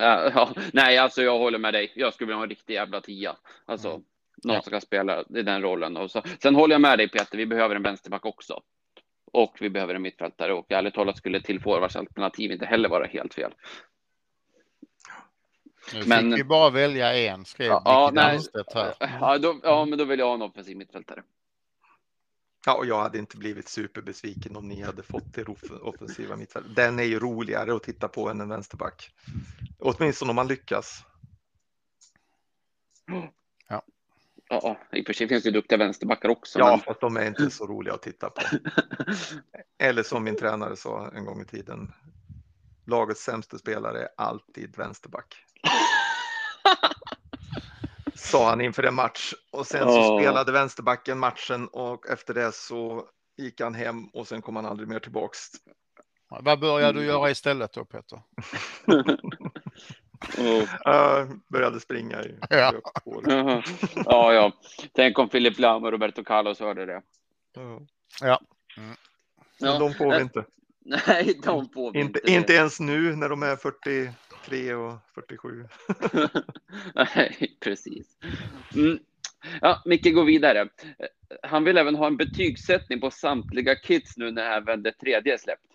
Ja, 0.00 0.50
nej, 0.72 0.98
alltså 0.98 1.22
jag 1.22 1.38
håller 1.38 1.58
med 1.58 1.74
dig. 1.74 1.92
Jag 1.94 2.14
skulle 2.14 2.26
vilja 2.26 2.36
ha 2.36 2.42
en 2.42 2.48
riktig 2.48 2.74
jävla 2.74 3.00
tia. 3.00 3.36
Alltså 3.64 3.88
mm. 3.88 4.02
någon 4.44 4.54
ja. 4.54 4.62
som 4.62 4.70
kan 4.70 4.80
spela 4.80 5.24
i 5.34 5.42
den 5.42 5.62
rollen. 5.62 5.96
Och 5.96 6.10
så, 6.10 6.22
sen 6.42 6.54
håller 6.54 6.74
jag 6.74 6.80
med 6.80 6.98
dig 6.98 7.08
Peter, 7.08 7.38
vi 7.38 7.46
behöver 7.46 7.76
en 7.76 7.82
vänsterback 7.82 8.26
också. 8.26 8.60
Och 9.32 9.56
vi 9.60 9.70
behöver 9.70 9.94
en 9.94 10.02
mittfältare 10.02 10.52
och 10.52 10.72
ärligt 10.72 10.94
talat 10.94 11.16
skulle 11.16 11.40
till 11.40 11.60
forwardsalternativ 11.60 12.52
inte 12.52 12.66
heller 12.66 12.88
vara 12.88 13.06
helt 13.06 13.34
fel. 13.34 13.52
Nu 15.94 16.02
men, 16.06 16.30
fick 16.30 16.40
vi 16.40 16.44
bara 16.44 16.70
välja 16.70 17.14
en, 17.14 17.44
skrev 17.44 17.68
ja, 17.68 17.82
ja, 17.84 18.10
nej, 18.12 18.38
här. 18.74 18.94
Ja, 19.20 19.38
då, 19.38 19.60
ja, 19.62 19.84
men 19.84 19.98
då 19.98 20.04
vill 20.04 20.18
jag 20.18 20.26
ha 20.26 20.34
en 20.34 20.42
offensiv 20.42 20.76
mittfältare. 20.76 21.22
Ja, 22.66 22.74
och 22.74 22.86
jag 22.86 23.02
hade 23.02 23.18
inte 23.18 23.36
blivit 23.36 23.68
superbesviken 23.68 24.56
om 24.56 24.68
ni 24.68 24.82
hade 24.82 25.02
fått 25.02 25.34
det 25.34 25.44
offensiva 25.82 26.36
mittfältet. 26.36 26.76
Den 26.76 26.98
är 26.98 27.04
ju 27.04 27.18
roligare 27.18 27.74
att 27.74 27.82
titta 27.82 28.08
på 28.08 28.28
än 28.28 28.40
en 28.40 28.48
vänsterback. 28.48 29.10
Åtminstone 29.78 30.30
om 30.30 30.36
man 30.36 30.48
lyckas. 30.48 31.04
Ja. 33.68 33.82
Ja, 34.48 34.78
i 34.92 35.02
och 35.02 35.06
för 35.06 35.12
sig 35.12 35.28
finns 35.28 35.42
det 35.44 35.50
duktiga 35.50 35.78
vänsterbackar 35.78 36.28
också. 36.28 36.58
Ja, 36.58 36.70
men... 36.70 36.80
fast 36.80 37.00
de 37.00 37.16
är 37.16 37.26
inte 37.26 37.50
så 37.50 37.66
roliga 37.66 37.94
att 37.94 38.02
titta 38.02 38.30
på. 38.30 38.42
Eller 39.78 40.02
som 40.02 40.24
min 40.24 40.36
tränare 40.36 40.76
sa 40.76 41.10
en 41.14 41.24
gång 41.24 41.40
i 41.40 41.44
tiden. 41.44 41.92
Lagets 42.86 43.22
sämsta 43.22 43.58
spelare 43.58 44.02
är 44.02 44.08
alltid 44.16 44.76
vänsterback. 44.76 45.36
Sa 48.16 48.48
han 48.48 48.60
inför 48.60 48.82
en 48.82 48.94
match 48.94 49.32
och 49.52 49.66
sen 49.66 49.88
så 49.88 50.18
spelade 50.18 50.52
vänsterbacken 50.52 51.18
matchen 51.18 51.68
och 51.68 52.06
efter 52.10 52.34
det 52.34 52.54
så 52.54 53.08
gick 53.36 53.60
han 53.60 53.74
hem 53.74 54.06
och 54.06 54.28
sen 54.28 54.42
kom 54.42 54.56
han 54.56 54.66
aldrig 54.66 54.88
mer 54.88 54.98
tillbaks. 54.98 55.40
Vad 56.28 56.60
började 56.60 56.92
du 56.92 56.98
mm. 56.98 57.08
göra 57.08 57.30
istället 57.30 57.72
då 57.72 57.84
Peter? 57.84 58.22
oh. 60.38 60.62
uh, 60.88 61.30
började 61.48 61.80
springa 61.80 62.22
i 62.22 62.38
ja. 62.50 62.74
ja, 64.04 64.32
ja. 64.32 64.52
Tänk 64.92 65.18
om 65.18 65.28
Filip 65.28 65.58
Lam 65.58 65.84
och 65.84 65.92
Roberto 65.92 66.24
Carlos 66.24 66.60
hörde 66.60 66.86
det. 66.86 67.02
Uh. 67.58 67.80
Ja. 68.20 68.40
Mm. 68.76 68.96
ja. 69.58 69.78
De 69.78 69.94
får 69.94 70.16
vi 70.16 70.20
inte. 70.20 70.44
Nej, 71.06 71.40
de 71.44 71.68
får 71.68 71.92
vi 71.92 72.00
inte. 72.00 72.18
Inte, 72.18 72.32
inte 72.32 72.52
ens 72.52 72.80
nu 72.80 73.16
när 73.16 73.28
de 73.28 73.42
är 73.42 73.56
40 73.56 74.12
3 74.46 74.74
och 74.74 74.98
47. 75.14 75.68
Nej, 76.94 77.55
precis. 77.66 78.16
Mm. 78.74 78.98
Ja, 79.60 79.82
Micke 79.84 80.14
går 80.14 80.24
vidare. 80.24 80.68
Han 81.42 81.64
vill 81.64 81.78
även 81.78 81.94
ha 81.94 82.06
en 82.06 82.16
betygssättning 82.16 83.00
på 83.00 83.10
samtliga 83.10 83.74
kits 83.74 84.16
nu 84.16 84.30
när 84.30 84.42
även 84.42 84.82
det 84.82 84.92
tredje 84.92 85.34
är 85.34 85.38
släppt. 85.38 85.66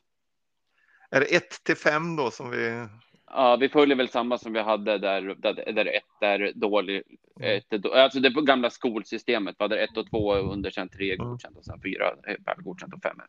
Är 1.10 1.20
det 1.20 1.36
1 1.36 1.64
till 1.64 1.76
5 1.76 2.16
då 2.16 2.32
som 2.32 2.50
vi? 2.50 2.88
Ja, 3.26 3.58
vi 3.60 3.70
följer 3.70 3.98
väl 3.98 4.10
samma 4.10 4.38
som 4.38 4.54
vi 4.54 4.60
hade 4.60 4.98
där, 4.98 5.22
där, 5.22 5.72
där 5.74 5.86
ett 5.86 6.22
är 6.22 6.52
dålig. 6.56 7.04
Mm. 7.39 7.58
Ett, 7.58 7.86
alltså 7.86 8.20
det 8.20 8.30
gamla 8.30 8.70
skolsystemet, 8.70 9.56
var 9.60 9.68
där 9.68 9.78
ett 9.78 9.98
och 9.98 10.10
två 10.10 10.34
är 10.34 10.39
underkänt, 10.39 10.92
tre 10.94 11.12
är 11.12 11.16
mm. 11.16 11.28
godkänt 11.28 11.58
och 11.58 11.66
sen 11.66 11.82
fyra 11.82 12.16
är 12.24 12.62
godkänt 12.62 12.94
och 12.94 13.02
fem 13.02 13.20
är. 13.20 13.28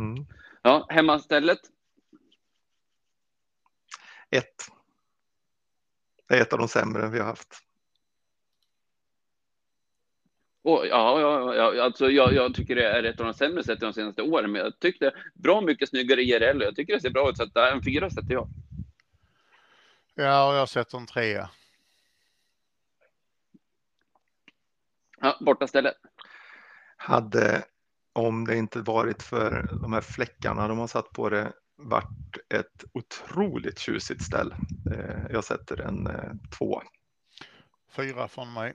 Mm. 0.00 0.26
Ja, 0.62 0.86
hemmastället 0.88 1.60
ett. 4.30 4.75
Det 6.28 6.36
är 6.36 6.42
ett 6.42 6.52
av 6.52 6.58
de 6.58 6.68
sämre 6.68 7.08
vi 7.08 7.18
har 7.18 7.26
haft. 7.26 7.62
Oh, 10.62 10.86
ja, 10.86 11.20
ja, 11.20 11.54
ja, 11.54 11.84
alltså 11.84 12.10
jag, 12.10 12.34
jag 12.34 12.54
tycker 12.54 12.76
det 12.76 12.88
är 12.88 13.02
ett 13.02 13.20
av 13.20 13.26
de 13.26 13.34
sämre 13.34 13.64
sett 13.64 13.80
de 13.80 13.92
senaste 13.92 14.22
åren, 14.22 14.52
men 14.52 14.62
jag 14.62 14.78
tyckte 14.78 15.12
bra 15.34 15.60
mycket 15.60 15.88
snyggare 15.88 16.22
IRL. 16.22 16.62
Jag 16.62 16.76
tycker 16.76 16.94
det 16.94 17.00
ser 17.00 17.10
bra 17.10 17.30
ut, 17.30 17.36
så 17.36 17.42
att 17.42 17.56
en 17.56 17.82
fyra 17.82 18.10
sätter 18.10 18.34
jag. 18.34 18.48
Ja, 20.14 20.48
och 20.48 20.54
jag 20.54 20.68
sätter 20.68 20.98
en 20.98 21.06
trea. 21.06 21.50
Ja, 25.20 25.38
borta 25.40 25.66
ställe. 25.66 25.94
Hade, 26.96 27.64
om 28.12 28.46
det 28.46 28.56
inte 28.56 28.80
varit 28.80 29.22
för 29.22 29.68
de 29.82 29.92
här 29.92 30.00
fläckarna 30.00 30.68
de 30.68 30.78
har 30.78 30.86
satt 30.86 31.10
på 31.10 31.28
det, 31.28 31.52
varit 31.76 32.38
ett 32.48 32.84
otroligt 32.92 33.78
tjusigt 33.78 34.22
ställ. 34.22 34.54
Eh, 34.92 35.26
jag 35.30 35.44
sätter 35.44 35.80
en 35.80 36.06
eh, 36.06 36.32
två. 36.58 36.82
Fyra 37.96 38.28
från 38.28 38.52
mig. 38.52 38.74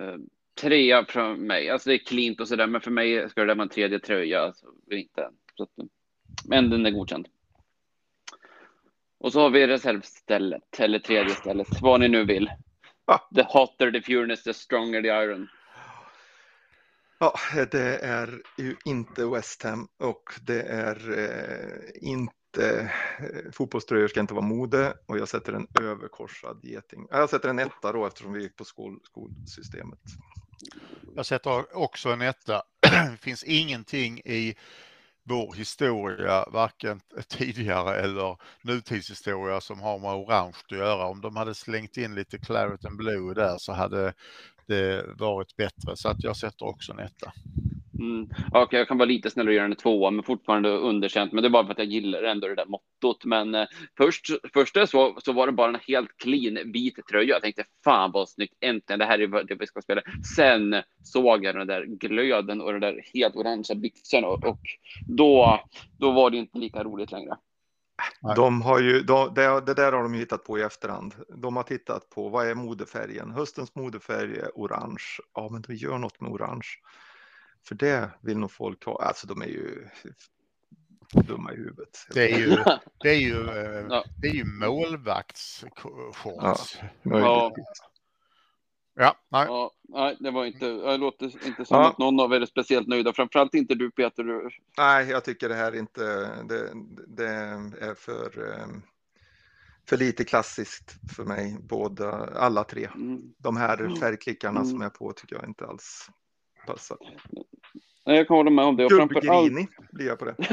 Uh, 0.00 0.16
trea 0.60 1.04
från 1.04 1.46
mig. 1.46 1.70
Alltså 1.70 1.88
det 1.88 1.94
är 1.94 2.06
klint 2.06 2.40
och 2.40 2.48
sådär, 2.48 2.66
men 2.66 2.80
för 2.80 2.90
mig 2.90 3.30
ska 3.30 3.44
det 3.44 3.54
vara 3.54 3.62
en 3.62 3.68
tredje 3.68 3.98
tröja. 3.98 4.40
Alltså, 4.40 4.66
inte. 4.90 5.30
Så 5.56 5.62
att, 5.62 5.70
men 6.44 6.70
den 6.70 6.86
är 6.86 6.90
godkänd. 6.90 7.28
Och 9.18 9.32
så 9.32 9.40
har 9.40 9.50
vi 9.50 9.66
reservstället, 9.66 10.80
eller 10.80 10.98
tredje 10.98 11.34
stället, 11.34 11.68
vad 11.80 12.00
ni 12.00 12.08
nu 12.08 12.24
vill. 12.24 12.50
Ah. 13.04 13.18
The 13.34 13.42
hotter 13.42 13.90
the 13.90 14.02
furnace, 14.02 14.42
the 14.42 14.54
stronger 14.54 15.02
the 15.02 15.08
iron. 15.08 15.48
Ja, 17.22 17.34
det 17.70 17.98
är 18.02 18.42
ju 18.58 18.76
inte 18.84 19.26
West 19.26 19.62
Ham 19.62 19.88
och 19.98 20.22
det 20.42 20.62
är 20.62 21.18
eh, 21.18 22.08
inte 22.10 22.90
eh, 23.18 23.52
fotbollströjor 23.52 24.08
ska 24.08 24.20
inte 24.20 24.34
vara 24.34 24.46
mode 24.46 24.94
och 25.06 25.18
jag 25.18 25.28
sätter 25.28 25.52
en 25.52 25.66
överkorsad 25.80 26.60
geting. 26.62 27.06
Jag 27.10 27.30
sätter 27.30 27.48
en 27.48 27.58
etta 27.58 27.92
då 27.92 28.06
eftersom 28.06 28.32
vi 28.32 28.42
gick 28.42 28.56
på 28.56 28.64
skol, 28.64 29.00
skolsystemet. 29.04 29.98
Jag 31.16 31.26
sätter 31.26 31.76
också 31.76 32.08
en 32.08 32.20
etta. 32.20 32.62
Det 33.10 33.18
finns 33.20 33.44
ingenting 33.44 34.18
i 34.18 34.54
vår 35.22 35.54
historia, 35.54 36.44
varken 36.52 37.00
tidigare 37.28 37.94
eller 37.96 38.36
nutidshistoria 38.62 39.60
som 39.60 39.80
har 39.80 39.98
med 39.98 40.10
orange 40.10 40.56
att 40.64 40.72
göra. 40.72 41.06
Om 41.06 41.20
de 41.20 41.36
hade 41.36 41.54
slängt 41.54 41.96
in 41.96 42.14
lite 42.14 42.38
claret 42.38 42.84
and 42.84 42.96
blue 42.96 43.34
där 43.34 43.56
så 43.58 43.72
hade 43.72 44.14
det 44.70 45.04
varit 45.18 45.56
bättre. 45.56 45.96
Så 45.96 46.08
att 46.08 46.24
jag 46.24 46.36
sätter 46.36 46.66
också 46.66 46.92
en 46.92 46.98
etta. 46.98 47.32
Mm. 48.00 48.28
Okay, 48.52 48.78
jag 48.78 48.88
kan 48.88 48.98
vara 48.98 49.08
lite 49.08 49.30
snällare 49.30 49.52
och 49.52 49.56
göra 49.56 49.64
en 49.64 49.76
tvåa, 49.76 50.10
men 50.10 50.24
fortfarande 50.24 50.68
underkänt. 50.68 51.32
Men 51.32 51.42
det 51.42 51.48
är 51.48 51.50
bara 51.50 51.64
för 51.64 51.72
att 51.72 51.78
jag 51.78 51.86
gillar 51.86 52.22
ändå 52.22 52.48
det 52.48 52.54
där 52.54 52.66
mottot. 52.66 53.24
Men 53.24 53.54
eh, 53.54 53.66
först, 53.96 54.26
först 54.54 54.76
så, 54.88 55.18
så 55.18 55.32
var 55.32 55.46
det 55.46 55.52
bara 55.52 55.68
en 55.68 55.80
helt 55.88 56.16
clean 56.16 56.72
vit 56.72 56.94
tröja. 57.10 57.28
Jag 57.28 57.42
tänkte 57.42 57.64
fan 57.84 58.10
vad 58.12 58.28
snyggt, 58.28 58.54
äntligen, 58.60 58.98
det 58.98 59.04
här 59.04 59.18
är 59.18 59.44
det 59.44 59.54
vi 59.54 59.66
ska 59.66 59.80
spela. 59.80 60.02
Sen 60.36 60.82
såg 61.04 61.44
jag 61.44 61.54
den 61.54 61.66
där 61.66 61.84
glöden 61.84 62.60
och 62.60 62.72
den 62.72 62.80
där 62.80 63.02
helt 63.14 63.36
orangea 63.36 63.76
byxorna 63.76 64.26
och, 64.28 64.44
och 64.44 64.60
då, 65.08 65.60
då 65.98 66.10
var 66.10 66.30
det 66.30 66.36
inte 66.36 66.58
lika 66.58 66.84
roligt 66.84 67.12
längre. 67.12 67.36
De 68.36 68.62
har 68.62 68.80
ju, 68.80 69.02
de, 69.02 69.34
det, 69.34 69.60
det, 69.60 69.74
där 69.74 69.92
har 69.92 70.02
de 70.02 70.14
hittat 70.14 70.44
på 70.44 70.58
i 70.58 70.62
efterhand. 70.62 71.14
De 71.28 71.56
har 71.56 71.62
tittat 71.62 72.10
på 72.10 72.28
vad 72.28 72.46
är 72.46 72.54
modefärgen? 72.54 73.30
Höstens 73.30 73.74
modefärg 73.74 74.38
är 74.38 74.50
orange. 74.54 75.04
Ja, 75.34 75.48
men 75.52 75.62
då 75.62 75.72
gör 75.72 75.98
något 75.98 76.20
med 76.20 76.30
orange. 76.30 76.66
För 77.68 77.74
det 77.74 78.10
vill 78.20 78.38
nog 78.38 78.52
folk 78.52 78.84
ha. 78.84 79.02
Alltså 79.02 79.26
de 79.26 79.42
är 79.42 79.46
ju 79.46 79.88
dumma 81.12 81.52
i 81.52 81.56
huvudet. 81.56 82.06
Det 82.14 82.32
är 82.32 82.38
ju, 82.38 82.56
det 83.02 83.08
är 83.08 83.20
ju, 83.20 83.34
det 84.16 84.28
är 84.28 84.34
ju 84.34 84.44
målvaktsshorts. 84.44 85.74
Ja, 86.22 86.56
Ja, 87.02 87.52
nej. 89.28 89.46
Ja, 89.48 89.70
nej, 89.88 90.16
det 90.20 90.30
var 90.30 90.44
inte, 90.44 90.68
det 90.68 90.96
låter 90.96 91.46
inte 91.46 91.64
som 91.64 91.76
ja. 91.76 91.88
att 91.88 91.98
någon 91.98 92.20
av 92.20 92.32
er 92.32 92.40
är 92.40 92.46
speciellt 92.46 92.88
nöjda, 92.88 93.12
framförallt 93.12 93.54
inte 93.54 93.74
du 93.74 93.90
Peter. 93.90 94.22
Du... 94.24 94.48
Nej, 94.78 95.10
jag 95.10 95.24
tycker 95.24 95.48
det 95.48 95.54
här 95.54 95.74
inte, 95.74 96.02
det, 96.44 96.72
det 97.06 97.26
är 97.80 97.94
för, 97.94 98.30
för 99.88 99.96
lite 99.96 100.24
klassiskt 100.24 100.94
för 101.16 101.24
mig, 101.24 101.56
båda, 101.60 102.10
alla 102.34 102.64
tre. 102.64 102.88
Mm. 102.94 103.22
De 103.38 103.56
här 103.56 103.80
Mm. 103.80 103.96
färgklickarna 103.96 104.64
som 104.64 104.74
Mm. 104.74 104.82
är 104.86 104.90
på 104.90 105.12
tycker 105.12 105.36
jag 105.36 105.44
inte 105.44 105.66
alls 105.66 106.10
passar. 106.66 106.98
Nej, 108.10 108.18
Jag 108.18 108.28
kan 108.28 108.36
hålla 108.36 108.50
med 108.50 108.64
om 108.64 108.76
det. 108.76 108.84
Och 108.84 108.90
blir 109.92 110.06
jag 110.06 110.18
på 110.18 110.24
det. 110.24 110.34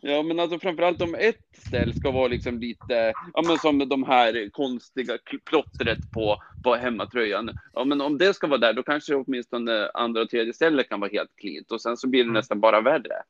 ja, 0.00 0.22
men 0.22 0.40
alltså 0.40 0.58
framförallt 0.58 1.02
om 1.02 1.14
ett 1.14 1.36
ställ 1.58 1.94
ska 1.94 2.10
vara 2.10 2.28
liksom 2.28 2.58
lite, 2.60 3.12
ja 3.34 3.42
men 3.46 3.58
som 3.58 3.88
de 3.88 4.04
här 4.04 4.50
konstiga 4.52 5.18
plottret 5.44 5.98
på, 6.10 6.36
på 6.64 6.74
hemmatröjan. 6.74 7.50
Ja, 7.72 7.84
men 7.84 8.00
om 8.00 8.18
det 8.18 8.34
ska 8.34 8.46
vara 8.46 8.58
där, 8.58 8.72
då 8.72 8.82
kanske 8.82 9.14
åtminstone 9.14 9.90
andra 9.94 10.22
och 10.22 10.30
tredje 10.30 10.52
stället 10.52 10.88
kan 10.88 11.00
vara 11.00 11.10
helt 11.10 11.36
cleant 11.36 11.72
och 11.72 11.80
sen 11.80 11.96
så 11.96 12.08
blir 12.08 12.20
det 12.20 12.24
Mm. 12.24 12.34
nästan 12.34 12.60
bara 12.60 12.80
värre. 12.80 13.22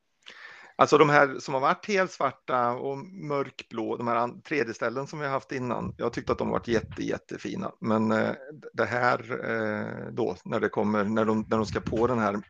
Alltså 0.79 0.99
de 0.99 1.09
här 1.11 1.39
som 1.39 1.55
har 1.55 1.61
varit 1.61 1.89
helt 1.89 2.11
svarta 2.11 2.71
och 2.73 2.99
mörkblå, 2.99 3.97
de 3.97 4.09
här 4.09 4.41
tredje 4.41 4.75
ställen 4.75 5.07
som 5.07 5.19
vi 5.19 5.25
har 5.25 5.33
haft 5.33 5.53
innan. 5.53 5.95
Jag 5.97 6.12
tyckte 6.12 6.33
att 6.33 6.39
de 6.39 6.49
varit 6.49 6.69
jätte, 6.69 7.03
jättefina. 7.03 7.73
Men 7.81 8.12
eh, 8.12 8.31
det 8.73 8.85
här 8.85 9.21
eh, 9.51 10.12
då, 10.12 10.37
när 10.45 10.61
det 10.61 10.69
kommer, 10.69 11.05
när 11.05 11.25
de, 11.25 11.47
när 11.51 11.57
de 11.57 11.67
ska 11.67 11.81
på 11.81 12.07
den 12.07 12.19
här 12.19 12.41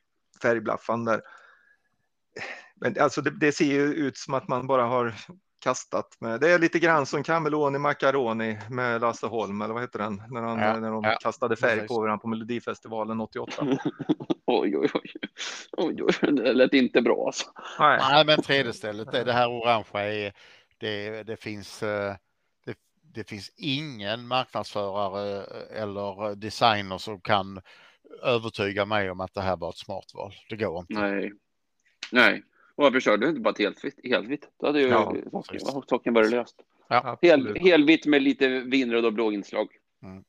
färgblaffan 0.42 1.04
där. 1.04 1.20
Men 2.80 3.00
alltså 3.00 3.22
det, 3.22 3.30
det 3.30 3.52
ser 3.52 3.64
ju 3.64 3.82
ut 3.82 4.16
som 4.16 4.34
att 4.34 4.48
man 4.48 4.66
bara 4.66 4.82
har 4.84 5.14
kastat 5.66 6.16
med. 6.20 6.40
Det 6.40 6.50
är 6.50 6.58
lite 6.58 6.78
grann 6.78 7.06
som 7.06 7.22
Cameloni 7.22 7.78
Macaroni 7.78 8.58
med 8.70 9.00
Lasse 9.00 9.26
Holm, 9.26 9.62
eller 9.62 9.74
vad 9.74 9.82
heter 9.82 9.98
den? 9.98 10.22
När, 10.30 10.42
han, 10.42 10.58
Ja, 10.58 10.80
när 10.80 10.90
de 10.90 11.04
ja, 11.04 11.18
kastade 11.20 11.56
färg 11.56 11.74
precis. 11.74 11.88
på 11.88 12.00
varandra 12.00 12.18
på 12.18 12.28
Melodifestivalen 12.28 13.20
88. 13.20 13.66
Oj, 14.46 14.76
oj, 14.76 14.90
oj. 14.94 15.10
oj, 15.76 16.02
oj. 16.02 16.32
Det 16.32 16.52
lät 16.52 16.72
inte 16.72 17.02
bra 17.02 17.26
alltså. 17.26 17.46
Nej. 17.78 17.98
Nej, 18.00 18.26
men 18.26 18.42
tredje 18.42 18.72
stället, 18.72 19.12
det, 19.12 19.24
det 19.24 19.32
här 19.32 19.48
orangea 19.48 20.14
är, 20.14 20.32
det, 20.78 21.22
det 21.22 21.36
finns, 21.36 21.82
eh, 21.82 22.14
det, 22.64 22.76
det 23.14 23.28
finns 23.28 23.50
ingen 23.56 24.26
marknadsförare 24.26 25.38
eh, 25.38 25.82
eller 25.82 26.34
designer 26.34 26.98
som 26.98 27.20
kan 27.20 27.60
övertyga 28.22 28.86
mig 28.86 29.10
om 29.10 29.20
att 29.20 29.34
det 29.34 29.40
här 29.40 29.56
var 29.56 29.70
ett 29.70 29.76
smart 29.76 30.14
val. 30.14 30.32
Det 30.48 30.56
går 30.56 30.80
inte. 30.80 30.94
Nej. 30.94 31.32
Nej. 32.12 32.42
Och 32.74 32.84
varför 32.84 33.00
körde 33.00 33.26
du 33.26 33.30
inte 33.30 33.40
bara 33.40 33.50
ett 33.50 33.58
helt 33.58 33.84
vitt? 33.84 34.00
Helt 34.04 34.28
vitt? 34.28 34.48
Då 34.60 34.66
hade 34.66 34.80
ju 34.80 34.88
Ja, 34.88 35.14
saken, 35.88 36.14
varit 36.14 36.30
löst. 36.30 36.56
Hel, 36.88 37.00
Absolut. 37.04 37.62
helvitt 37.62 38.06
med 38.06 38.22
lite 38.22 38.48
vinröd 38.48 39.04
och 39.04 39.12
blå 39.12 39.32
inslag. 39.32 39.68
Mm. 40.02 40.24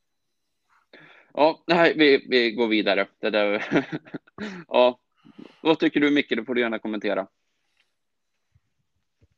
Ja, 1.33 1.63
nej, 1.67 1.93
vi, 1.97 2.25
vi 2.29 2.51
går 2.51 2.67
vidare. 2.67 3.07
Det 3.19 3.29
där. 3.29 3.85
ja, 4.67 4.99
vad 5.61 5.79
tycker 5.79 5.99
du 5.99 6.11
Micke? 6.11 6.29
Det 6.29 6.45
får 6.45 6.55
du 6.55 6.61
gärna 6.61 6.79
kommentera. 6.79 7.27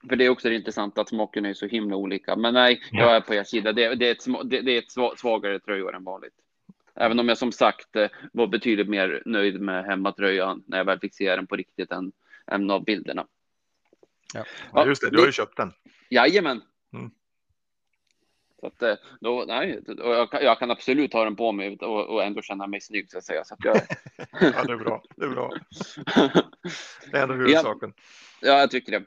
För 0.09 0.15
det 0.15 0.25
är 0.25 0.29
också 0.29 0.51
intressant 0.51 0.97
att 0.97 1.09
smaken 1.09 1.45
är 1.45 1.53
så 1.53 1.65
himla 1.65 1.95
olika. 1.95 2.35
Men 2.35 2.53
nej, 2.53 2.81
jag 2.91 3.15
är 3.15 3.21
på 3.21 3.33
er 3.33 3.43
sida. 3.43 3.73
Det, 3.73 3.95
det 3.95 4.07
är 4.07 4.11
ett, 4.11 4.49
det, 4.49 4.61
det 4.61 4.71
är 4.71 4.77
ett 4.79 4.95
sva- 4.97 5.15
svagare 5.15 5.59
tröjor 5.59 5.95
än 5.95 6.03
vanligt. 6.03 6.33
Även 6.99 7.19
om 7.19 7.29
jag 7.29 7.37
som 7.37 7.51
sagt 7.51 7.95
eh, 7.95 8.09
var 8.31 8.47
betydligt 8.47 8.89
mer 8.89 9.23
nöjd 9.25 9.61
med 9.61 9.85
hemmatröjan 9.85 10.63
när 10.67 10.77
jag 10.77 10.85
väl 10.85 10.99
fick 10.99 11.15
se 11.15 11.35
den 11.35 11.47
på 11.47 11.55
riktigt 11.55 11.91
än, 11.91 12.11
än 12.47 12.71
av 12.71 12.83
bilderna. 12.83 13.27
Ja, 14.73 14.85
just 14.85 15.01
det, 15.01 15.09
du 15.09 15.17
har 15.19 15.25
ju 15.25 15.31
köpt 15.31 15.57
den. 15.57 15.73
Jajamän. 16.09 16.61
Mm. 16.93 17.11
Så 18.59 18.67
att, 18.67 18.81
eh, 18.81 18.95
då, 19.21 19.45
nej, 19.47 19.79
och 19.87 20.13
jag, 20.13 20.31
kan, 20.31 20.43
jag 20.43 20.59
kan 20.59 20.71
absolut 20.71 21.13
ha 21.13 21.23
den 21.23 21.35
på 21.35 21.51
mig 21.51 21.77
och, 21.77 22.09
och 22.09 22.23
ändå 22.23 22.41
känna 22.41 22.67
mig 22.67 22.81
snygg 22.81 23.11
så 23.11 23.17
att 23.17 23.23
säga. 23.23 23.43
Så 23.43 23.53
att 23.53 23.65
jag, 23.65 23.75
Ja, 24.41 24.63
det 24.63 24.73
är 24.73 24.77
bra. 24.77 25.03
Det 25.15 25.25
är 25.25 25.29
bra. 25.29 25.51
Det 27.11 27.17
är 27.17 27.23
ändå 27.23 27.35
huvudsaken. 27.35 27.93
ja, 28.41 28.59
jag 28.59 28.71
tycker 28.71 28.91
det. 28.91 29.05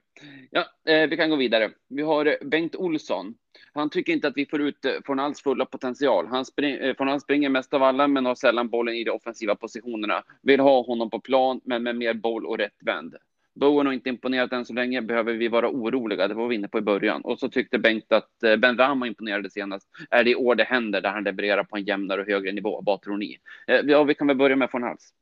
Ja, 0.51 0.93
eh, 0.93 1.09
vi 1.09 1.17
kan 1.17 1.31
gå 1.31 1.37
vidare. 1.37 1.71
Vi 1.89 2.03
har 2.03 2.45
Bengt 2.45 2.77
Olsson. 2.77 3.35
Han 3.75 3.91
tycker 3.91 4.13
inte 4.13 4.29
att 4.29 4.37
vi 4.37 4.47
får 4.47 4.61
ut 4.61 4.85
eh, 4.85 4.93
från 5.07 5.19
alls 5.19 5.43
fulla 5.43 5.67
potential. 5.67 6.27
Han, 6.27 6.45
spring, 6.45 6.75
eh, 6.75 6.97
från 6.97 7.09
han 7.09 7.21
springer 7.21 7.49
mest 7.49 7.75
av 7.75 7.83
alla 7.83 8.09
men 8.09 8.27
har 8.27 8.35
sällan 8.35 8.69
bollen 8.69 8.95
i 8.95 9.05
de 9.05 9.11
offensiva 9.11 9.55
positionerna. 9.55 10.23
Vill 10.43 10.61
ha 10.61 10.83
honom 10.83 11.11
på 11.11 11.21
plan 11.21 11.61
men 11.65 11.83
med 11.83 11.97
mer 11.97 12.15
boll 12.15 12.47
och 12.47 12.59
rätt 12.59 12.77
vänd. 12.81 13.17
Bowen 13.55 13.87
har 13.87 13.93
inte 13.93 14.09
imponerat 14.09 14.53
än 14.53 14.65
så 14.65 14.73
länge. 14.73 15.03
Behöver 15.03 15.33
vi 15.33 15.49
vara 15.49 15.69
oroliga? 15.69 16.29
Det 16.29 16.35
var 16.35 16.49
vi 16.49 16.55
inne 16.55 16.69
på 16.69 16.79
i 16.79 16.83
början. 16.83 17.23
Och 17.23 17.39
så 17.39 17.49
tyckte 17.49 17.79
Bengt 17.79 18.13
att 18.13 18.43
eh, 18.43 18.57
Ben 18.57 18.79
Rama 18.79 19.07
imponerade 19.07 19.51
senast. 19.51 19.89
Är 20.11 20.25
det 20.25 20.31
i 20.31 20.35
år 20.35 20.55
det 20.55 20.65
händer 20.65 21.01
där 21.01 21.11
han 21.11 21.25
levererar 21.25 21.65
på 21.65 21.77
en 21.77 21.85
jämnare 21.85 22.21
och 22.21 22.27
högre 22.27 22.53
nivå? 22.53 22.83
Vad 22.87 23.03
tror 23.03 23.17
ni? 23.17 23.39
Eh, 23.67 23.81
ja, 23.85 24.05
vi 24.05 24.15
kan 24.15 24.27
väl 24.27 24.37
börja 24.37 24.57
med 24.57 24.69
von 24.73 24.83
hals. 24.83 25.15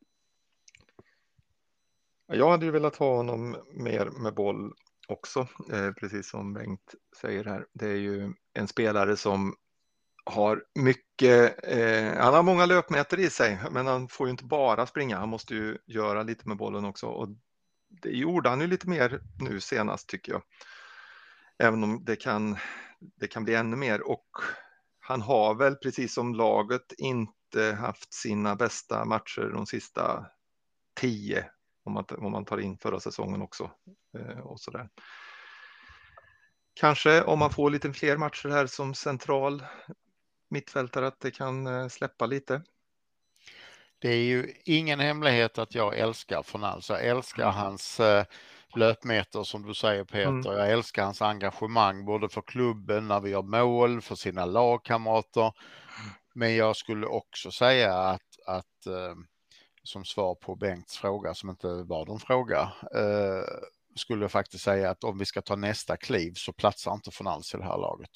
Jag 2.32 2.50
hade 2.50 2.64
ju 2.64 2.70
velat 2.70 2.96
ha 2.96 3.16
honom 3.16 3.56
mer 3.74 4.22
med 4.22 4.34
boll 4.34 4.72
också, 5.10 5.48
eh, 5.72 5.92
precis 5.92 6.30
som 6.30 6.54
Bengt 6.54 6.94
säger 7.20 7.44
här. 7.44 7.66
Det 7.72 7.86
är 7.86 7.96
ju 7.96 8.32
en 8.52 8.68
spelare 8.68 9.16
som 9.16 9.54
har 10.24 10.64
mycket, 10.74 11.64
eh, 11.64 12.22
han 12.22 12.34
har 12.34 12.42
många 12.42 12.66
löpmeter 12.66 13.18
i 13.18 13.30
sig, 13.30 13.58
men 13.70 13.86
han 13.86 14.08
får 14.08 14.26
ju 14.26 14.30
inte 14.30 14.44
bara 14.44 14.86
springa, 14.86 15.18
han 15.18 15.28
måste 15.28 15.54
ju 15.54 15.78
göra 15.86 16.22
lite 16.22 16.48
med 16.48 16.56
bollen 16.56 16.84
också. 16.84 17.06
Och 17.06 17.28
det 18.02 18.10
gjorde 18.10 18.48
han 18.48 18.60
ju 18.60 18.66
lite 18.66 18.88
mer 18.88 19.20
nu 19.40 19.60
senast 19.60 20.08
tycker 20.08 20.32
jag. 20.32 20.42
Även 21.58 21.84
om 21.84 22.04
det 22.04 22.16
kan, 22.16 22.56
det 23.00 23.26
kan 23.26 23.44
bli 23.44 23.54
ännu 23.54 23.76
mer. 23.76 24.08
Och 24.10 24.26
han 25.00 25.22
har 25.22 25.54
väl 25.54 25.76
precis 25.76 26.14
som 26.14 26.34
laget 26.34 26.92
inte 26.98 27.76
haft 27.80 28.14
sina 28.14 28.56
bästa 28.56 29.04
matcher 29.04 29.50
de 29.54 29.66
sista 29.66 30.26
tio 31.00 31.50
om 31.90 31.94
man, 31.94 32.24
om 32.26 32.32
man 32.32 32.44
tar 32.44 32.58
in 32.58 32.78
förra 32.78 33.00
säsongen 33.00 33.42
också. 33.42 33.70
Eh, 34.18 34.38
och 34.38 34.60
så 34.60 34.70
där. 34.70 34.88
Kanske 36.74 37.22
om 37.22 37.38
man 37.38 37.50
får 37.50 37.70
lite 37.70 37.92
fler 37.92 38.16
matcher 38.16 38.48
här 38.48 38.66
som 38.66 38.94
central 38.94 39.62
mittfältare 40.50 41.06
att 41.06 41.20
det 41.20 41.30
kan 41.30 41.66
eh, 41.66 41.88
släppa 41.88 42.26
lite. 42.26 42.62
Det 43.98 44.08
är 44.08 44.22
ju 44.22 44.54
ingen 44.64 45.00
hemlighet 45.00 45.58
att 45.58 45.74
jag 45.74 45.98
älskar 45.98 46.42
Fornals. 46.42 46.90
Jag 46.90 47.06
älskar 47.06 47.50
hans 47.50 48.00
eh, 48.00 48.24
löpmeter 48.76 49.42
som 49.42 49.62
du 49.66 49.74
säger 49.74 50.04
Peter. 50.04 50.28
Mm. 50.28 50.42
Jag 50.44 50.70
älskar 50.70 51.04
hans 51.04 51.22
engagemang 51.22 52.04
både 52.04 52.28
för 52.28 52.42
klubben 52.42 53.08
när 53.08 53.20
vi 53.20 53.30
gör 53.30 53.42
mål, 53.42 54.00
för 54.00 54.14
sina 54.14 54.44
lagkamrater. 54.44 55.52
Men 56.34 56.56
jag 56.56 56.76
skulle 56.76 57.06
också 57.06 57.50
säga 57.50 57.94
att, 57.94 58.38
att 58.46 58.86
som 59.90 60.04
svar 60.04 60.34
på 60.34 60.54
Bengts 60.56 60.98
fråga 60.98 61.34
som 61.34 61.50
inte 61.50 61.66
var 61.68 62.06
någon 62.06 62.20
fråga 62.20 62.72
eh, 62.94 63.44
skulle 63.96 64.24
jag 64.24 64.30
faktiskt 64.32 64.64
säga 64.64 64.90
att 64.90 65.04
om 65.04 65.18
vi 65.18 65.24
ska 65.24 65.42
ta 65.42 65.56
nästa 65.56 65.96
kliv 65.96 66.32
så 66.34 66.52
platsar 66.52 66.92
inte 66.94 67.10
Fornals 67.10 67.54
i 67.54 67.56
det 67.56 67.64
här 67.64 67.78
laget. 67.78 68.10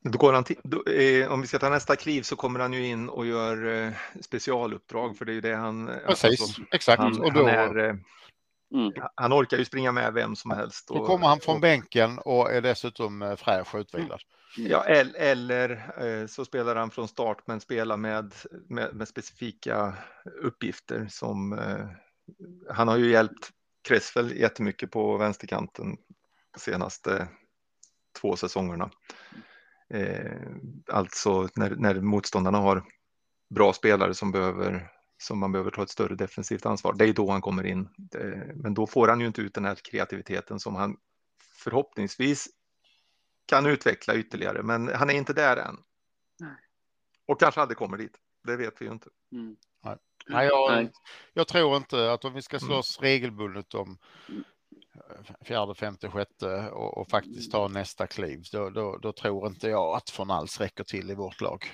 Då 0.00 0.18
går 0.18 0.32
han 0.32 0.44
till, 0.44 0.56
då, 0.62 0.84
eh, 0.84 1.32
om 1.32 1.40
vi 1.40 1.46
ska 1.46 1.58
ta 1.58 1.68
nästa 1.68 1.96
kliv 1.96 2.22
så 2.22 2.36
kommer 2.36 2.60
han 2.60 2.72
ju 2.72 2.86
in 2.86 3.08
och 3.08 3.26
gör 3.26 3.66
eh, 3.86 3.92
specialuppdrag 4.20 5.16
för 5.16 5.24
det 5.24 5.32
är 5.32 5.34
ju 5.34 5.40
det 5.40 5.54
han... 5.56 5.86
Precis, 6.06 6.40
alltså, 6.40 6.62
exakt. 6.72 7.02
han, 7.02 7.20
och 7.20 7.32
då, 7.32 7.40
han, 7.46 7.48
är, 7.54 7.78
eh, 7.88 7.94
Mm. 8.74 8.92
han 9.14 9.32
orkar 9.32 9.56
ju 9.56 9.64
springa 9.64 9.92
med 9.92 10.12
vem 10.12 10.36
som 10.36 10.50
helst. 10.50 10.88
då 10.88 10.94
och- 10.94 11.06
kommer 11.06 11.26
han 11.26 11.40
från 11.40 11.54
och- 11.54 11.60
bänken 11.60 12.18
och 12.18 12.52
är 12.52 12.60
dessutom 12.60 13.22
eh, 13.22 13.36
fräsch 13.36 13.74
och 13.74 13.80
utvilad. 13.80 14.20
Ja, 14.56 14.84
eller 14.84 15.92
eh, 15.96 16.26
så 16.26 16.44
spelar 16.44 16.76
han 16.76 16.90
från 16.90 17.08
start 17.08 17.46
men 17.46 17.60
spelar 17.60 17.96
med, 17.96 18.34
med, 18.68 18.94
med 18.94 19.08
specifika 19.08 19.94
uppgifter 20.42 21.06
som 21.10 21.52
eh, 21.52 21.86
han 22.70 22.88
har 22.88 22.96
ju 22.96 23.10
hjälpt 23.10 23.50
Kressfeld 23.88 24.32
jättemycket 24.32 24.90
på 24.90 25.16
vänsterkanten 25.16 25.96
de 26.54 26.60
senaste 26.60 27.28
två 28.20 28.36
säsongerna. 28.36 28.90
Eh, 29.90 30.42
alltså 30.92 31.48
när, 31.54 31.70
när 31.70 32.00
motståndarna 32.00 32.58
har 32.58 32.84
bra 33.50 33.72
spelare 33.72 34.14
som 34.14 34.32
behöver 34.32 34.90
som 35.20 35.38
man 35.38 35.52
behöver 35.52 35.70
ta 35.70 35.82
ett 35.82 35.90
större 35.90 36.14
defensivt 36.14 36.66
ansvar. 36.66 36.94
Det 36.98 37.04
är 37.04 37.12
då 37.12 37.30
han 37.30 37.40
kommer 37.40 37.66
in. 37.66 37.88
Men 38.54 38.74
då 38.74 38.86
får 38.86 39.08
han 39.08 39.20
ju 39.20 39.26
inte 39.26 39.40
ut 39.40 39.54
den 39.54 39.64
här 39.64 39.74
kreativiteten 39.74 40.60
som 40.60 40.74
han 40.74 40.96
förhoppningsvis 41.64 42.48
kan 43.48 43.66
utveckla 43.66 44.14
ytterligare, 44.14 44.62
men 44.62 44.88
han 44.88 45.10
är 45.10 45.14
inte 45.14 45.32
där 45.32 45.56
än. 45.56 45.76
Nej. 46.40 46.50
Och 47.26 47.40
kanske 47.40 47.60
aldrig 47.60 47.78
kommer 47.78 47.96
dit. 47.96 48.16
Det 48.44 48.56
vet 48.56 48.80
vi 48.80 48.84
ju 48.86 48.92
inte. 48.92 49.08
Mm. 49.32 49.56
Nej, 50.30 50.46
jag, 50.46 50.72
Nej. 50.72 50.92
jag 51.32 51.48
tror 51.48 51.76
inte 51.76 52.12
att 52.12 52.24
om 52.24 52.34
vi 52.34 52.42
ska 52.42 52.56
Mm. 52.56 52.66
slåss 52.66 52.98
regelbundet 53.00 53.74
om 53.74 53.98
eh, 54.94 55.34
fjärde, 55.44 55.74
femte, 55.74 56.08
sjätte 56.10 56.70
och, 56.70 56.98
och 56.98 57.08
faktiskt 57.08 57.52
ta 57.52 57.68
nästa 57.68 58.06
kliv, 58.06 58.42
då, 58.52 58.70
då, 58.70 58.96
då 59.02 59.12
tror 59.12 59.46
inte 59.46 59.68
jag 59.68 59.96
att 59.96 60.10
Fornals 60.10 60.60
räcker 60.60 60.84
till 60.84 61.10
i 61.10 61.14
vårt 61.14 61.40
lag. 61.40 61.64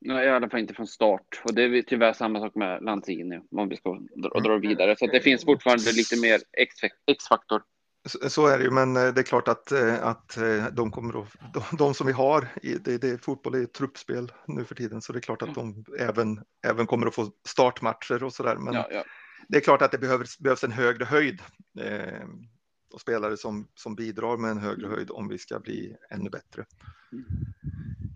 Nej, 0.00 0.26
i 0.26 0.30
alla 0.30 0.48
fall 0.50 0.60
inte 0.60 0.74
från 0.74 0.86
start. 0.86 1.42
Och 1.44 1.54
det 1.54 1.62
är 1.62 1.82
tyvärr 1.82 2.12
samma 2.12 2.40
sak 2.40 2.54
med 2.54 2.82
Lanzini 2.82 3.40
om 3.50 3.68
vi 3.68 3.76
ska 3.76 4.00
dra, 4.16 4.40
dra 4.40 4.56
vidare. 4.58 4.96
Så 4.98 5.04
att 5.04 5.12
det 5.12 5.20
finns 5.20 5.44
fortfarande 5.44 5.92
lite 5.92 6.20
mer 6.20 6.40
X- 6.58 6.94
X-faktor. 7.06 7.62
Så, 8.08 8.46
är 8.46 8.58
det 8.58 8.64
ju, 8.64 8.70
men 8.70 8.96
eh, 8.96 9.14
det 9.14 9.20
är 9.20 9.22
klart 9.22 9.48
att, 9.48 9.72
eh, 9.72 10.06
att 10.06 10.36
eh, 10.36 10.66
de 10.72 10.90
kommer 10.90 11.22
att, 11.22 11.28
de, 11.54 11.76
de 11.76 11.94
som 11.94 12.06
vi 12.06 12.12
har, 12.12 12.48
det, 12.80 12.98
det, 12.98 13.24
fotboll 13.24 13.54
är 13.54 13.62
ett 13.62 13.72
truppspel 13.72 14.32
nu 14.46 14.64
för 14.64 14.74
tiden, 14.74 15.02
så 15.02 15.12
det 15.12 15.18
är 15.18 15.20
klart 15.20 15.42
att 15.42 15.54
de 15.54 15.84
även, 15.98 16.44
även 16.66 16.86
kommer 16.86 17.06
att 17.06 17.14
få 17.14 17.30
startmatcher 17.48 18.24
och 18.24 18.32
så 18.32 18.42
där. 18.42 18.56
Men 18.56 18.74
Ja, 18.74 18.88
ja. 18.90 19.04
det 19.48 19.56
är 19.56 19.60
klart 19.60 19.82
att 19.82 19.92
det 19.92 19.98
behövs, 19.98 20.38
behövs 20.38 20.64
en 20.64 20.72
högre 20.72 21.04
höjd. 21.04 21.42
Eh, 21.80 22.28
och 22.92 23.00
spelare 23.00 23.36
som, 23.36 23.68
som 23.74 23.94
bidrar 23.94 24.36
med 24.36 24.50
en 24.50 24.58
högre 24.58 24.86
höjd 24.86 25.10
om 25.10 25.28
vi 25.28 25.38
ska 25.38 25.58
bli 25.58 25.96
ännu 26.10 26.30
bättre. 26.30 26.64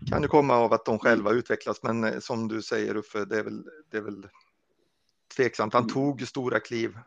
Kan 0.09 0.21
ju 0.21 0.27
komma 0.27 0.55
av 0.55 0.73
att 0.73 0.85
de 0.85 0.99
själva 0.99 1.31
utvecklas, 1.31 1.83
men 1.83 2.21
som 2.21 2.47
du 2.47 2.61
säger 2.61 2.95
Uffe, 2.97 3.25
det 3.25 3.39
är 3.39 3.43
väl, 3.43 3.63
det 3.91 3.97
är 3.97 4.01
väl 4.01 4.27
tveksamt. 5.35 5.73
Han 5.73 5.87
tog 5.87 6.27
stora 6.27 6.59
kliv 6.59 6.97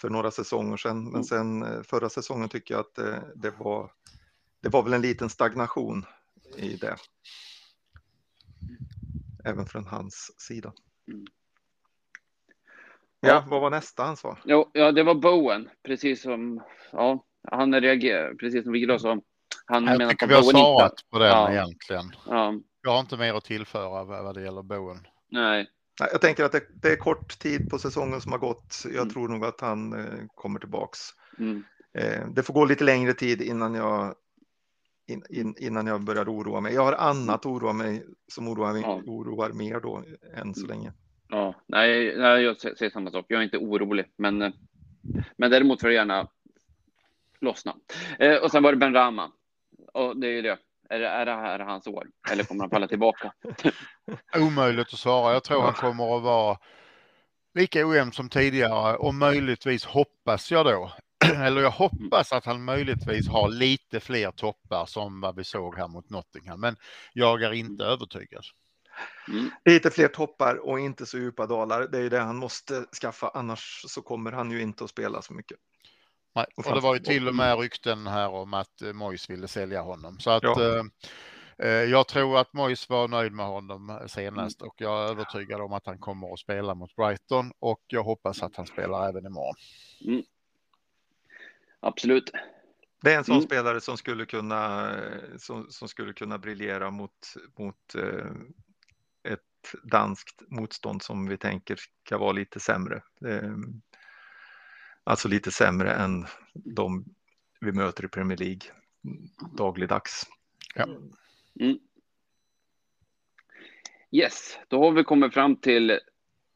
för 0.00 0.10
några 0.10 0.30
säsonger 0.30 0.76
sedan, 0.76 1.10
men 1.10 1.24
sen 1.24 1.62
eh, 1.62 1.82
förra 1.82 2.08
säsongen 2.08 2.48
tycker 2.48 2.74
jag 2.74 2.80
att 2.80 2.94
det, 2.94 3.22
det 3.34 3.50
var 3.58 3.90
det 4.62 4.68
var 4.68 4.82
väl 4.82 4.92
en 4.92 5.02
liten 5.02 5.30
stagnation 5.30 6.04
i 6.56 6.76
det. 6.76 6.96
Även 9.44 9.66
från 9.66 9.86
hans 9.86 10.34
sida. 10.38 10.72
Mm. 11.08 11.26
Ja, 13.20 13.44
vad 13.48 13.60
var 13.60 13.70
nästa 13.70 14.04
han 14.04 14.16
sa? 14.16 14.38
Jo, 14.44 14.70
ja, 14.72 14.92
det 14.92 15.02
var 15.02 15.14
Bowen, 15.14 15.68
precis 15.82 16.22
som 16.22 16.62
ja, 16.92 17.24
han 17.50 17.80
reagerar, 17.80 18.34
precis 18.34 18.64
som 18.64 18.72
Viggo 18.72 18.98
sa. 18.98 19.20
Han 19.66 19.84
jag 19.84 19.98
menar 19.98 20.10
tycker 20.10 20.26
vi 20.26 20.34
har 20.34 20.42
svarat 20.42 20.94
på 21.10 21.18
den 21.18 21.28
ja. 21.28 21.52
egentligen. 21.52 22.12
Ja. 22.26 22.54
Jag 22.82 22.90
har 22.90 23.00
inte 23.00 23.16
mer 23.16 23.34
att 23.34 23.44
tillföra 23.44 24.04
vad 24.04 24.34
det 24.34 24.42
gäller 24.42 24.62
Bowen. 24.62 25.06
Nej. 25.28 25.70
Jag 26.12 26.20
tänker 26.20 26.44
att 26.44 26.52
det, 26.52 26.62
det, 26.82 26.92
är 26.92 26.96
kort 26.96 27.38
tid 27.38 27.70
på 27.70 27.78
säsongen 27.78 28.20
som 28.20 28.32
har 28.32 28.38
gått. 28.38 28.82
Jag 28.84 28.94
mm. 28.94 29.10
tror 29.10 29.28
nog 29.28 29.44
att 29.44 29.60
han 29.60 29.92
eh, 29.92 30.26
kommer 30.34 30.60
tillbaks. 30.60 30.98
Mm. 31.38 31.64
Eh, 31.94 32.28
det 32.34 32.42
får 32.42 32.54
gå 32.54 32.64
lite 32.64 32.84
längre 32.84 33.14
tid 33.14 33.42
innan 33.42 33.74
jag 33.74 34.14
in, 35.06 35.22
in, 35.30 35.54
innan 35.58 35.86
jag 35.86 36.04
började 36.04 36.30
oroa 36.30 36.60
mig. 36.60 36.74
Jag 36.74 36.84
har 36.84 36.92
annat 36.92 37.46
oroa 37.46 37.72
mig 37.72 38.04
som 38.28 38.48
oroar, 38.48 38.72
mig, 38.72 38.82
ja. 38.82 39.02
oroar 39.06 39.52
mer 39.52 39.80
då 39.80 40.04
än 40.34 40.54
så 40.54 40.66
länge. 40.66 40.92
Ja, 41.28 41.54
nej, 41.66 42.18
nej 42.18 42.42
jag 42.42 42.60
säger 42.60 42.90
samma 42.90 43.10
sak. 43.10 43.24
Jag 43.28 43.40
är 43.40 43.44
inte 43.44 43.58
orolig, 43.58 44.06
men, 44.16 44.42
eh, 44.42 44.52
men 45.36 45.50
däremot 45.50 45.80
får 45.80 45.88
det 45.88 45.94
gärna 45.94 46.28
lossna. 47.40 47.76
Eh, 48.18 48.36
och 48.36 48.50
sen 48.50 48.62
var 48.62 48.72
det 48.72 48.78
Ben 48.78 48.94
Rama. 48.94 49.32
Och 49.92 50.20
det 50.20 50.38
är 50.38 50.42
det. 50.42 50.58
Är 50.90 50.98
det, 50.98 51.08
är 51.08 51.26
det 51.26 51.32
här 51.32 51.58
hans 51.58 51.86
år? 51.86 52.06
Eller 52.30 52.44
kommer 52.44 52.62
han 52.62 52.70
falla 52.70 52.88
tillbaka? 52.88 53.32
Omöjligt 54.36 54.92
att 54.92 54.98
svara. 54.98 55.32
Jag 55.32 55.44
tror 55.44 55.62
han 55.62 55.72
kommer 55.72 56.16
att 56.16 56.22
vara 56.22 56.58
lika 57.54 57.86
ojämn 57.86 58.12
som 58.12 58.28
tidigare 58.28 58.96
och 58.96 59.14
möjligtvis 59.14 59.84
hoppas 59.84 60.50
jag 60.50 60.66
då 60.66 60.92
eller 61.34 61.62
jag 61.62 61.70
hoppas 61.70 62.32
att 62.32 62.44
han 62.44 62.64
möjligtvis 62.64 63.28
har 63.28 63.48
lite 63.48 64.00
fler 64.00 64.30
toppar 64.30 64.86
som 64.86 65.20
vad 65.20 65.36
vi 65.36 65.44
såg 65.44 65.76
här 65.76 65.88
mot 65.88 66.10
Nottingham, 66.10 66.60
men 66.60 66.76
jag 67.12 67.42
är 67.42 67.52
inte 67.52 67.84
övertygad. 67.84 68.44
Mm. 69.28 69.50
Lite 69.64 69.90
fler 69.90 70.08
toppar 70.08 70.68
och 70.68 70.80
inte 70.80 71.06
så 71.06 71.18
djupa 71.18 71.46
dalar. 71.46 71.88
Det 71.88 71.98
är 71.98 72.10
det 72.10 72.18
han 72.18 72.36
måste 72.36 72.84
skaffa, 73.02 73.30
annars 73.34 73.84
så 73.86 74.02
kommer 74.02 74.32
han 74.32 74.50
ju 74.50 74.62
inte 74.62 74.84
att 74.84 74.90
spela 74.90 75.22
så 75.22 75.32
mycket. 75.32 75.58
Nej, 76.34 76.46
och 76.56 76.74
det 76.74 76.80
var 76.80 76.94
ju 76.94 77.00
till 77.00 77.28
och 77.28 77.34
med 77.34 77.58
rykten 77.58 78.06
här 78.06 78.28
om 78.28 78.54
att 78.54 78.82
eh, 78.82 78.92
Mois 78.92 79.30
ville 79.30 79.48
sälja 79.48 79.82
honom. 79.82 80.20
Så 80.20 80.30
att 80.30 80.42
ja. 80.42 80.62
eh, 80.62 80.84
eh 81.58 81.68
jag 81.68 82.08
tror 82.08 82.38
att 82.38 82.52
Mois 82.52 82.88
var 82.88 83.08
nöjd 83.08 83.32
med 83.32 83.46
honom 83.46 84.00
senast 84.06 84.62
och 84.62 84.74
jag 84.76 85.04
är 85.04 85.10
övertygad 85.10 85.60
om 85.60 85.72
att 85.72 85.86
han 85.86 85.98
kommer 85.98 86.32
att 86.32 86.38
spela 86.38 86.74
mot 86.74 86.96
Brighton 86.96 87.52
och 87.58 87.80
jag 87.86 88.02
hoppas 88.02 88.42
att 88.42 88.56
han 88.56 88.66
spelar 88.66 89.08
även 89.08 89.26
imorgon. 89.26 89.54
Mm 90.06 90.22
absolut. 91.80 92.30
Det 93.02 93.12
är 93.12 93.18
en 93.18 93.24
sån 93.24 93.34
mm. 93.34 93.46
spelare 93.46 93.80
som 93.80 93.96
skulle 93.96 94.26
kunna 94.26 94.94
som, 95.38 95.66
som 95.70 95.88
skulle 95.88 96.12
kunna 96.12 96.38
briljera 96.38 96.90
mot, 96.90 97.34
mot 97.58 97.94
eh, 97.94 98.30
ett 99.32 99.74
danskt 99.82 100.42
motstånd 100.48 101.02
som 101.02 101.28
vi 101.28 101.36
tänker 101.36 101.76
ska 102.06 102.18
vara 102.18 102.32
lite 102.32 102.60
sämre. 102.60 103.02
Eh, 103.26 103.56
alltså 105.04 105.28
lite 105.28 105.50
sämre 105.50 105.92
än 105.92 106.26
de 106.54 107.04
vi 107.60 107.72
möter 107.72 108.04
i 108.04 108.08
Premier 108.08 108.38
League 108.38 108.70
dagligdags. 109.56 110.26
Ja. 110.74 110.84
Mm. 111.60 111.78
Yes, 114.12 114.58
då 114.68 114.84
har 114.84 114.92
vi 114.92 115.04
kommit 115.04 115.34
fram 115.34 115.56
till 115.56 115.98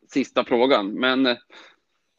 sista 0.09 0.45
frågan, 0.45 0.95
men 0.95 1.37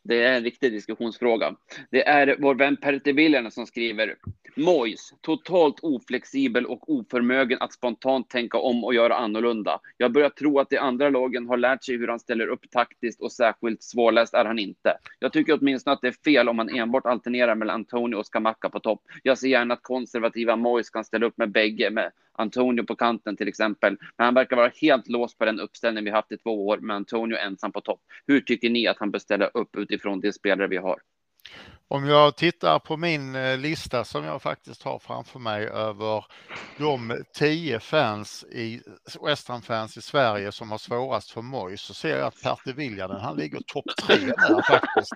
det 0.05 0.23
är 0.23 0.37
en 0.37 0.43
riktig 0.43 0.71
diskussionsfråga. 0.71 1.55
Det 1.91 2.07
är 2.07 2.35
vår 2.39 2.55
vän 2.55 2.77
Pertti 2.77 3.11
Viljanen 3.11 3.51
som 3.51 3.65
skriver 3.65 4.15
Mojs, 4.55 5.13
totalt 5.21 5.79
oflexibel 5.81 6.65
och 6.65 6.89
oförmögen 6.89 7.57
att 7.61 7.73
spontant 7.73 8.29
tänka 8.29 8.57
om 8.57 8.83
och 8.83 8.93
göra 8.93 9.15
annorlunda. 9.15 9.79
Jag 9.97 10.11
börjar 10.11 10.29
tro 10.29 10.59
att 10.59 10.69
de 10.69 10.77
andra 10.77 11.09
lagen 11.09 11.47
har 11.47 11.57
lärt 11.57 11.83
sig 11.83 11.97
hur 11.97 12.07
han 12.07 12.19
ställer 12.19 12.47
upp 12.47 12.71
taktiskt 12.71 13.21
och 13.21 13.31
särskilt 13.31 13.83
svårläst 13.83 14.33
är 14.33 14.45
han 14.45 14.59
inte. 14.59 14.97
Jag 15.19 15.33
tycker 15.33 15.57
åtminstone 15.61 15.93
att 15.93 16.01
det 16.01 16.07
är 16.07 16.23
fel 16.23 16.49
om 16.49 16.55
man 16.55 16.69
enbart 16.69 17.05
alternerar 17.05 17.55
mellan 17.55 17.75
Antonio 17.75 18.15
och 18.15 18.25
Skamacka 18.25 18.69
på 18.69 18.79
topp. 18.79 19.01
Jag 19.23 19.37
ser 19.37 19.47
gärna 19.47 19.73
att 19.73 19.83
konservativa 19.83 20.55
Mojs 20.55 20.89
kan 20.89 21.03
ställa 21.03 21.25
upp 21.25 21.37
med 21.37 21.51
bägge, 21.51 21.89
med 21.89 22.11
Antonio 22.37 22.83
på 22.83 22.95
kanten 22.95 23.37
till 23.37 23.47
exempel. 23.47 23.97
Men 24.17 24.25
han 24.25 24.33
verkar 24.33 24.55
vara 24.55 24.71
helt 24.81 25.07
låst 25.07 25.37
på 25.37 25.45
den 25.45 25.59
uppställning 25.59 26.03
vi 26.03 26.11
haft 26.11 26.31
i 26.31 26.37
två 26.37 26.67
år 26.67 26.77
med 26.77 26.95
Antonio 26.95 27.37
ensam 27.37 27.71
på 27.71 27.81
topp. 27.81 28.01
Hur 28.27 28.41
tycker 28.41 28.69
ni 28.69 28.87
att 28.87 28.99
han 28.99 29.11
bör 29.11 29.19
ställa 29.19 29.47
upp 29.47 29.75
utifrån 29.75 30.21
de 30.21 30.33
spelare 30.33 30.67
vi 30.67 30.77
har? 30.77 30.99
Om 31.87 32.05
jag 32.07 32.35
tittar 32.35 32.79
på 32.79 32.97
min 32.97 33.35
eh, 33.35 33.57
lista 33.57 34.03
som 34.05 34.23
jag 34.23 34.41
faktiskt 34.41 34.83
har 34.83 34.99
framför 34.99 35.39
mig 35.39 35.67
över 35.67 36.25
de 36.77 37.23
tio 37.33 37.79
fans 37.79 38.43
i 38.43 38.81
West 39.25 39.47
fans 39.63 39.97
i 39.97 40.01
Sverige 40.01 40.51
som 40.51 40.71
har 40.71 40.77
svårast 40.77 41.31
för 41.31 41.41
Moj 41.41 41.77
så 41.77 41.93
ser 41.93 42.17
jag 42.17 42.27
att 42.27 42.41
Pertti 42.43 42.73
Viljanen, 42.73 43.21
han 43.21 43.37
ligger 43.37 43.59
topp 43.67 43.85
tre 44.01 44.15
där 44.15 44.61
faktiskt. 44.61 45.13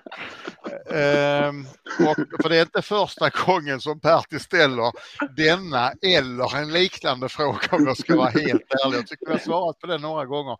Eh, 0.90 1.44
ehm, 1.44 1.66
och 2.08 2.42
för 2.42 2.48
det 2.48 2.56
är 2.56 2.62
inte 2.62 2.82
första 2.82 3.30
gången 3.46 3.80
som 3.80 4.00
Pertti 4.00 4.38
ställer 4.38 4.92
denna 5.36 5.92
eller 6.02 6.56
en 6.56 6.72
liknande 6.72 7.28
fråga 7.28 7.68
om 7.70 7.86
jag 7.86 7.96
ska 7.96 8.16
vara 8.16 8.30
helt 8.30 8.74
ärlig. 8.84 8.98
Jag 8.98 9.06
tycker 9.06 9.26
jag 9.26 9.32
har 9.32 9.38
svarat 9.38 9.78
på 9.78 9.86
det 9.86 9.98
några 9.98 10.26
gånger. 10.26 10.56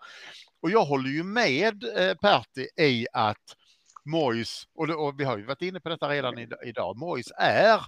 Och 0.62 0.70
jag 0.70 0.84
håller 0.84 1.11
ju 1.11 1.22
med 1.22 1.84
eh, 1.96 2.14
Pertti 2.14 2.68
i 2.78 3.06
att 3.12 3.56
Mois, 4.05 4.68
och, 4.74 5.07
och, 5.07 5.20
vi 5.20 5.24
har 5.24 5.38
ju 5.38 5.44
varit 5.44 5.62
inne 5.62 5.80
på 5.80 5.88
detta 5.88 6.09
redan 6.09 6.38
idag, 6.38 6.96
Mois 6.96 7.32
är 7.36 7.80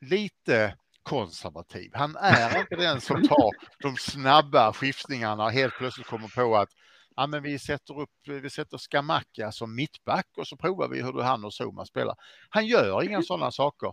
lite 0.00 0.76
konservativ. 1.02 1.90
Han 1.94 2.16
är 2.16 2.60
inte 2.60 2.76
den 2.76 3.00
som 3.00 3.22
tar 3.28 3.50
de 3.82 3.96
snabba 3.96 4.72
skiftningarna 4.72 5.44
och 5.44 5.52
helt 5.52 5.74
plötsligt 5.74 6.06
kommer 6.06 6.28
på 6.28 6.56
att 6.56 6.68
ja, 7.16 7.26
men 7.26 7.42
vi 7.42 7.58
sätter 7.58 8.00
upp, 8.00 8.10
vi 8.24 8.50
sätter 8.50 8.78
Skamacka 8.78 9.52
som 9.52 9.74
mittback 9.74 10.26
och 10.36 10.46
så 10.46 10.56
provar 10.56 10.88
vi 10.88 11.02
hur 11.02 11.22
han 11.22 11.44
och 11.44 11.54
Zuma 11.60 11.86
spelar. 11.86 12.14
Han 12.50 12.66
gör 12.66 13.02
inga 13.02 13.22
sådana 13.22 13.50
saker. 13.50 13.92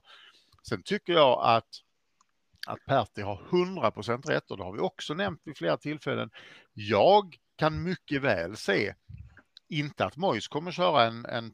Sen 0.69 0.83
tycker 0.83 1.13
jag 1.13 1.39
att 1.43 1.67
att 2.67 2.85
Pertti 2.85 3.21
har 3.21 3.41
100% 3.51 4.27
rätt 4.27 4.51
och 4.51 4.57
det 4.57 4.63
har 4.63 4.73
vi 4.73 4.79
också 4.79 5.13
nämnt 5.13 5.41
vid 5.43 5.57
flera 5.57 5.77
tillfällen. 5.77 6.29
Jag 6.73 7.35
kan 7.55 7.83
mycket 7.83 8.21
väl 8.21 8.57
se 8.57 8.93
inte 9.79 10.05
att 10.05 10.17
Mois 10.17 10.47
kommer 10.47 10.71
köra 10.71 11.03
en, 11.03 11.25
en 11.25 11.53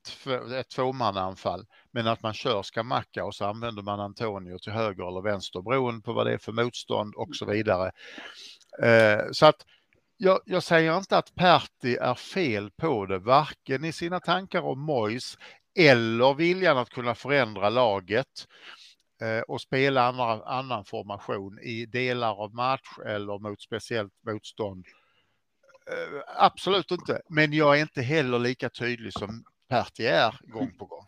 ett 0.60 0.70
tvåmannaanfall, 0.70 1.66
men 1.92 2.08
att 2.08 2.24
man 2.24 2.34
kör 2.34 2.64
Skamacka 2.64 3.26
och 3.26 3.36
så 3.36 3.46
använder 3.46 3.82
man 3.82 4.00
Antonio 4.00 4.58
till 4.58 4.72
höger 4.72 5.08
eller 5.08 5.22
vänster 5.22 5.62
beroende 5.62 6.02
på 6.02 6.14
vad 6.14 6.26
det 6.26 6.34
är 6.34 6.38
för 6.38 6.52
motstånd 6.52 7.16
och 7.16 7.36
så 7.36 7.46
vidare. 7.46 7.92
Eh, 8.84 9.22
så 9.32 9.46
att 9.46 9.66
jag, 10.18 10.40
jag, 10.46 10.64
säger 10.64 10.98
inte 10.98 11.18
att 11.18 11.36
Perti 11.36 11.96
är 11.96 12.16
fel 12.16 12.72
på 12.72 13.06
det, 13.06 13.20
varken 13.20 13.86
i 13.86 13.92
sina 13.92 14.20
tankar 14.20 14.62
om 14.62 14.80
Mois 14.80 15.38
eller 15.80 16.34
viljan 16.34 16.78
att 16.78 16.90
kunna 16.90 17.16
förändra 17.16 17.70
laget 17.70 18.48
eh, 19.22 19.42
och 19.42 19.62
spela 19.62 20.08
andra, 20.08 20.44
annan 20.44 20.86
formation 20.86 21.60
i 21.60 21.86
delar 21.86 22.44
av 22.44 22.54
match 22.56 23.00
eller 23.06 23.40
mot 23.40 23.62
speciellt 23.62 24.14
motstånd 24.26 24.86
Eh, 24.86 24.99
Eh, 25.90 26.24
absolut 26.36 26.92
inte, 26.92 27.22
men 27.30 27.54
jag 27.54 27.78
är 27.78 27.82
inte 27.82 28.02
heller 28.02 28.40
lika 28.40 28.70
tydlig 28.70 29.14
som 29.14 29.44
Pertti 29.70 30.08
är 30.08 30.40
gång 30.44 30.72
på 30.78 30.86
gång. 30.86 31.06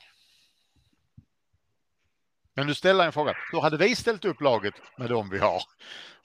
Men 2.53 2.67
du 2.67 2.75
ställer 2.75 3.05
en 3.05 3.11
fråga. 3.11 3.35
Hur 3.51 3.61
hade 3.61 3.77
vi 3.77 3.95
ställt 3.95 4.25
upp 4.25 4.41
laget 4.41 4.73
med 4.97 5.09
dem 5.09 5.29
vi 5.29 5.37
har? 5.37 5.61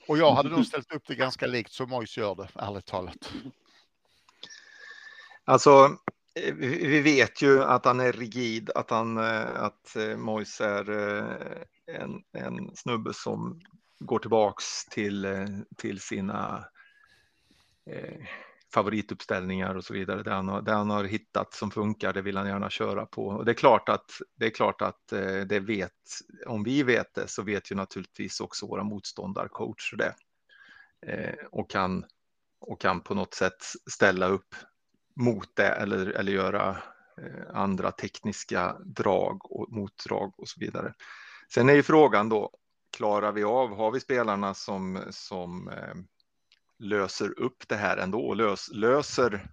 Och 0.07 0.17
jag 0.17 0.31
hade 0.31 0.49
nog 0.49 0.65
ställt 0.65 0.91
upp 0.91 1.03
det 1.07 1.15
ganska 1.15 1.47
likt 1.47 1.71
som 1.71 1.89
Mojs 1.89 2.17
gör 2.17 2.35
det, 2.35 2.47
ärligt 2.55 2.85
talat. 2.85 3.33
Alltså, 5.45 5.97
eh, 6.35 6.53
vi 6.55 7.01
vet 7.01 7.41
ju 7.41 7.63
att 7.63 7.85
han 7.85 7.99
är 7.99 8.11
rigid, 8.11 8.69
att, 8.75 8.89
han, 8.89 9.17
eh, 9.17 9.63
att 9.63 9.95
Mojs 10.17 10.61
är 10.61 10.89
en, 11.85 12.23
en 12.33 12.75
snubbe 12.75 13.13
som 13.13 13.61
går 13.99 14.19
tillbaks 14.19 14.85
till, 14.85 15.27
till 15.77 15.99
sina 15.99 16.65
favorituppställningar 18.73 19.75
och 19.75 19.83
så 19.83 19.93
vidare. 19.93 20.23
Det 20.23 20.33
han, 20.33 20.47
har, 20.47 20.61
det 20.61 20.71
han 20.71 20.89
har 20.89 21.03
hittat 21.03 21.53
som 21.53 21.71
funkar, 21.71 22.13
det 22.13 22.21
vill 22.21 22.37
han 22.37 22.47
gärna 22.47 22.69
köra 22.69 23.05
på. 23.05 23.27
Och 23.27 23.45
det 23.45 23.51
är 23.51 23.55
klart 23.55 23.89
att 23.89 24.11
det 24.35 24.45
är 24.45 24.49
klart 24.49 24.81
att 24.81 25.11
eh, 25.11 25.39
det 25.39 25.59
vet, 25.59 25.91
om 26.47 26.63
vi 26.63 26.83
vet 26.83 27.13
det 27.13 27.27
så 27.27 27.43
vet 27.43 27.71
ju 27.71 27.75
naturligtvis 27.75 28.39
också 28.39 28.67
våra 28.67 28.83
motståndarcoacher 28.83 29.97
det. 29.97 30.13
Eh, 31.07 31.45
och 31.51 31.69
kan 31.69 32.05
och 32.59 32.81
kan 32.81 33.01
på 33.01 33.13
något 33.13 33.33
sätt 33.33 33.63
ställa 33.91 34.27
upp 34.27 34.55
mot 35.15 35.55
det 35.55 35.67
eller, 35.67 36.07
eller 36.07 36.31
göra 36.31 36.69
eh, 37.21 37.55
andra 37.55 37.91
tekniska 37.91 38.75
drag 38.85 39.51
och 39.51 39.71
motdrag 39.71 40.33
och 40.37 40.47
så 40.47 40.59
vidare. 40.59 40.93
Sen 41.53 41.69
är 41.69 41.73
ju 41.73 41.83
frågan 41.83 42.29
då, 42.29 42.51
klarar 42.97 43.31
vi 43.31 43.43
av, 43.43 43.75
har 43.75 43.91
vi 43.91 43.99
spelarna 43.99 44.53
som, 44.53 45.03
som 45.09 45.69
eh, 45.69 45.95
löser 46.79 47.39
upp 47.39 47.67
det 47.67 47.75
här 47.75 47.97
ändå 47.97 48.27
och 48.27 48.35
lös, 48.35 48.69
löser 48.73 49.47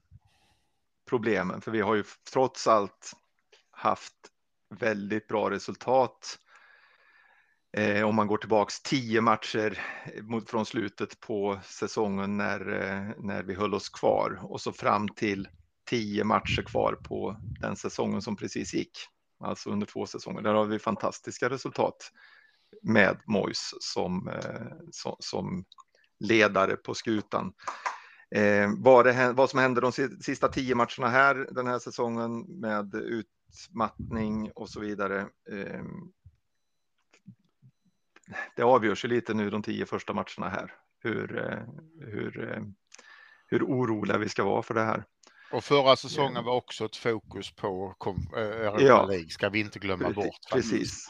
problemen? 1.09 1.61
För 1.61 1.71
vi 1.71 1.81
har 1.81 1.95
ju 1.95 2.05
trots 2.33 2.67
allt 2.67 3.13
haft 3.71 4.15
väldigt 4.81 5.29
bra 5.29 5.51
resultat 5.51 6.39
Eh, 7.77 8.09
om 8.09 8.15
man 8.15 8.27
går 8.27 8.39
tillbaks 8.39 8.83
tio 8.83 9.21
matcher 9.21 9.79
mot, 10.23 10.51
från 10.51 10.67
slutet 10.67 11.21
på 11.21 11.61
säsongen 11.65 12.37
när, 12.37 12.83
eh, 12.83 13.11
när 13.19 13.43
vi 13.43 13.55
höll 13.55 13.75
oss 13.75 13.89
kvar 13.89 14.41
och 14.43 14.61
så 14.61 14.73
fram 14.73 15.09
till 15.09 15.49
tio 15.91 16.25
matcher 16.25 16.63
kvar 16.63 16.99
på 17.03 17.37
den 17.61 17.77
säsongen 17.77 18.23
som 18.23 18.37
precis 18.37 18.75
gick. 18.75 18.99
Alltså 19.41 19.71
under 19.71 19.87
två 19.87 20.07
säsonger. 20.07 20.43
Där 20.43 20.55
har 20.55 20.65
vi 20.65 20.79
fantastiska 20.79 21.51
resultat 21.51 22.13
med 22.83 23.21
Mois 23.27 23.75
som, 23.81 24.29
eh, 24.29 24.77
som, 24.91 25.17
som, 25.19 25.65
ledare 26.21 26.77
på 26.77 26.95
skutan. 26.95 27.53
Eh, 28.35 28.71
vad, 28.79 29.07
det, 29.07 29.33
vad 29.33 29.51
som 29.51 29.59
hände 29.59 29.81
de 29.81 29.93
sista 30.21 30.49
tio 30.49 30.75
matcherna 30.75 31.09
här 31.09 31.49
den 31.51 31.67
här 31.67 31.79
säsongen 31.79 32.41
med 32.41 32.95
utmattning 32.95 34.51
och 34.55 34.69
så 34.69 34.81
vidare. 34.81 35.21
Eh, 35.51 35.83
det 38.57 38.63
avgörs 38.63 39.05
ju 39.05 39.09
lite 39.09 39.35
nu 39.35 39.51
de 39.51 39.63
tio 39.63 39.87
första 39.87 40.13
matcherna 40.13 40.49
här. 40.49 40.73
Hur, 41.01 41.39
eh, 41.39 41.59
hur, 42.01 42.53
eh, 42.53 42.63
hur 43.47 43.63
oroliga 43.63 44.19
vi 44.19 44.29
ska 44.29 44.45
vara 44.45 44.63
för 44.63 44.75
det 44.75 44.85
här. 44.85 45.05
Och 45.53 45.65
förra 45.65 45.97
säsongen 45.97 46.45
var 46.45 46.55
också 46.55 46.85
ett 46.85 46.97
fokus 46.97 47.57
på 47.57 47.95
Europa 48.37 48.83
ja, 48.83 49.07
League, 49.07 49.29
ska 49.29 49.49
vi 49.49 49.61
inte 49.61 49.79
glömma 49.79 50.11
bort. 50.11 50.39
Precis. 50.53 51.09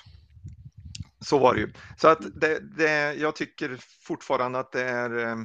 Så 1.24 1.38
var 1.38 1.54
det 1.54 1.60
ju. 1.60 1.72
Så 1.96 2.08
att 2.08 2.40
det, 2.40 2.76
det, 2.76 3.14
jag 3.14 3.36
tycker 3.36 3.78
fortfarande 4.06 4.58
att 4.58 4.72
det 4.72 4.84
är, 4.84 5.18
eh, 5.18 5.36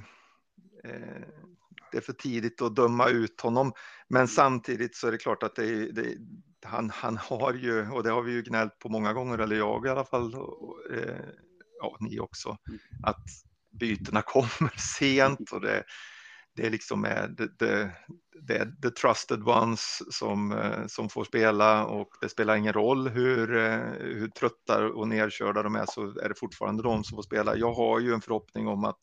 det 1.91 1.97
är 1.97 2.01
för 2.01 2.13
tidigt 2.13 2.61
att 2.61 2.75
döma 2.75 3.07
ut 3.07 3.41
honom. 3.41 3.73
Men 4.07 4.27
samtidigt 4.27 4.95
så 4.95 5.07
är 5.07 5.11
det 5.11 5.17
klart 5.17 5.43
att 5.43 5.55
det, 5.55 5.91
det, 5.91 6.17
han, 6.65 6.89
han 6.89 7.17
har 7.17 7.53
ju, 7.53 7.89
och 7.91 8.03
det 8.03 8.11
har 8.11 8.21
vi 8.21 8.31
ju 8.31 8.41
gnällt 8.41 8.79
på 8.79 8.89
många 8.89 9.13
gånger, 9.13 9.37
eller 9.37 9.55
jag 9.55 9.85
i 9.85 9.89
alla 9.89 10.05
fall, 10.05 10.33
eh, 10.93 11.25
ja, 11.79 11.97
ni 11.99 12.19
också, 12.19 12.57
mm. 12.67 12.79
att 13.03 13.25
bytena 13.79 14.21
kommer 14.21 14.73
sent 14.97 15.51
och 15.51 15.61
det, 15.61 15.83
det 16.55 16.65
är 16.65 16.69
liksom 16.69 17.01
det, 17.01 17.59
det, 17.59 17.91
det 18.49 18.57
är 18.57 18.71
the 18.81 18.89
trusted 18.89 19.47
ones 19.47 20.01
som, 20.09 20.51
eh, 20.51 20.87
som 20.87 21.09
får 21.09 21.23
spela 21.23 21.85
och 21.85 22.09
det 22.21 22.29
spelar 22.29 22.55
ingen 22.55 22.73
roll 22.73 23.07
hur, 23.07 23.57
eh, 23.57 23.79
hur 23.99 24.27
trötta 24.27 24.85
och 24.85 25.07
nedkörda 25.07 25.63
de 25.63 25.75
är 25.75 25.85
så 25.85 26.19
är 26.19 26.29
det 26.29 26.39
fortfarande 26.39 26.83
de 26.83 27.03
som 27.03 27.15
får 27.15 27.23
spela. 27.23 27.55
Jag 27.55 27.73
har 27.73 27.99
ju 27.99 28.13
en 28.13 28.21
förhoppning 28.21 28.67
om 28.67 28.85
att 28.85 28.99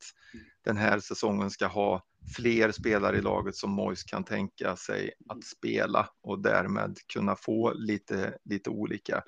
den 0.64 0.76
här 0.76 1.01
säsongen 1.01 1.51
ska 1.51 1.66
ha 1.66 2.03
fler 2.36 2.72
spelare 2.72 3.18
i 3.18 3.20
laget 3.20 3.57
som 3.57 3.70
Mois 3.70 4.05
kan 4.05 4.24
tänka 4.24 4.76
sig 4.76 5.11
att 5.28 5.44
spela 5.44 6.09
och 6.22 6.42
därmed 6.42 6.97
kunna 7.12 7.36
få 7.36 7.72
lite, 7.72 8.38
lite 8.44 8.70
olika 8.70 9.22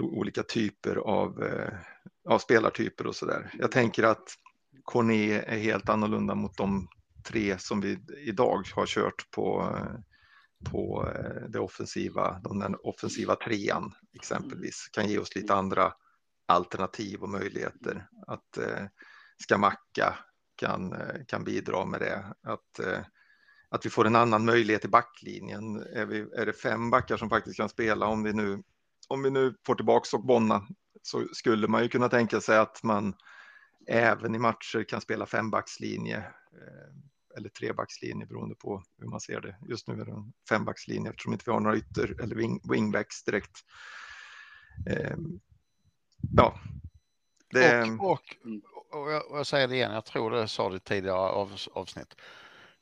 olika 0.00 0.42
typer 0.42 0.96
av, 0.96 1.42
eh, 1.42 1.72
av 2.28 2.38
spelartyper 2.38 3.06
och 3.06 3.16
så 3.16 3.26
där. 3.26 3.50
Jag 3.58 3.70
tänker 3.70 4.02
att 4.02 4.28
Cornet 4.82 5.44
är 5.46 5.58
helt 5.58 5.88
annorlunda 5.88 6.34
mot 6.34 6.56
de 6.56 6.88
tre 7.24 7.58
som 7.58 7.80
vi 7.80 7.98
idag 8.26 8.62
har 8.74 8.86
kört 8.86 9.30
på, 9.30 9.76
på 10.70 11.08
eh, 11.08 11.48
det 11.48 11.58
offensiva, 11.58 12.40
den 12.44 12.76
offensiva 12.82 13.36
trean 13.36 13.92
exempelvis. 14.14 14.88
Kan 14.92 15.08
ge 15.08 15.18
oss 15.18 15.34
lite 15.34 15.54
andra 15.54 15.92
alternativ 16.46 17.22
och 17.22 17.28
möjligheter. 17.28 18.06
Att 18.26 18.58
eh, 18.58 18.86
Skamacka 19.42 20.18
kan, 20.56 20.94
kan 21.26 21.44
bidra 21.44 21.84
med 21.84 22.00
det. 22.00 22.24
Att, 22.42 22.80
att 23.68 23.86
vi 23.86 23.90
får 23.90 24.06
en 24.06 24.16
annan 24.16 24.44
möjlighet 24.44 24.84
i 24.84 24.88
backlinjen. 24.88 25.76
Är, 25.76 26.06
vi, 26.06 26.20
är 26.20 26.46
det 26.46 26.52
fem 26.52 26.90
backar 26.90 27.16
som 27.16 27.28
faktiskt 27.28 27.56
kan 27.56 27.68
spela 27.68 28.06
om 28.06 28.22
vi 28.22 28.32
nu 28.32 28.62
om 29.08 29.22
vi 29.22 29.30
nu 29.30 29.54
får 29.66 29.74
tillbaka 29.74 30.16
och 30.16 30.26
Bonna 30.26 30.66
så 31.02 31.28
skulle 31.32 31.68
man 31.68 31.82
ju 31.82 31.88
kunna 31.88 32.08
tänka 32.08 32.40
sig 32.40 32.58
att 32.58 32.82
man 32.82 33.14
även 33.86 34.34
i 34.34 34.38
matcher 34.38 34.84
kan 34.88 35.00
spela 35.00 35.26
fembackslinje 35.26 36.18
eh, 36.52 36.94
eller 37.36 37.48
trebackslinje 37.48 38.26
beroende 38.26 38.54
på 38.54 38.82
hur 38.98 39.06
man 39.06 39.20
ser 39.20 39.40
det. 39.40 39.56
Just 39.68 39.88
nu 39.88 40.00
är 40.00 40.04
det 40.04 40.12
en 40.12 40.32
fembackslinje 40.48 41.10
eftersom 41.10 41.32
inte 41.32 41.44
vi 41.46 41.52
har 41.52 41.60
några 41.60 41.76
ytter 41.76 42.20
eller 42.22 42.36
wing, 42.36 42.60
wingbacks 42.70 43.24
direkt. 43.24 43.58
Eh, 44.90 45.16
ja. 46.36 46.60
Det... 47.50 47.82
Och, 47.82 48.10
och, 48.10 48.20
och, 49.02 49.12
jag, 49.12 49.30
och, 49.30 49.38
jag, 49.38 49.46
säger 49.46 49.68
det 49.68 49.74
igen, 49.74 49.92
jag 49.92 50.04
tror 50.04 50.30
det 50.30 50.48
sa 50.48 50.70
det 50.70 50.80
tidigare 50.80 51.18
av, 51.18 51.56
avsnitt. 51.72 52.14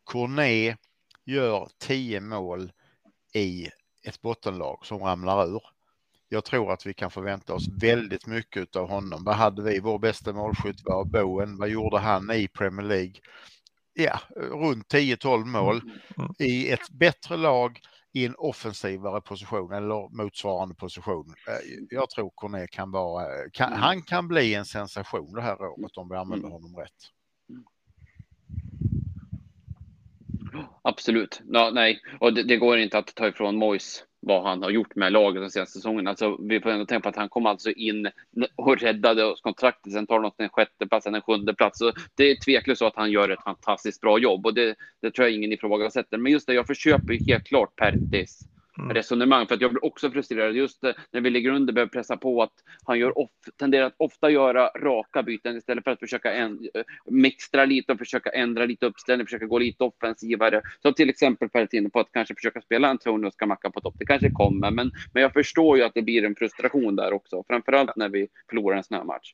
Cornet 0.04 0.78
gör 1.24 1.68
tio 1.78 2.20
mål 2.20 2.72
i 3.34 3.68
ett 4.02 4.22
bottenlag 4.22 4.86
som 4.86 4.98
ramlar 4.98 5.46
ur 5.46 5.62
jag 6.32 6.44
tror 6.44 6.72
att 6.72 6.86
vi 6.86 6.94
kan 6.94 7.10
förvänta 7.10 7.54
oss 7.54 7.68
väldigt 7.80 8.26
mycket 8.26 8.76
av 8.76 8.88
honom. 8.88 9.24
Vad 9.24 9.34
hade 9.34 9.62
vi? 9.62 9.80
Vår 9.80 9.98
bästa 9.98 10.32
målskytt 10.32 10.84
var 10.84 11.04
Bowen. 11.04 11.58
Vad 11.58 11.68
gjorde 11.68 11.98
han 11.98 12.30
i 12.30 12.48
Premier 12.48 12.86
League? 12.86 13.14
Ja, 13.94 14.20
runt 14.36 14.92
10-12 14.92 15.44
mål 15.44 15.80
mm, 15.80 15.98
mm. 16.18 16.34
i 16.38 16.70
ett 16.70 16.90
bättre 16.90 17.36
lag 17.36 17.80
i 18.12 18.26
en 18.26 18.34
offensivare 18.38 19.20
position 19.20 19.72
eller 19.72 20.16
motsvarande 20.16 20.74
position. 20.74 21.34
Eh, 21.48 21.84
jag 21.90 22.10
tror 22.10 22.30
Corné 22.34 22.66
kan 22.66 22.90
vara, 22.90 23.50
kan, 23.52 23.68
mm. 23.68 23.80
han 23.80 24.02
kan 24.02 24.28
bli 24.28 24.54
en 24.54 24.64
sensation 24.64 25.32
det 25.32 25.42
här 25.42 25.62
året 25.62 25.96
om 25.96 26.08
vi 26.08 26.16
använder 26.16 26.48
honom 26.48 26.76
rätt. 26.76 27.10
Absolut. 30.82 31.40
Ja, 31.48 31.70
nej, 31.74 32.00
och 32.20 32.34
det, 32.34 32.42
det, 32.42 32.56
går 32.56 32.78
inte 32.78 32.98
att 32.98 33.14
ta 33.14 33.28
ifrån 33.28 33.56
Mois 33.56 34.04
vad 34.20 34.42
han 34.42 34.62
har 34.62 34.70
gjort 34.70 34.94
med 34.94 35.12
laget 35.12 35.42
de 35.42 35.50
senaste 35.50 35.78
säsongerna. 35.78 36.10
Alltså, 36.10 36.36
vi 36.40 36.60
får 36.60 36.70
ändå 36.70 36.86
tänka 36.86 37.02
på 37.02 37.08
att 37.08 37.16
han 37.16 37.28
kom 37.28 37.46
alltså 37.46 37.70
in 37.70 38.10
och 38.56 38.80
räddade 38.80 39.24
oss 39.24 39.40
kontraktet. 39.40 39.92
Sen 39.92 40.06
tar 40.06 40.20
han 40.20 40.32
en 40.38 40.48
sjätte 40.48 40.86
plats, 40.86 41.06
en 41.06 41.20
sjunde 41.20 41.54
plats. 41.54 41.78
Så 41.78 41.92
det 42.14 42.30
är 42.30 42.36
tveklöst 42.44 42.78
så 42.78 42.86
att 42.86 42.96
han 42.96 43.10
gör 43.10 43.28
ett 43.28 43.42
fantastiskt 43.44 44.00
bra 44.00 44.18
jobb 44.18 44.46
och 44.46 44.54
det, 44.54 44.74
det 45.02 45.10
tror 45.10 45.26
jag 45.26 45.36
ingen 45.36 45.52
ifrågasätter. 45.52 46.18
Men 46.18 46.32
just 46.32 46.46
det, 46.46 46.54
jag 46.54 46.66
försöker 46.66 47.26
helt 47.26 47.44
klart 47.44 47.76
Pertis 47.76 48.48
mm. 48.78 48.94
resonemang. 48.94 49.46
För 49.46 49.54
att 49.54 49.60
jag 49.60 49.70
blir 49.70 49.84
också 49.84 50.10
frustrerad 50.10 50.54
just 50.54 50.82
när 51.10 51.20
vi 51.20 51.30
ligger 51.30 51.50
under 51.50 51.72
behöver 51.72 51.90
pressa 51.90 52.16
på 52.16 52.42
att 52.42 52.52
han 52.84 52.98
gör 52.98 53.18
off, 53.18 53.30
tenderar 53.56 53.86
att 53.86 53.94
ofta 53.96 54.30
göra 54.30 54.68
raka 54.68 55.22
byten 55.22 55.56
istället 55.56 55.84
för 55.84 55.90
att 55.90 56.00
försöka 56.00 56.32
en, 56.32 56.68
mixtra 57.04 57.64
lite 57.64 57.92
och 57.92 57.98
försöka 57.98 58.30
ändra 58.30 58.66
lite 58.66 58.86
uppställning, 58.86 59.26
försöka 59.26 59.46
gå 59.46 59.58
lite 59.58 59.84
offensivare. 59.84 60.62
Så 60.82 60.92
till 60.92 61.10
exempel 61.10 61.48
Pelletino 61.48 61.90
på 61.90 62.00
att 62.00 62.12
kanske 62.12 62.34
försöka 62.34 62.60
spela 62.60 62.88
Antonio 62.88 63.26
och 63.26 63.34
Skamacka 63.34 63.70
på 63.70 63.80
topp. 63.80 63.94
Det 63.98 64.06
kanske 64.06 64.30
kommer, 64.30 64.70
men, 64.70 64.92
men 65.12 65.22
jag 65.22 65.32
förstår 65.32 65.76
ju 65.78 65.84
att 65.84 65.94
det 65.94 66.02
blir 66.02 66.24
en 66.24 66.34
frustration 66.34 66.96
där 66.96 67.12
också, 67.12 67.44
framförallt 67.48 67.96
när 67.96 68.08
vi 68.08 68.28
förlorar 68.50 68.76
en 68.76 68.84
snömatch. 68.84 69.32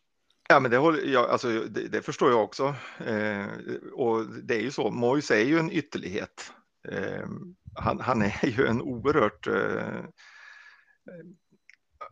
Ja, 0.50 0.60
men 0.60 0.70
det, 0.70 0.76
håller, 0.76 1.06
jag, 1.06 1.30
alltså, 1.30 1.48
det, 1.48 1.88
det 1.88 2.02
förstår 2.02 2.30
jag 2.30 2.44
också. 2.44 2.74
Eh, 3.06 3.46
och 3.92 4.26
det 4.42 4.54
är 4.54 4.60
ju 4.60 4.70
så, 4.70 4.90
Moise 4.90 5.40
är 5.40 5.44
ju 5.44 5.58
en 5.58 5.72
ytterlighet. 5.72 6.52
Eh, 6.88 7.28
han, 7.78 8.00
han, 8.00 8.22
är 8.22 8.46
ju 8.46 8.66
en 8.66 8.82
oerhört 8.82 9.46
eh, 9.46 10.04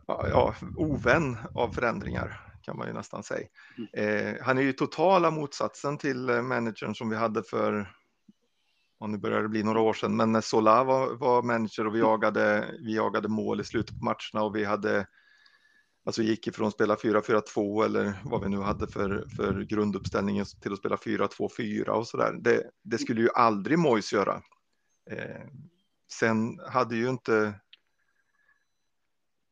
ja, 0.07 0.55
ovän 0.75 1.37
av 1.53 1.69
förändringar 1.69 2.41
kan 2.61 2.77
man 2.77 2.87
ju 2.87 2.93
nästan 2.93 3.23
säga. 3.23 3.47
Mm. 3.77 4.27
Eh, 4.27 4.35
han 4.41 4.57
är 4.57 4.61
ju 4.61 4.73
totala 4.73 5.31
motsatsen 5.31 5.97
till 5.97 6.29
eh, 6.29 6.41
managern 6.41 6.95
som 6.95 7.09
vi 7.09 7.15
hade 7.15 7.43
för, 7.43 7.93
och 8.99 9.09
nu 9.09 9.17
börjar 9.17 9.41
det 9.41 9.49
bli 9.49 9.63
några 9.63 9.79
år 9.79 9.93
sedan, 9.93 10.15
men 10.15 10.31
när 10.31 10.41
Sola 10.41 10.83
var, 10.83 11.15
var 11.15 11.41
manager 11.41 11.87
och 11.87 11.95
vi 11.95 11.99
jagade, 11.99 12.75
vi 12.85 12.95
jagade 12.95 13.27
mål 13.27 13.61
i 13.61 13.63
slutet 13.63 13.99
på 13.99 14.05
matcherna 14.05 14.45
och 14.45 14.55
vi 14.55 14.65
hade 14.65 15.07
Alltså 16.07 16.21
gick 16.21 16.47
ifrån 16.47 16.67
att 16.67 16.73
spela 16.73 16.95
4-4-2 16.95 17.85
eller 17.85 18.13
vad 18.23 18.43
vi 18.43 18.49
nu 18.49 18.59
hade 18.59 18.87
för, 18.87 19.25
för 19.35 19.61
grunduppställningen 19.61 20.45
till 20.61 20.73
att 20.73 20.79
spela 20.79 20.95
4-2-4 20.95 21.89
och 21.89 22.07
så 22.07 22.17
där. 22.17 22.33
Det, 22.41 22.63
det 22.83 22.97
skulle 22.97 23.21
ju 23.21 23.29
aldrig 23.33 23.79
Mois 23.79 24.13
göra. 24.13 24.41
Eh, 25.09 25.47
sen 26.11 26.59
hade 26.59 26.95
ju 26.95 27.09
inte 27.09 27.59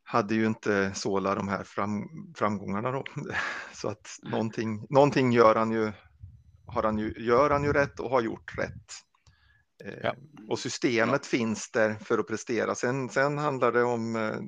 hade 0.03 0.35
ju 0.35 0.45
inte 0.45 0.93
Sola 0.93 1.35
de 1.35 1.47
här 1.47 1.63
fram, 1.63 2.07
framgångarna 2.37 2.91
då. 2.91 3.03
Så 3.73 3.87
att 3.87 4.07
någonting, 4.23 4.87
någonting 4.89 5.31
gör 5.31 5.55
han 5.55 5.71
ju, 5.71 5.91
har 6.65 6.83
han 6.83 6.97
ju, 6.97 7.13
gör 7.17 7.49
han 7.49 7.63
ju 7.63 7.73
rätt 7.73 7.99
och 7.99 8.09
har 8.09 8.21
gjort 8.21 8.57
rätt. 8.57 8.91
Eh, 9.83 9.99
ja. 10.03 10.15
Och 10.49 10.59
systemet 10.59 11.21
ja. 11.23 11.37
finns 11.37 11.71
där 11.71 11.95
för 11.95 12.17
att 12.17 12.27
prestera. 12.27 12.75
Sen, 12.75 13.09
sen 13.09 13.37
handlar 13.37 13.71
det 13.71 13.83
om, 13.83 14.15
eh, 14.15 14.39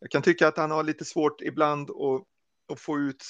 jag 0.00 0.10
kan 0.10 0.22
tycka 0.22 0.48
att 0.48 0.56
han 0.56 0.70
har 0.70 0.82
lite 0.82 1.04
svårt 1.04 1.40
ibland 1.40 1.90
att, 1.90 2.22
att 2.72 2.80
få 2.80 2.98
ut 2.98 3.24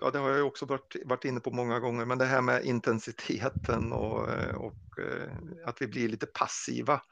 ja, 0.00 0.10
det 0.10 0.18
har 0.18 0.30
jag 0.30 0.46
också 0.46 0.66
varit, 0.66 0.96
varit 1.04 1.24
inne 1.24 1.40
på 1.40 1.50
många 1.50 1.80
gånger, 1.80 2.04
men 2.04 2.18
det 2.18 2.24
här 2.24 2.40
med 2.40 2.64
intensiteten 2.64 3.92
och, 3.92 4.30
eh, 4.30 4.54
och 4.54 4.98
eh, 4.98 5.32
att 5.64 5.82
vi 5.82 5.86
blir 5.86 6.08
lite 6.08 6.26
passiva. 6.26 7.02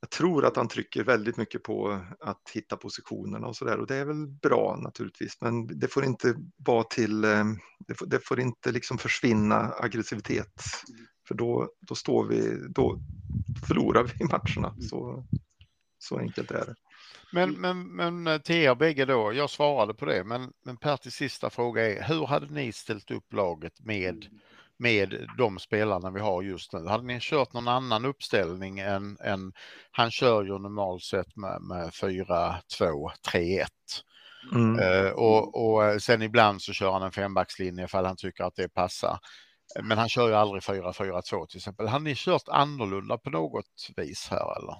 jag 0.00 0.10
tror 0.10 0.44
att 0.44 0.56
han 0.56 0.68
trycker 0.68 1.04
väldigt 1.04 1.36
mycket 1.36 1.62
på 1.62 2.00
att 2.20 2.50
hitta 2.54 2.76
positionerna 2.76 3.46
och 3.46 3.56
så 3.56 3.64
där 3.64 3.80
och 3.80 3.86
det 3.86 3.96
är 3.96 4.04
väl 4.04 4.26
bra 4.26 4.78
naturligtvis 4.82 5.40
men 5.40 5.78
det 5.78 5.88
får 5.88 6.04
inte 6.04 6.34
vara 6.56 6.84
till, 6.84 7.24
eh, 7.24 7.44
det 7.88 7.94
får, 7.94 8.06
det 8.06 8.26
får 8.26 8.40
inte 8.40 8.72
liksom 8.72 8.98
försvinna 8.98 9.74
aggressivitet 9.78 10.62
för 11.28 11.34
då, 11.34 11.70
då 11.80 11.94
står 11.94 12.24
vi, 12.24 12.68
då 12.68 12.98
förlorar 13.66 14.10
vi 14.18 14.24
matcherna. 14.24 14.74
Så, 14.90 15.24
så 15.98 16.18
enkelt 16.18 16.50
är 16.50 16.66
det. 16.66 16.74
Men, 17.32 17.52
men, 17.52 17.96
men 17.96 18.26
eh, 18.26 18.38
till 18.38 18.56
er 18.56 18.74
bägge 18.74 19.04
då, 19.04 19.32
jag 19.32 19.50
svarade 19.50 19.94
på 19.94 20.04
det, 20.04 20.24
men, 20.24 20.52
men 20.64 20.76
Pertis 20.76 21.14
sista 21.14 21.50
fråga 21.50 21.90
är 21.90 22.02
hur 22.02 22.26
hade 22.26 22.54
ni 22.54 22.72
ställt 22.72 23.10
upp 23.10 23.32
laget 23.32 23.80
med 23.80 24.26
med 24.82 25.28
de 25.38 25.58
spelarna 25.58 26.10
vi 26.10 26.20
har 26.20 26.42
just 26.42 26.72
nu. 26.72 26.86
Hade 26.86 27.04
ni 27.04 27.18
kört 27.20 27.52
någon 27.52 27.68
annan 27.68 28.04
uppställning 28.04 28.78
än, 28.78 29.16
än 29.24 29.52
han 29.90 30.10
kör 30.10 30.42
ju 30.42 30.58
normalt 30.58 31.02
sett 31.02 31.36
med, 31.36 31.62
med 31.62 31.94
4, 31.94 32.56
2, 32.78 33.10
3, 33.30 33.60
1. 33.60 33.68
Mm. 34.52 34.78
Uh, 34.78 35.10
och, 35.10 35.64
och 35.64 35.84
eh, 35.84 35.98
sen 35.98 36.22
ibland 36.22 36.62
så 36.62 36.72
kör 36.72 36.92
han 36.92 37.02
en 37.02 37.12
fembackslinje 37.12 37.84
ifall 37.84 38.04
han 38.04 38.16
tycker 38.16 38.44
att 38.44 38.54
det 38.54 38.68
passar. 38.68 39.18
Men 39.82 39.98
han 39.98 40.08
kör 40.08 40.28
ju 40.28 40.34
aldrig 40.34 40.62
4-4-2 40.62 41.46
till 41.46 41.58
exempel. 41.58 41.86
Hade 41.86 42.04
ni 42.04 42.14
kört 42.16 42.48
annorlunda 42.48 43.18
på 43.18 43.30
något 43.30 43.90
vis 43.96 44.28
här 44.30 44.56
eller? 44.58 44.76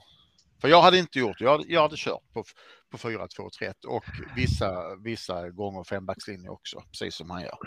För 0.63 0.69
jag 0.69 0.83
hade 0.83 0.99
inte 0.99 1.19
gjort 1.19 1.39
det. 1.39 1.45
Jag, 1.45 1.65
jag 1.69 1.83
hade 1.83 1.97
kört 1.97 2.33
på, 2.33 2.45
på 2.91 2.97
4-2-3 2.97 3.87
och 3.87 4.05
vissa, 4.37 4.97
vissa 4.97 5.51
gånger 5.51 5.85
fembackslinje 5.85 6.49
också, 6.49 6.83
precis 6.91 7.15
som 7.15 7.31
han 7.31 7.43
gör. 7.43 7.59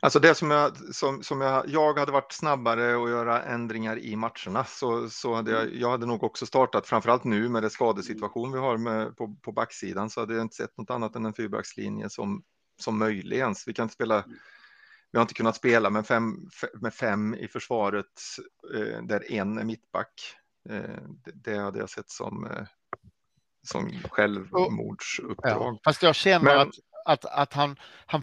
Alltså 0.00 0.20
det 0.20 0.34
som 0.34 0.50
jag, 0.50 0.76
som, 0.94 1.22
som 1.22 1.40
jag, 1.40 1.68
jag 1.68 1.98
hade 1.98 2.12
varit 2.12 2.32
snabbare 2.32 3.04
att 3.04 3.10
göra 3.10 3.42
ändringar 3.42 3.98
i 3.98 4.16
matcherna 4.16 4.64
så, 4.64 5.10
så 5.10 5.34
hade 5.34 5.50
jag, 5.50 5.74
jag 5.74 5.90
hade 5.90 6.06
nog 6.06 6.24
också 6.24 6.46
startat, 6.46 6.86
framförallt 6.86 7.24
nu 7.24 7.48
med 7.48 7.62
det 7.62 7.70
skadesituation 7.70 8.52
vi 8.52 8.58
har 8.58 8.76
med, 8.76 9.16
på, 9.16 9.36
på 9.42 9.52
backsidan 9.52 10.10
så 10.10 10.20
hade 10.20 10.34
jag 10.34 10.42
inte 10.42 10.56
sett 10.56 10.78
något 10.78 10.90
annat 10.90 11.16
än 11.16 11.26
en 11.26 11.34
fyrbackslinje 11.34 12.10
som, 12.10 12.42
som 12.80 12.98
möjlig 12.98 13.36
ens. 13.36 13.68
Vi 13.68 13.72
kan 13.72 13.82
inte 13.82 13.94
spela, 13.94 14.24
vi 15.12 15.18
har 15.18 15.22
inte 15.22 15.34
kunnat 15.34 15.56
spela 15.56 15.90
med 15.90 16.06
fem, 16.06 16.36
med 16.74 16.94
fem 16.94 17.34
i 17.34 17.48
försvaret 17.48 18.06
eh, 18.74 19.02
där 19.02 19.32
en 19.32 19.58
är 19.58 19.64
mittback. 19.64 20.41
Eh, 20.70 21.02
det, 21.34 21.56
hade 21.56 21.78
jag 21.78 21.90
sett 21.90 22.10
som, 22.10 22.46
eh, 22.46 22.66
som 23.66 23.90
självmordsuppdrag. 24.10 25.74
Ja, 25.74 25.78
fast 25.84 26.02
jag 26.02 26.14
känner 26.14 26.44
Men, 26.44 26.68
att 26.68 26.74
att, 27.04 27.24
att 27.24 27.52
han, 27.52 27.76
han 28.06 28.22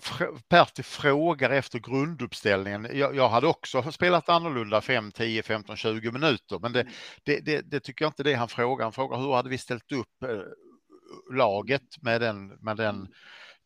Pertti 0.50 0.84
frågar 0.84 1.50
efter 1.50 1.80
grunduppställningen. 1.80 2.88
Jag, 2.94 3.16
jag, 3.16 3.30
hade 3.30 3.48
också 3.48 3.92
spelat 3.92 4.30
annorlunda 4.30 4.82
5, 4.82 5.12
10, 5.12 5.44
15, 5.44 5.76
20 5.76 6.12
minuter, 6.12 6.60
men 6.60 6.74
det, 6.74 6.88
det, 7.24 7.40
det, 7.40 7.62
det, 7.62 7.80
tycker 7.80 8.06
jag 8.06 8.10
inte 8.10 8.24
det 8.24 8.34
han 8.34 8.48
frågar. 8.48 8.86
Han 8.86 8.94
frågar 8.94 9.18
hur 9.18 9.34
hade 9.34 9.50
vi 9.50 9.58
ställt 9.58 9.92
upp 9.92 10.24
eh, 10.24 11.36
laget 11.36 12.02
med 12.02 12.22
den, 12.22 12.48
med 12.48 12.78
den 12.78 13.08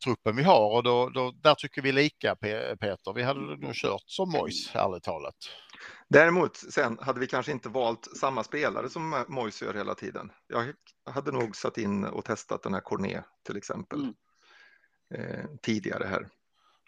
truppen 0.04 0.36
vi 0.36 0.44
har 0.44 0.70
och 0.76 0.84
då, 0.84 1.10
då, 1.10 1.32
där 1.32 1.56
tycker 1.56 1.82
vi 1.82 1.92
lika 1.92 2.36
Peter. 2.36 3.14
Vi 3.14 3.24
hade 3.24 3.40
nog 3.40 3.74
kört 3.74 4.04
som 4.06 4.30
Mois, 4.32 4.76
ärligt 4.76 5.04
talat. 5.04 5.36
Däremot 6.10 6.58
sen 6.58 6.98
hade 7.02 7.20
vi 7.20 7.28
kanske 7.28 7.52
inte 7.52 7.70
valt 7.70 8.18
samma 8.18 8.44
spelare 8.44 8.90
som 8.90 9.26
Mois 9.28 9.62
gör 9.62 9.74
hela 9.74 9.96
tiden. 9.96 10.32
Jag 10.48 10.74
hade 11.14 11.32
nog 11.32 11.56
satt 11.56 11.78
in 11.78 12.06
och 12.06 12.26
testat 12.26 12.64
den 12.64 12.74
här 12.74 12.82
Cornet 12.82 13.24
till 13.46 13.58
exempel. 13.58 14.00
Mm 14.00 14.14
eh, 15.14 15.46
tidigare 15.62 16.08
här. 16.08 16.28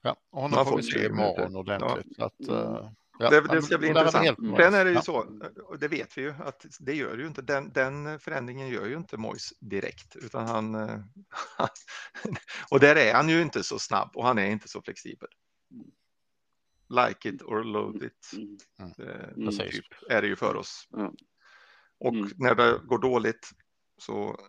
Ja, 0.01 0.15
och 0.31 0.41
honom 0.41 0.65
får 0.65 0.77
vi 0.77 0.83
se 0.83 1.05
imorgon 1.05 1.55
ordentligt. 1.55 2.15
Ja. 2.17 2.25
Att, 2.25 2.49
uh, 2.49 2.89
ja, 3.19 3.29
det, 3.29 3.41
det, 3.41 3.61
ska 3.61 3.77
bli 3.77 3.87
intressant. 3.87 4.37
Sen 4.37 4.73
är 4.73 4.85
det 4.85 4.89
ju 4.89 4.95
ja. 4.95 5.01
så, 5.01 5.39
och 5.63 5.79
det 5.79 5.87
vet 5.87 6.17
vi 6.17 6.21
ju, 6.21 6.33
att 6.39 6.65
det 6.79 6.93
gör 6.93 7.17
ju 7.17 7.27
inte, 7.27 7.41
den, 7.41 7.71
den 7.71 8.19
förändringen 8.19 8.67
gör 8.67 8.85
ju 8.85 8.95
inte 8.95 9.17
Mois 9.17 9.53
direkt, 9.59 10.15
utan 10.15 10.47
han, 10.47 10.75
och 12.71 12.79
där 12.79 12.95
är 12.95 13.13
han 13.13 13.29
ju 13.29 13.41
inte 13.41 13.63
så 13.63 13.79
snabb 13.79 14.11
och 14.13 14.25
han 14.25 14.37
är 14.37 14.49
inte 14.49 14.67
så 14.67 14.81
flexibel. 14.81 15.29
Like 16.89 17.29
it 17.29 17.41
or 17.41 17.63
load 17.63 18.03
it, 18.03 18.31
mm. 18.33 18.57
mm. 18.79 19.47
Eh, 19.47 19.69
typ, 19.69 19.85
är 20.09 20.21
det 20.21 20.27
ju 20.27 20.35
för 20.35 20.55
oss. 20.55 20.87
Mm. 20.93 21.11
Och 21.99 22.13
när 22.35 22.55
det 22.55 22.79
går 22.83 22.99
dåligt 22.99 23.49
så 23.97 24.39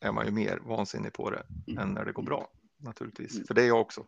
är 0.00 0.12
man 0.12 0.26
ju 0.26 0.32
mer 0.32 0.58
vansinnig 0.58 1.12
på 1.12 1.30
det 1.30 1.46
mm. 1.66 1.78
än 1.78 1.94
när 1.94 2.04
det 2.04 2.12
går 2.12 2.22
bra 2.22 2.50
naturligtvis, 2.76 3.34
mm. 3.34 3.46
för 3.46 3.54
det 3.54 3.62
är 3.62 3.66
jag 3.66 3.80
också. 3.80 4.06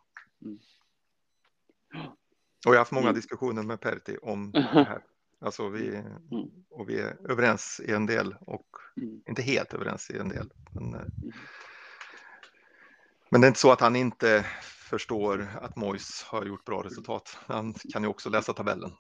Mm. 2.67 2.71
Och 2.71 2.75
jag 2.75 2.79
har 2.79 2.85
haft 2.85 2.93
många 2.93 3.09
mm. 3.09 3.15
diskussioner 3.15 3.63
med 3.63 3.81
Perti 3.81 4.17
om 4.23 4.53
det 4.53 4.61
här. 4.73 5.03
Alltså 5.41 5.69
vi, 5.69 5.89
mm. 5.89 6.51
och 6.71 6.89
vi 6.89 7.01
är 7.01 7.17
överens 7.31 7.81
i 7.85 7.93
en 7.93 8.07
del 8.07 8.35
och 8.41 8.67
mm. 8.97 9.21
inte 9.29 9.43
helt 9.43 9.75
överens 9.75 10.11
i 10.11 10.19
en 10.19 10.29
del. 10.29 10.51
Men, 10.73 10.95
eh, 10.95 11.01
men 13.31 13.41
det 13.41 13.47
är 13.47 13.49
inte 13.49 13.61
så 13.61 13.73
att 13.73 13.81
han 13.81 13.97
inte 13.97 14.47
förstår 14.91 15.47
att 15.61 15.77
Mois 15.77 16.23
har 16.23 16.45
gjort 16.45 16.65
bra 16.65 16.83
resultat. 16.83 17.39
Han 17.47 17.75
kan 17.93 18.03
ju 18.03 18.09
också 18.09 18.31
läsa 18.31 18.53
tabellen. 18.53 18.93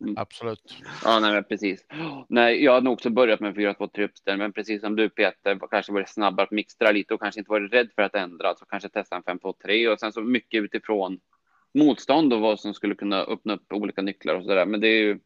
Mm. 0.00 0.14
Absolut. 0.18 0.82
Ja, 1.04 1.20
nej, 1.20 1.42
precis. 1.42 1.86
Nej, 2.28 2.64
jag 2.64 2.72
har 2.72 2.80
nog 2.80 2.92
också 2.92 3.10
börjat 3.10 3.40
med 3.40 3.56
4-2-3 3.56 4.04
uppställning, 4.04 4.44
men 4.44 4.52
precis 4.52 4.80
som 4.80 4.96
du 4.96 5.08
Peter, 5.08 5.58
kanske 5.70 5.92
varit 5.92 6.08
snabbare 6.08 6.44
att 6.44 6.50
mixtra 6.50 6.90
lite 6.90 7.14
och 7.14 7.20
kanske 7.20 7.40
inte 7.40 7.50
varit 7.50 7.72
rädd 7.72 7.88
för 7.94 8.02
att 8.02 8.14
ändra, 8.14 8.48
alltså 8.48 8.64
kanske 8.64 8.88
testa 8.88 9.16
en 9.16 9.22
5-2-3 9.22 9.92
och 9.92 10.00
sen 10.00 10.12
så 10.12 10.20
mycket 10.20 10.62
utifrån 10.62 11.20
motstånd 11.76 12.32
och 12.32 12.40
vad 12.40 12.60
som 12.60 12.74
skulle 12.74 12.94
kunna 12.94 13.22
öppna 13.22 13.54
upp 13.54 13.72
olika 13.72 14.02
nycklar 14.02 14.34
och 14.34 14.44
så 14.44 14.54
där. 14.54 14.66
Men 14.66 14.80
det 14.80 14.88
är 14.88 15.02
ju. 15.02 15.18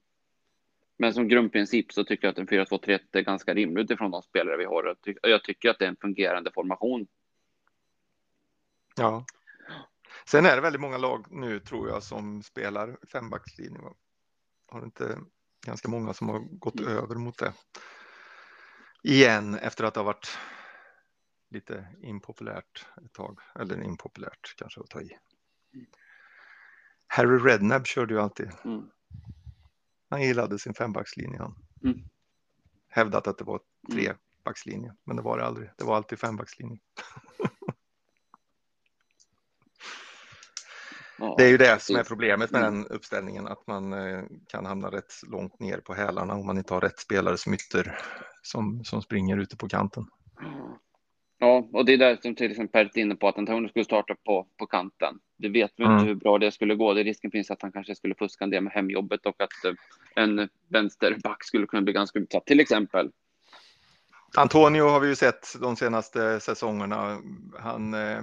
Men 0.96 1.14
som 1.14 1.28
grundprincip 1.28 1.92
så 1.92 2.05
tycker 2.05 2.26
jag 2.26 2.32
att 2.32 2.38
en 2.38 2.48
4-2-3 2.48 2.98
är 3.12 3.20
ganska 3.20 3.55
rimligt 3.55 3.84
utifrån 3.84 4.11
de 4.11 4.22
spelare 4.22 4.57
vi 4.57 4.64
har. 4.64 4.96
Jag 5.22 5.44
tycker 5.44 5.70
att 5.70 5.78
det 5.78 5.84
är 5.84 5.88
en 5.88 5.96
fungerande 5.96 6.51
formation. 6.53 7.07
Ja, 8.96 9.24
Sen 10.30 10.46
är 10.46 10.57
det 10.57 10.62
väldigt 10.62 10.80
många 10.80 10.98
lag 10.98 11.26
nu 11.30 11.61
tror 11.61 11.88
jag 11.88 12.03
som 12.03 12.42
spelar 12.42 12.98
fembackslinje. 13.12 13.80
Har 14.66 14.84
inte 14.84 15.18
ganska 15.66 15.88
många 15.88 16.14
som 16.14 16.28
har 16.28 16.38
gått 16.38 16.80
mm. 16.80 16.92
över 16.92 17.14
mot 17.14 17.38
det. 17.38 17.53
Igen 19.03 19.55
efter 19.55 19.84
att 19.84 19.94
det 19.94 20.01
har 20.01 20.05
varit 20.05 20.38
lite 21.48 21.86
impopulärt 22.03 22.86
ett 23.05 23.12
tag. 23.12 23.40
Eller 23.55 23.82
impopulärt 23.82 24.55
kanske 24.57 24.80
att 24.80 24.90
ta 24.90 25.01
i. 25.01 25.18
Harry 27.12 27.38
Rednab 27.38 27.86
körde 27.86 28.14
ju 28.14 28.20
alltid. 28.20 28.50
Mm. 28.64 28.82
Han 30.11 30.22
gillade 30.22 30.58
sin 30.58 30.74
fembackslinje. 30.74 31.38
Han. 31.38 31.54
Mm. 31.84 31.98
Hävdat 32.88 33.26
att 33.26 33.38
det 33.38 33.44
var 33.44 33.61
tre 33.92 34.06
mm. 34.06 34.16
men 35.04 35.16
det 35.16 35.22
var 35.22 35.38
det 35.38 35.44
aldrig. 35.44 35.70
Det 35.76 35.84
var 35.84 35.96
alltid 35.96 36.18
fembackslinje. 36.18 36.78
det 41.36 41.44
är 41.44 41.48
ju 41.48 41.56
det 41.56 41.82
som 41.82 41.96
är 41.96 42.04
problemet 42.04 42.50
med 42.50 42.62
mm. 42.62 42.74
den 42.74 42.86
uppställningen, 42.86 43.46
att 43.46 43.66
man 43.66 43.92
eh, 43.92 44.24
kan 44.48 44.66
hamna 44.66 44.90
rätt 44.90 45.12
långt 45.26 45.61
ner 45.61 45.78
på 45.78 45.94
hälarna 45.94 46.34
om 46.34 46.46
man 46.46 46.58
inte 46.58 46.74
har 46.74 46.80
rätt 46.80 46.98
spelare 46.98 47.38
som 47.38 47.54
ytter 47.54 47.98
som, 48.42 48.84
som 48.84 49.02
springer 49.02 49.36
ute 49.36 49.56
på 49.56 49.68
kanten. 49.68 50.06
Ja, 51.43 51.68
och 51.72 51.84
det 51.84 51.93
är 51.93 51.99
där 51.99 52.18
som 52.22 52.34
till 52.34 52.51
exempel 52.51 52.88
Per 52.88 52.99
är 52.99 53.03
inne 53.03 53.14
på 53.14 53.28
att 53.28 53.38
Antonio 53.38 53.68
skulle 53.68 53.84
starta 53.84 54.14
på, 54.26 54.47
på 54.59 54.66
kanten. 54.66 55.18
Det 55.38 55.49
vet 55.49 55.72
vi 55.76 55.84
mm. 55.84 55.97
inte 55.97 56.09
hur 56.09 56.14
bra 56.14 56.38
det 56.38 56.53
skulle 56.53 56.74
gå. 56.74 56.95
Det 56.95 57.03
risken 57.03 57.30
finns 57.30 57.51
att 57.51 57.62
han 57.62 57.72
kanske 57.72 57.95
skulle 57.95 58.14
fuska 58.14 58.45
en 58.45 58.51
del 58.51 58.62
med 58.62 58.72
hemjobbet 58.72 59.26
och 59.26 59.41
att 59.41 59.64
eh, 59.64 59.72
en 60.24 60.49
vänsterback 60.68 61.45
skulle 61.45 61.66
kunna 61.66 61.82
bli 61.82 61.93
ganska 61.93 62.18
utsatt 62.18 62.47
till 62.47 62.61
exempel. 62.61 63.11
Antonio 64.36 64.82
har 64.82 65.01
vi 65.01 65.09
ju 65.09 65.14
sett 65.14 65.61
de 65.61 65.76
senaste 65.76 66.41
säsongerna. 66.41 67.18
Han, 67.59 67.95
eh, 67.95 68.22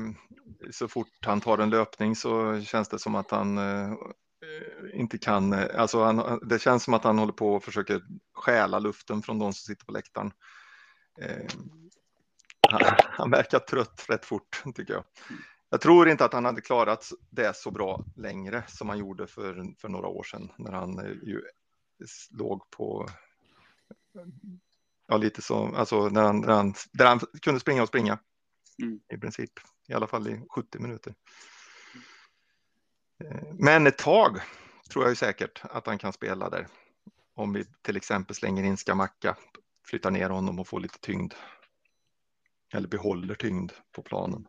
så 0.71 0.87
fort 0.87 1.07
han 1.25 1.41
tar 1.41 1.57
en 1.57 1.69
löpning 1.69 2.15
så 2.15 2.61
känns 2.61 2.89
det 2.89 2.99
som 2.99 3.15
att 3.15 3.31
han 3.31 3.57
eh, 3.57 3.93
inte 4.93 5.17
kan, 5.17 5.53
alltså 5.53 6.03
han, 6.03 6.39
det 6.49 6.61
känns 6.61 6.83
som 6.83 6.93
att 6.93 7.03
han 7.03 7.19
håller 7.19 7.33
på 7.33 7.53
och 7.53 7.63
försöker 7.63 8.01
stjäla 8.33 8.79
luften 8.79 9.21
från 9.21 9.39
de 9.39 9.53
som 9.53 9.73
sitter 9.73 9.85
på 9.85 9.91
läktaren. 9.91 10.31
Eh, 12.71 12.77
han, 12.79 12.95
han 12.99 13.31
verkar 13.31 13.59
trött 13.59 14.05
rätt 14.09 14.25
fort 14.25 14.63
tycker 14.75 14.93
jag. 14.93 15.03
Jag 15.69 15.81
tror 15.81 16.09
inte 16.09 16.25
att 16.25 16.33
han 16.33 16.45
hade 16.45 16.61
klarat 16.61 17.09
det 17.29 17.55
så 17.55 17.71
bra 17.71 18.05
längre 18.15 18.63
som 18.67 18.89
han 18.89 18.97
gjorde 18.97 19.27
för, 19.27 19.73
för 19.81 19.89
några 19.89 20.07
år 20.07 20.23
sedan 20.23 20.51
när 20.57 20.71
han 20.71 20.97
ju 21.23 21.41
låg 22.31 22.69
på 22.69 23.07
ja, 25.07 25.17
lite 25.17 25.41
så, 25.41 25.75
alltså 25.75 26.09
när 26.09 26.23
han, 26.23 26.39
när 26.41 26.53
han, 26.53 26.73
där 26.91 27.05
han 27.05 27.19
kunde 27.41 27.59
springa 27.59 27.81
och 27.81 27.87
springa 27.87 28.19
mm. 28.81 28.99
i 29.13 29.17
princip, 29.17 29.51
i 29.87 29.93
alla 29.93 30.07
fall 30.07 30.27
i 30.27 30.41
70 30.49 30.79
minuter. 30.79 31.13
Eh, 33.23 33.53
men 33.53 33.87
ett 33.87 33.97
tag 33.97 34.39
tror 34.89 35.03
jag 35.05 35.11
ju 35.11 35.15
säkert 35.15 35.61
att 35.63 35.87
han 35.87 35.97
kan 35.97 36.13
spela 36.13 36.49
där. 36.49 36.67
Om 37.35 37.53
vi 37.53 37.65
till 37.81 37.97
exempel 37.97 38.35
slänger 38.35 38.63
in 38.63 38.77
Skamacka, 38.77 39.37
flyttar 39.85 40.11
ner 40.11 40.29
honom 40.29 40.59
och 40.59 40.67
får 40.67 40.79
lite 40.79 40.99
tyngd. 40.99 41.33
Eller 42.73 42.87
behåller 42.87 43.35
tyngd 43.35 43.71
på 43.91 44.01
planen. 44.01 44.47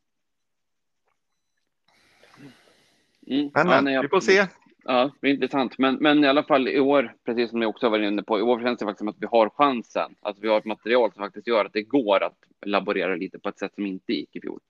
Mm. 3.26 3.50
Men, 3.54 3.68
ja, 3.68 3.80
men 3.82 4.02
vi 4.02 4.08
får 4.08 4.20
se. 4.20 4.46
Ja, 4.84 5.04
det 5.04 5.20
blir 5.20 5.34
intressant. 5.34 5.78
Men, 5.78 5.94
men 5.94 6.24
i 6.24 6.28
alla 6.28 6.42
fall 6.42 6.68
i 6.68 6.80
år, 6.80 7.14
precis 7.24 7.50
som 7.50 7.60
ni 7.60 7.66
också 7.66 7.88
var 7.88 7.98
inne 7.98 8.22
på, 8.22 8.38
i 8.38 8.42
år 8.42 8.60
känns 8.60 8.78
det 8.78 8.84
faktiskt 8.84 8.98
som 8.98 9.08
att 9.08 9.18
vi 9.18 9.26
har 9.26 9.50
chansen. 9.50 10.14
Att 10.20 10.38
vi 10.38 10.48
har 10.48 10.58
ett 10.58 10.64
material 10.64 11.12
som 11.12 11.22
faktiskt 11.22 11.46
gör 11.46 11.64
att 11.64 11.72
det 11.72 11.82
går 11.82 12.22
att 12.22 12.38
laborera 12.66 13.16
lite 13.16 13.38
på 13.38 13.48
ett 13.48 13.58
sätt 13.58 13.74
som 13.74 13.86
inte 13.86 14.12
gick 14.12 14.36
i 14.36 14.40
fjol. 14.40 14.60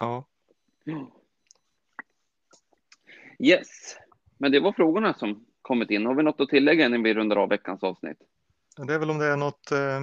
Ja. 0.00 0.24
Yes, 3.38 3.96
men 4.38 4.52
det 4.52 4.60
var 4.60 4.72
frågorna 4.72 5.14
som 5.14 5.46
kommit 5.62 5.90
in. 5.90 6.06
Har 6.06 6.14
vi 6.14 6.22
något 6.22 6.40
att 6.40 6.48
tillägga 6.48 6.86
innan 6.86 7.02
vi 7.02 7.14
rundar 7.14 7.36
av 7.36 7.48
veckans 7.48 7.82
avsnitt? 7.82 8.18
Det 8.76 8.94
är 8.94 8.98
väl 8.98 9.10
om 9.10 9.18
det 9.18 9.26
är 9.26 9.36
något, 9.36 9.72
eh, 9.72 10.00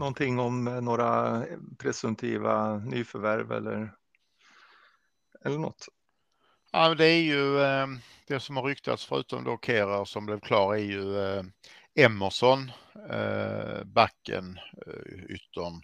någonting 0.00 0.38
om 0.38 0.68
eh, 0.68 0.80
några 0.80 1.36
eh, 1.46 1.58
presumtiva 1.78 2.78
nyförvärv 2.78 3.52
eller, 3.52 3.92
eller 5.44 5.58
något. 5.58 5.88
Ja, 6.72 6.94
det 6.94 7.06
är 7.06 7.22
ju 7.22 7.60
eh, 7.60 7.86
det 8.26 8.40
som 8.40 8.56
har 8.56 8.64
ryktats 8.64 9.04
förutom 9.04 9.44
då 9.44 9.58
Kera 9.66 10.04
som 10.04 10.26
blev 10.26 10.40
klar 10.40 10.74
är 10.74 10.78
ju 10.78 11.04
Emerson, 11.94 12.72
backen, 13.84 14.58
yttern 15.28 15.82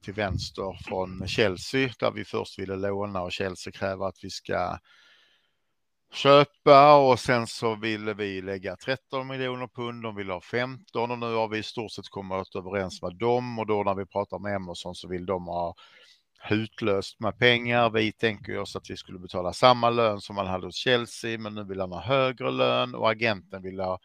till 0.00 0.14
vänster 0.14 0.78
från 0.84 1.28
Chelsea 1.28 1.90
där 1.98 2.10
vi 2.10 2.24
först 2.24 2.58
ville 2.58 2.76
låna 2.76 3.22
och 3.22 3.32
Chelsea 3.32 3.72
kräver 3.72 4.06
att 4.06 4.24
vi 4.24 4.30
ska 4.30 4.78
köpa 6.12 6.96
och 6.96 7.18
sen 7.18 7.46
så 7.46 7.74
ville 7.74 8.14
vi 8.14 8.42
lägga 8.42 8.76
13 8.76 9.26
miljoner 9.26 9.66
pund, 9.66 10.02
de 10.02 10.16
vill 10.16 10.30
ha 10.30 10.40
15 10.40 11.10
och 11.10 11.18
nu 11.18 11.34
har 11.34 11.48
vi 11.48 11.58
i 11.58 11.62
stort 11.62 11.92
sett 11.92 12.08
kommit 12.08 12.56
överens 12.56 13.02
med 13.02 13.16
dem 13.16 13.58
och 13.58 13.66
då 13.66 13.82
när 13.82 13.94
vi 13.94 14.06
pratar 14.06 14.38
med 14.38 14.54
Emerson 14.54 14.94
så 14.94 15.08
vill 15.08 15.26
de 15.26 15.46
ha 15.46 15.74
hutlöst 16.40 17.20
med 17.20 17.38
pengar. 17.38 17.90
Vi 17.90 18.12
tänker 18.12 18.58
oss 18.58 18.76
att 18.76 18.90
vi 18.90 18.96
skulle 18.96 19.18
betala 19.18 19.52
samma 19.52 19.90
lön 19.90 20.20
som 20.20 20.36
man 20.36 20.46
hade 20.46 20.66
hos 20.66 20.76
Chelsea, 20.76 21.38
men 21.38 21.54
nu 21.54 21.64
vill 21.64 21.80
han 21.80 21.92
ha 21.92 22.00
högre 22.00 22.50
lön 22.50 22.94
och 22.94 23.10
agenten 23.10 23.62
vill 23.62 23.80
ha 23.80 23.98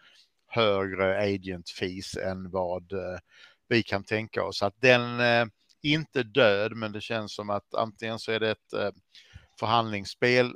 högre 0.48 1.18
agent 1.24 1.70
fees 1.70 2.18
än 2.18 2.52
vad 2.52 2.94
eh, 2.94 3.20
vi 3.68 3.84
kan 3.84 4.04
tänka 4.04 4.44
oss. 4.44 4.64
Att 4.64 4.82
den 4.82 5.20
eh, 5.20 5.46
inte 5.82 6.24
död, 6.24 6.76
men 6.76 6.92
det 6.92 7.02
känns 7.02 7.36
som 7.36 7.50
att 7.50 7.74
antingen 7.74 8.20
så 8.20 8.32
är 8.32 8.40
det 8.40 8.52
ett 8.52 8.74
eh, 8.74 8.90
förhandlingsspel 9.60 10.56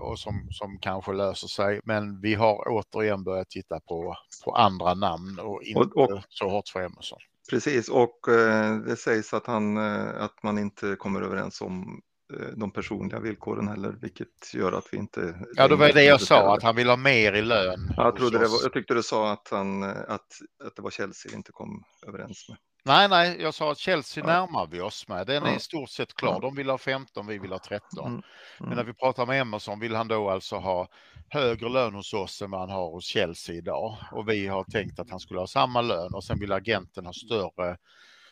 och 0.00 0.18
som, 0.18 0.48
som 0.50 0.78
kanske 0.78 1.12
löser 1.12 1.48
sig. 1.48 1.80
Men 1.84 2.20
vi 2.20 2.34
har 2.34 2.64
återigen 2.66 3.24
börjat 3.24 3.50
titta 3.50 3.80
på, 3.80 4.16
på 4.44 4.52
andra 4.52 4.94
namn 4.94 5.38
och 5.38 5.62
inte 5.62 5.80
och, 5.80 5.96
och, 5.96 6.22
så 6.28 6.48
hårt 6.48 6.68
för 6.68 6.80
Emerson. 6.80 7.18
Precis, 7.50 7.88
och 7.88 8.28
eh, 8.28 8.76
det 8.76 8.96
sägs 8.96 9.34
att, 9.34 9.46
han, 9.46 9.76
eh, 9.76 10.22
att 10.22 10.42
man 10.42 10.58
inte 10.58 10.96
kommer 10.96 11.22
överens 11.22 11.60
om 11.60 12.00
eh, 12.34 12.46
de 12.56 12.70
personliga 12.70 13.20
villkoren 13.20 13.68
heller, 13.68 13.96
vilket 14.00 14.54
gör 14.54 14.72
att 14.72 14.88
vi 14.92 14.96
inte... 14.96 15.46
Ja, 15.54 15.68
det 15.68 15.76
var 15.76 15.92
det 15.92 16.04
jag 16.04 16.20
sa, 16.20 16.54
att 16.54 16.62
han 16.62 16.76
vill 16.76 16.88
ha 16.88 16.96
mer 16.96 17.32
i 17.32 17.42
lön. 17.42 17.92
Jag, 17.96 18.16
trodde 18.16 18.38
det 18.38 18.48
var, 18.48 18.58
jag 18.62 18.72
tyckte 18.72 18.94
du 18.94 19.02
sa 19.02 19.32
att, 19.32 19.48
han, 19.50 19.82
att, 19.82 20.26
att 20.64 20.76
det 20.76 20.82
var 20.82 20.90
Chelsea 20.90 21.30
vi 21.30 21.36
inte 21.36 21.52
kom 21.52 21.84
överens 22.06 22.48
med. 22.48 22.58
Nej, 22.82 23.08
nej, 23.08 23.36
jag 23.40 23.54
sa 23.54 23.72
att 23.72 23.78
Chelsea 23.78 24.24
ja. 24.26 24.32
närmar 24.32 24.66
vi 24.66 24.80
oss 24.80 25.08
med. 25.08 25.26
Den 25.26 25.42
är 25.42 25.56
i 25.56 25.60
stort 25.60 25.90
sett 25.90 26.14
klar. 26.14 26.40
De 26.40 26.54
vill 26.54 26.70
ha 26.70 26.78
15, 26.78 27.26
vi 27.26 27.38
vill 27.38 27.52
ha 27.52 27.58
13. 27.58 28.06
Mm. 28.06 28.12
Mm. 28.12 28.22
Men 28.58 28.76
när 28.76 28.84
vi 28.84 28.92
pratar 28.92 29.26
med 29.26 29.40
Emerson 29.40 29.80
vill 29.80 29.94
han 29.94 30.08
då 30.08 30.30
alltså 30.30 30.56
ha 30.56 30.88
högre 31.28 31.68
lön 31.68 31.94
hos 31.94 32.14
oss 32.14 32.42
än 32.42 32.50
vad 32.50 32.60
han 32.60 32.70
har 32.70 32.90
hos 32.90 33.04
Chelsea 33.04 33.54
idag. 33.54 33.96
Och 34.12 34.28
vi 34.28 34.46
har 34.46 34.64
tänkt 34.64 34.98
att 34.98 35.10
han 35.10 35.20
skulle 35.20 35.40
ha 35.40 35.46
samma 35.46 35.80
lön 35.80 36.14
och 36.14 36.24
sen 36.24 36.38
vill 36.38 36.52
agenten 36.52 37.06
ha 37.06 37.12
större, 37.12 37.76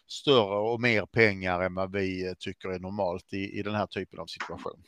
större 0.06 0.58
och 0.58 0.80
mer 0.80 1.06
pengar 1.06 1.60
än 1.60 1.74
vad 1.74 1.92
vi 1.92 2.34
tycker 2.38 2.68
är 2.68 2.78
normalt 2.78 3.32
i, 3.32 3.58
i 3.58 3.62
den 3.62 3.74
här 3.74 3.86
typen 3.86 4.18
av 4.18 4.26
situation. 4.26 4.82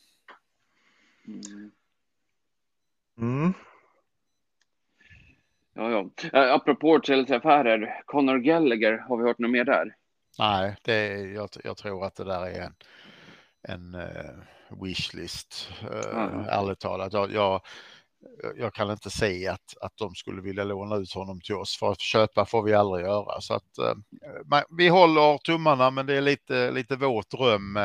Mm. 3.18 3.52
Ja, 5.78 5.90
ja. 5.90 6.30
Uh, 6.34 6.52
apropå 6.54 7.00
Chelsea-affärer, 7.02 8.02
Conor 8.06 8.38
Gallagher, 8.38 8.98
har 9.08 9.16
vi 9.16 9.24
hört 9.24 9.38
något 9.38 9.50
mer 9.50 9.64
där? 9.64 9.94
Nej, 10.38 10.76
det 10.82 11.06
jag, 11.18 11.48
jag 11.64 11.76
tror 11.76 12.04
att 12.04 12.14
det 12.14 12.24
där 12.24 12.46
är 12.46 12.60
en, 12.60 12.74
en 13.68 13.94
uh, 13.94 14.82
wishlist, 14.82 15.70
uh, 15.82 16.20
mm. 16.20 16.44
ärligt 16.48 16.80
talat. 16.80 17.12
Jag, 17.12 17.32
jag, 17.32 17.60
jag, 18.56 18.74
kan 18.74 18.90
inte 18.90 19.10
säga 19.10 19.52
att, 19.52 19.74
att 19.80 19.96
de 19.96 20.14
skulle 20.14 20.42
vilja 20.42 20.64
låna 20.64 20.96
ut 20.96 21.12
honom 21.12 21.40
till 21.40 21.54
oss, 21.54 21.76
för 21.76 21.92
att 21.92 22.00
köpa 22.00 22.46
får 22.46 22.62
vi 22.62 22.74
aldrig 22.74 23.06
göra. 23.06 23.40
Så 23.40 23.54
att, 23.54 23.78
uh, 23.80 24.62
vi 24.78 24.88
håller 24.88 25.38
tummarna, 25.38 25.90
men 25.90 26.06
det 26.06 26.14
är 26.14 26.20
lite, 26.20 26.70
lite 26.70 26.96
våt 26.96 27.30
dröm, 27.30 27.78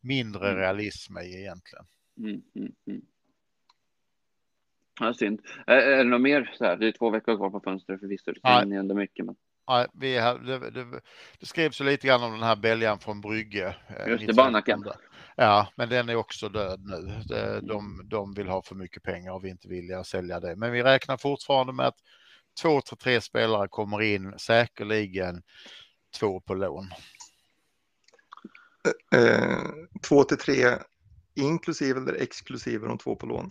mindre 0.00 0.48
mm. 0.48 0.60
realism 0.60 1.18
i 1.18 1.40
egentligen. 1.40 1.84
Mm, 2.18 2.42
mm, 2.56 2.72
mm. 2.86 3.02
Ja, 5.00 5.14
synd. 5.14 5.40
Är, 5.66 5.76
är 5.76 5.96
det 5.96 6.04
något 6.04 6.20
mer 6.20 6.54
så 6.58 6.64
här? 6.64 6.76
Det 6.76 6.88
är 6.88 6.92
två 6.92 7.10
veckor 7.10 7.36
kvar 7.36 7.50
på 7.50 7.60
fönstret 7.60 8.00
förvisso. 8.00 8.32
Det 8.32 8.40
kan 8.40 8.72
hända 8.72 8.94
mycket. 8.94 9.26
Men... 9.26 9.34
Ja, 9.66 9.86
vi 9.92 10.18
har, 10.18 10.38
det, 10.38 10.70
det, 10.70 11.00
det 11.40 11.46
skrevs 11.46 11.80
ju 11.80 11.84
lite 11.84 12.06
grann 12.06 12.22
om 12.22 12.32
den 12.32 12.42
här 12.42 12.56
bäljan 12.56 12.98
från 12.98 13.20
Brygge. 13.20 13.76
Eh, 13.88 14.08
Just 14.08 14.26
det, 14.26 14.34
Bannaken. 14.34 14.84
Ja, 15.36 15.68
men 15.74 15.88
den 15.88 16.08
är 16.08 16.14
också 16.14 16.48
död 16.48 16.80
nu. 16.84 17.22
De, 17.62 18.02
de 18.04 18.34
vill 18.34 18.48
ha 18.48 18.62
för 18.62 18.74
mycket 18.74 19.02
pengar 19.02 19.32
och 19.32 19.44
vi 19.44 19.48
är 19.48 19.52
inte 19.52 19.68
villiga 19.68 19.98
att 19.98 20.06
sälja 20.06 20.40
det. 20.40 20.56
Men 20.56 20.72
vi 20.72 20.82
räknar 20.82 21.16
fortfarande 21.16 21.72
med 21.72 21.86
att 21.86 21.98
två 22.62 22.80
till 22.80 22.96
tre 22.96 23.20
spelare 23.20 23.68
kommer 23.68 24.02
in, 24.02 24.34
säkerligen 24.38 25.42
två 26.18 26.40
på 26.40 26.54
lån. 26.54 26.90
Eh, 29.14 29.58
två 30.08 30.24
till 30.24 30.38
tre 30.38 30.64
inklusive 31.34 32.00
eller 32.00 32.22
exklusive 32.22 32.86
de 32.86 32.98
två 32.98 33.16
på 33.16 33.26
lån? 33.26 33.50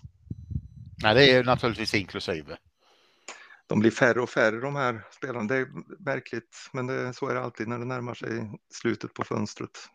Nej, 1.03 1.15
det 1.15 1.31
är 1.31 1.43
naturligtvis 1.43 1.93
inklusive. 1.93 2.57
De 3.67 3.79
blir 3.79 3.91
färre 3.91 4.21
och 4.21 4.29
färre 4.29 4.59
de 4.59 4.75
här 4.75 5.01
spelarna. 5.11 5.43
Det 5.43 5.55
är 5.55 5.67
märkligt, 5.99 6.69
men 6.73 6.87
det, 6.87 7.13
så 7.13 7.27
är 7.27 7.33
det 7.33 7.41
alltid 7.41 7.67
när 7.67 7.79
det 7.79 7.85
närmar 7.85 8.13
sig 8.13 8.51
slutet 8.73 9.13
på 9.13 9.23
fönstret. 9.23 9.89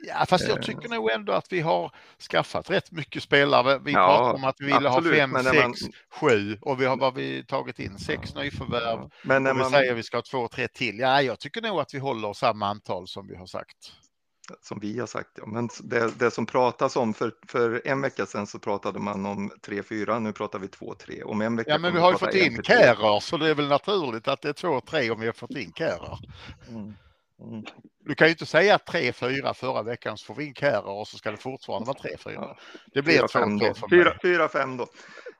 Ja, 0.00 0.26
fast 0.28 0.48
jag 0.48 0.58
eh. 0.58 0.64
tycker 0.64 0.88
nog 0.88 1.10
ändå 1.10 1.32
att 1.32 1.52
vi 1.52 1.60
har 1.60 1.94
skaffat 2.30 2.70
rätt 2.70 2.92
mycket 2.92 3.22
spelare. 3.22 3.78
Vi 3.78 3.92
ja, 3.92 4.06
pratar 4.06 4.34
om 4.34 4.44
att 4.44 4.56
vi 4.58 4.64
ville 4.64 4.88
ha 4.88 5.02
fem, 5.02 5.34
sex, 5.44 5.56
man... 5.56 5.74
sju 6.10 6.58
och 6.60 6.80
vi 6.80 6.84
har 6.86 6.96
vad 6.96 7.14
vi 7.14 7.44
tagit 7.44 7.78
in 7.78 7.98
sex 7.98 8.34
nyförvärv. 8.34 9.10
Men 9.22 9.42
när 9.42 9.50
och 9.50 9.56
vi 9.56 9.60
man... 9.60 9.70
säger 9.70 9.92
att 9.92 9.98
vi 9.98 10.02
ska 10.02 10.16
ha 10.16 10.22
två, 10.22 10.48
tre 10.48 10.68
till. 10.68 10.98
Ja, 10.98 11.22
jag 11.22 11.40
tycker 11.40 11.62
nog 11.62 11.80
att 11.80 11.94
vi 11.94 11.98
håller 11.98 12.32
samma 12.32 12.66
antal 12.66 13.08
som 13.08 13.26
vi 13.26 13.36
har 13.36 13.46
sagt 13.46 13.92
som 14.62 14.78
vi 14.78 14.98
har 14.98 15.06
sagt. 15.06 15.30
Ja. 15.34 15.46
Men 15.46 15.68
det, 15.82 16.18
det 16.18 16.30
som 16.30 16.46
pratas 16.46 16.96
om, 16.96 17.14
för, 17.14 17.32
för 17.48 17.82
en 17.84 18.00
vecka 18.00 18.26
sedan 18.26 18.46
så 18.46 18.58
pratade 18.58 18.98
man 18.98 19.26
om 19.26 19.50
3-4, 19.66 20.20
nu 20.20 20.32
pratar 20.32 20.58
vi 20.58 20.66
2-3. 20.66 21.22
Om 21.22 21.40
en 21.40 21.56
vecka 21.56 21.70
ja, 21.70 21.78
men 21.78 21.94
vi 21.94 22.00
har 22.00 22.12
ju 22.12 22.18
fått 22.18 22.34
in 22.34 22.62
Kärar, 22.62 23.20
så 23.20 23.36
det 23.36 23.50
är 23.50 23.54
väl 23.54 23.68
naturligt 23.68 24.28
att 24.28 24.42
det 24.42 24.48
är 24.48 24.52
2-3 24.52 25.10
om 25.10 25.20
vi 25.20 25.26
har 25.26 25.32
fått 25.32 25.56
in 25.56 25.72
Kärar. 25.72 26.18
Mm. 26.68 26.94
Mm. 27.42 27.64
Du 28.04 28.14
kan 28.14 28.26
ju 28.26 28.30
inte 28.30 28.46
säga 28.46 28.76
3-4 28.76 29.52
förra 29.54 29.82
veckan 29.82 30.18
så 30.18 30.24
får 30.24 30.34
vi 30.34 30.44
in 30.44 30.54
Kärar 30.54 31.00
och 31.00 31.08
så 31.08 31.18
ska 31.18 31.30
det 31.30 31.36
fortfarande 31.36 31.86
vara 31.86 31.98
3-4. 31.98 32.32
Ja. 32.34 32.56
Det 32.92 33.02
blir 33.02 33.22
4-5 33.22 34.78
då. 34.78 34.86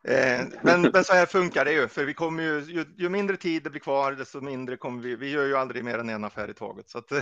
Eh, 0.09 0.47
men, 0.63 0.83
men, 0.83 1.05
så 1.05 1.13
här 1.13 1.27
funkar 1.27 1.65
det 1.65 1.73
ju, 1.73 1.89
för 1.89 2.05
vi 2.05 2.15
kommer 2.15 2.43
ju, 2.43 2.61
ju, 2.61 2.85
ju, 2.97 3.09
mindre 3.09 3.37
tid 3.37 3.63
det 3.63 3.71
blir 3.71 3.81
kvar, 3.81 4.13
desto 4.13 4.41
mindre 4.41 4.77
kommer 4.77 5.03
vi. 5.03 5.17
Vi 5.17 5.31
gör 5.31 5.47
ju 5.47 5.57
aldrig 5.57 5.85
mer 5.85 5.99
än 5.99 6.09
en 6.09 6.25
affär 6.25 6.51
i 6.51 6.55
taget, 6.55 6.89
så 6.89 6.99
att 6.99 7.13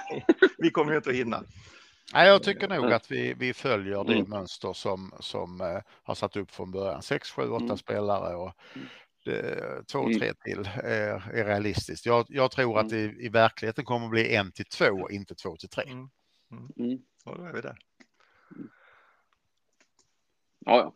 vi 0.58 0.70
kommer 0.70 0.90
ju 0.92 0.96
inte 0.96 1.10
att 1.10 1.16
hinna. 1.16 1.42
Nej, 2.12 2.28
jag 2.28 2.42
tycker 2.42 2.68
nog 2.68 2.92
att 2.92 3.10
vi, 3.10 3.34
vi 3.34 3.54
följer 3.54 4.04
det 4.04 4.14
mm. 4.14 4.30
mönster 4.30 4.72
som, 4.72 5.14
som 5.20 5.60
eh, 5.60 5.80
har 6.02 6.14
satt 6.14 6.36
upp 6.36 6.50
från 6.50 6.70
början. 6.70 7.02
6, 7.02 7.30
7, 7.30 7.42
8 7.42 7.76
spelare 7.76 8.34
och 8.34 8.52
det, 9.24 9.86
två, 9.92 10.02
mm. 10.02 10.18
tre 10.18 10.32
till 10.34 10.68
är, 10.74 11.30
är 11.34 11.44
realistiskt. 11.44 12.06
Jag, 12.06 12.26
jag 12.28 12.50
tror 12.50 12.78
att 12.78 12.92
mm. 12.92 13.18
i, 13.20 13.26
i 13.26 13.28
verkligheten 13.28 13.84
kommer 13.84 14.06
att 14.06 14.10
bli 14.10 14.34
en 14.34 14.52
till 14.52 14.64
två, 14.64 15.10
inte 15.10 15.34
två 15.34 15.56
till 15.56 15.68
tre. 15.68 15.84
Mm. 15.84 16.08
Mm. 16.78 16.98
Ja, 17.24 17.34
då 17.36 17.42
är 17.42 17.52
vi 17.52 17.60
där. 17.60 17.78
Ja, 20.58 20.76
ja. 20.76 20.94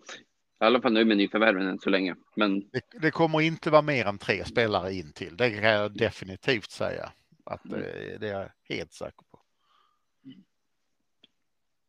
I 0.60 0.64
alla 0.64 0.80
fall 0.80 0.92
nu 0.92 1.04
med 1.04 1.16
nyförvärven 1.16 1.66
än 1.66 1.78
så 1.78 1.90
länge. 1.90 2.16
Men... 2.34 2.60
Det, 2.60 2.82
det, 3.00 3.10
kommer 3.10 3.40
inte 3.40 3.70
vara 3.70 3.82
mer 3.82 4.06
än 4.06 4.18
tre 4.18 4.44
spelare 4.44 4.92
in 4.92 5.12
till. 5.12 5.36
Det 5.36 5.50
kan 5.50 5.70
jag 5.70 5.96
definitivt 5.96 6.70
säga. 6.70 7.12
Att 7.44 7.64
mm. 7.64 7.80
det, 7.80 8.18
det 8.18 8.28
är 8.28 8.40
jag 8.40 8.50
helt 8.68 8.92
säker 8.92 9.22
på. 9.30 9.40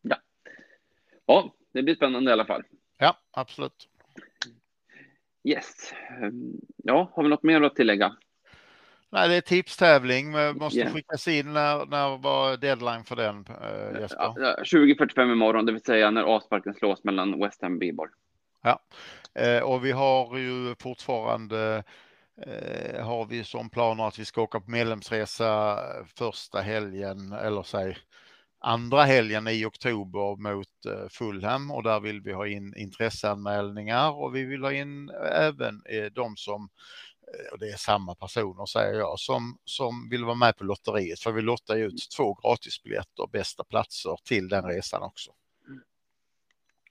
Ja. 0.01 0.17
ja, 1.25 1.53
det 1.73 1.83
blir 1.83 1.95
spännande 1.95 2.29
i 2.29 2.33
alla 2.33 2.45
fall. 2.45 2.63
Ja, 2.97 3.17
absolut. 3.31 3.87
Yes. 5.43 5.93
Ja, 6.77 7.11
har 7.15 7.23
vi 7.23 7.29
något 7.29 7.43
mer 7.43 7.61
att 7.61 7.75
tillägga? 7.75 8.15
Nej, 9.11 9.29
det 9.29 9.35
är 9.35 9.41
tipstävling. 9.41 10.31
Måste 10.55 10.79
yeah. 10.79 10.93
skickas 10.93 11.27
in 11.27 11.53
när, 11.53 11.85
när 11.85 12.17
var 12.17 12.57
deadline 12.57 13.03
för 13.03 13.15
den, 13.15 13.45
äh, 13.47 14.01
Jesper? 14.01 14.63
20.45 14.63 15.31
imorgon, 15.31 15.65
det 15.65 15.71
vill 15.71 15.81
säga 15.81 16.11
när 16.11 16.23
avsparken 16.23 16.73
slås 16.73 17.03
mellan 17.03 17.39
West 17.39 17.61
Ham 17.61 17.75
och 17.75 17.81
Viborg. 17.81 18.11
Ja, 18.63 18.79
eh, 19.35 19.59
och 19.63 19.85
vi 19.85 19.91
har 19.91 20.37
ju 20.37 20.75
fortfarande 20.79 21.83
eh, 22.47 23.05
har 23.05 23.25
vi 23.25 23.43
som 23.43 23.69
planer 23.69 24.07
att 24.07 24.19
vi 24.19 24.25
ska 24.25 24.41
åka 24.41 24.59
på 24.59 24.71
medlemsresa 24.71 25.73
eh, 25.73 26.05
första 26.17 26.61
helgen 26.61 27.31
eller 27.33 27.63
säg 27.63 27.97
andra 28.61 29.03
helgen 29.03 29.47
i 29.47 29.65
oktober 29.65 30.35
mot 30.41 30.85
eh, 30.85 31.09
Fulham 31.09 31.71
och 31.71 31.83
där 31.83 31.99
vill 31.99 32.21
vi 32.21 32.33
ha 32.33 32.47
in 32.47 32.73
intresseanmälningar 32.77 34.11
och 34.11 34.35
vi 34.35 34.43
vill 34.45 34.63
ha 34.63 34.73
in 34.73 35.09
eh, 35.09 35.45
även 35.45 35.81
eh, 35.89 36.05
de 36.05 36.37
som 36.37 36.69
eh, 37.27 37.53
och 37.53 37.59
det 37.59 37.69
är 37.69 37.77
samma 37.77 38.15
personer 38.15 38.65
säger 38.65 38.99
jag, 38.99 39.19
som, 39.19 39.57
som 39.65 40.09
vill 40.09 40.25
vara 40.25 40.35
med 40.35 40.57
på 40.57 40.63
lotteriet. 40.63 41.19
För 41.19 41.31
vi 41.31 41.41
lottar 41.41 41.75
ut 41.77 42.07
två 42.17 42.33
gratisbiljetter 42.43 43.23
och 43.23 43.29
bästa 43.29 43.63
platser 43.63 44.17
till 44.25 44.49
den 44.49 44.65
resan 44.65 45.03
också. 45.03 45.31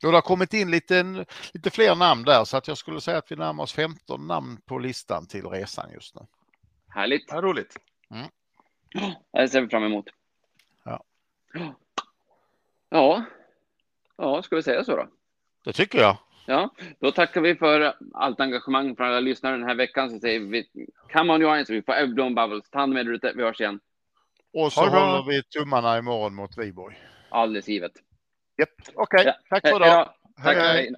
Och 0.04 0.10
det 0.10 0.16
har 0.16 0.22
kommit 0.22 0.54
in 0.54 0.70
lite, 0.70 1.24
lite 1.54 1.70
fler 1.70 1.94
namn 1.94 2.24
där 2.24 2.44
så 2.44 2.56
att 2.56 2.68
jag 2.68 2.78
skulle 2.78 3.00
säga 3.00 3.18
att 3.18 3.32
vi 3.32 3.36
närmar 3.36 3.64
oss 3.64 3.72
15 3.72 4.26
namn 4.26 4.60
på 4.66 4.78
listan 4.78 5.26
till 5.26 5.46
resan 5.46 5.90
just 5.92 6.14
nu. 6.14 6.20
Härligt. 6.88 7.24
Ja, 7.28 7.40
roligt. 7.40 7.76
Mm. 8.10 8.28
Det 9.32 9.48
ser 9.48 9.60
vi 9.60 9.68
fram 9.68 9.84
emot. 9.84 10.06
Ja. 10.84 11.04
Ja. 12.88 13.24
Ja, 14.16 14.42
ska 14.42 14.56
vi 14.56 14.62
säga 14.62 14.84
så 14.84 14.96
då? 14.96 15.08
Det 15.64 15.72
tycker 15.72 15.98
jag. 15.98 16.16
Ja, 16.46 16.70
då 17.00 17.12
tackar 17.12 17.40
vi 17.40 17.54
för 17.54 17.94
allt 18.14 18.40
engagemang 18.40 18.96
från 18.96 19.06
alla 19.06 19.20
lyssnare 19.20 19.56
den 19.56 19.68
här 19.68 19.74
veckan. 19.74 20.10
Så 20.10 20.20
säger 20.20 20.40
vi 20.40 20.66
come 21.12 21.32
on 21.32 21.40
Johannes, 21.40 21.70
vi 21.70 21.82
får 21.82 21.92
Everblown 21.92 22.34
Bubbles. 22.34 22.70
Ta 22.70 22.78
hand 22.78 22.92
om 22.92 22.98
er 22.98 23.12
ute, 23.12 23.32
vi 23.36 23.42
hörs 23.42 23.60
igen. 23.60 23.80
Och 24.52 24.72
så 24.72 24.80
håller 24.80 25.26
vi 25.28 25.42
tummarna 25.42 25.98
imorgon 25.98 26.34
mot 26.34 26.58
Viborg. 26.58 26.96
Alldeles 27.30 27.68
givet. 27.68 27.92
Japp, 28.58 28.70
okej. 28.94 29.20
Okay. 29.20 29.24
Ja. 29.24 29.34
Tack 29.48 29.68
för 29.68 29.86
idag. 29.86 30.08
Tack, 30.42 30.56
hej. 30.56 30.66
hej. 30.66 30.94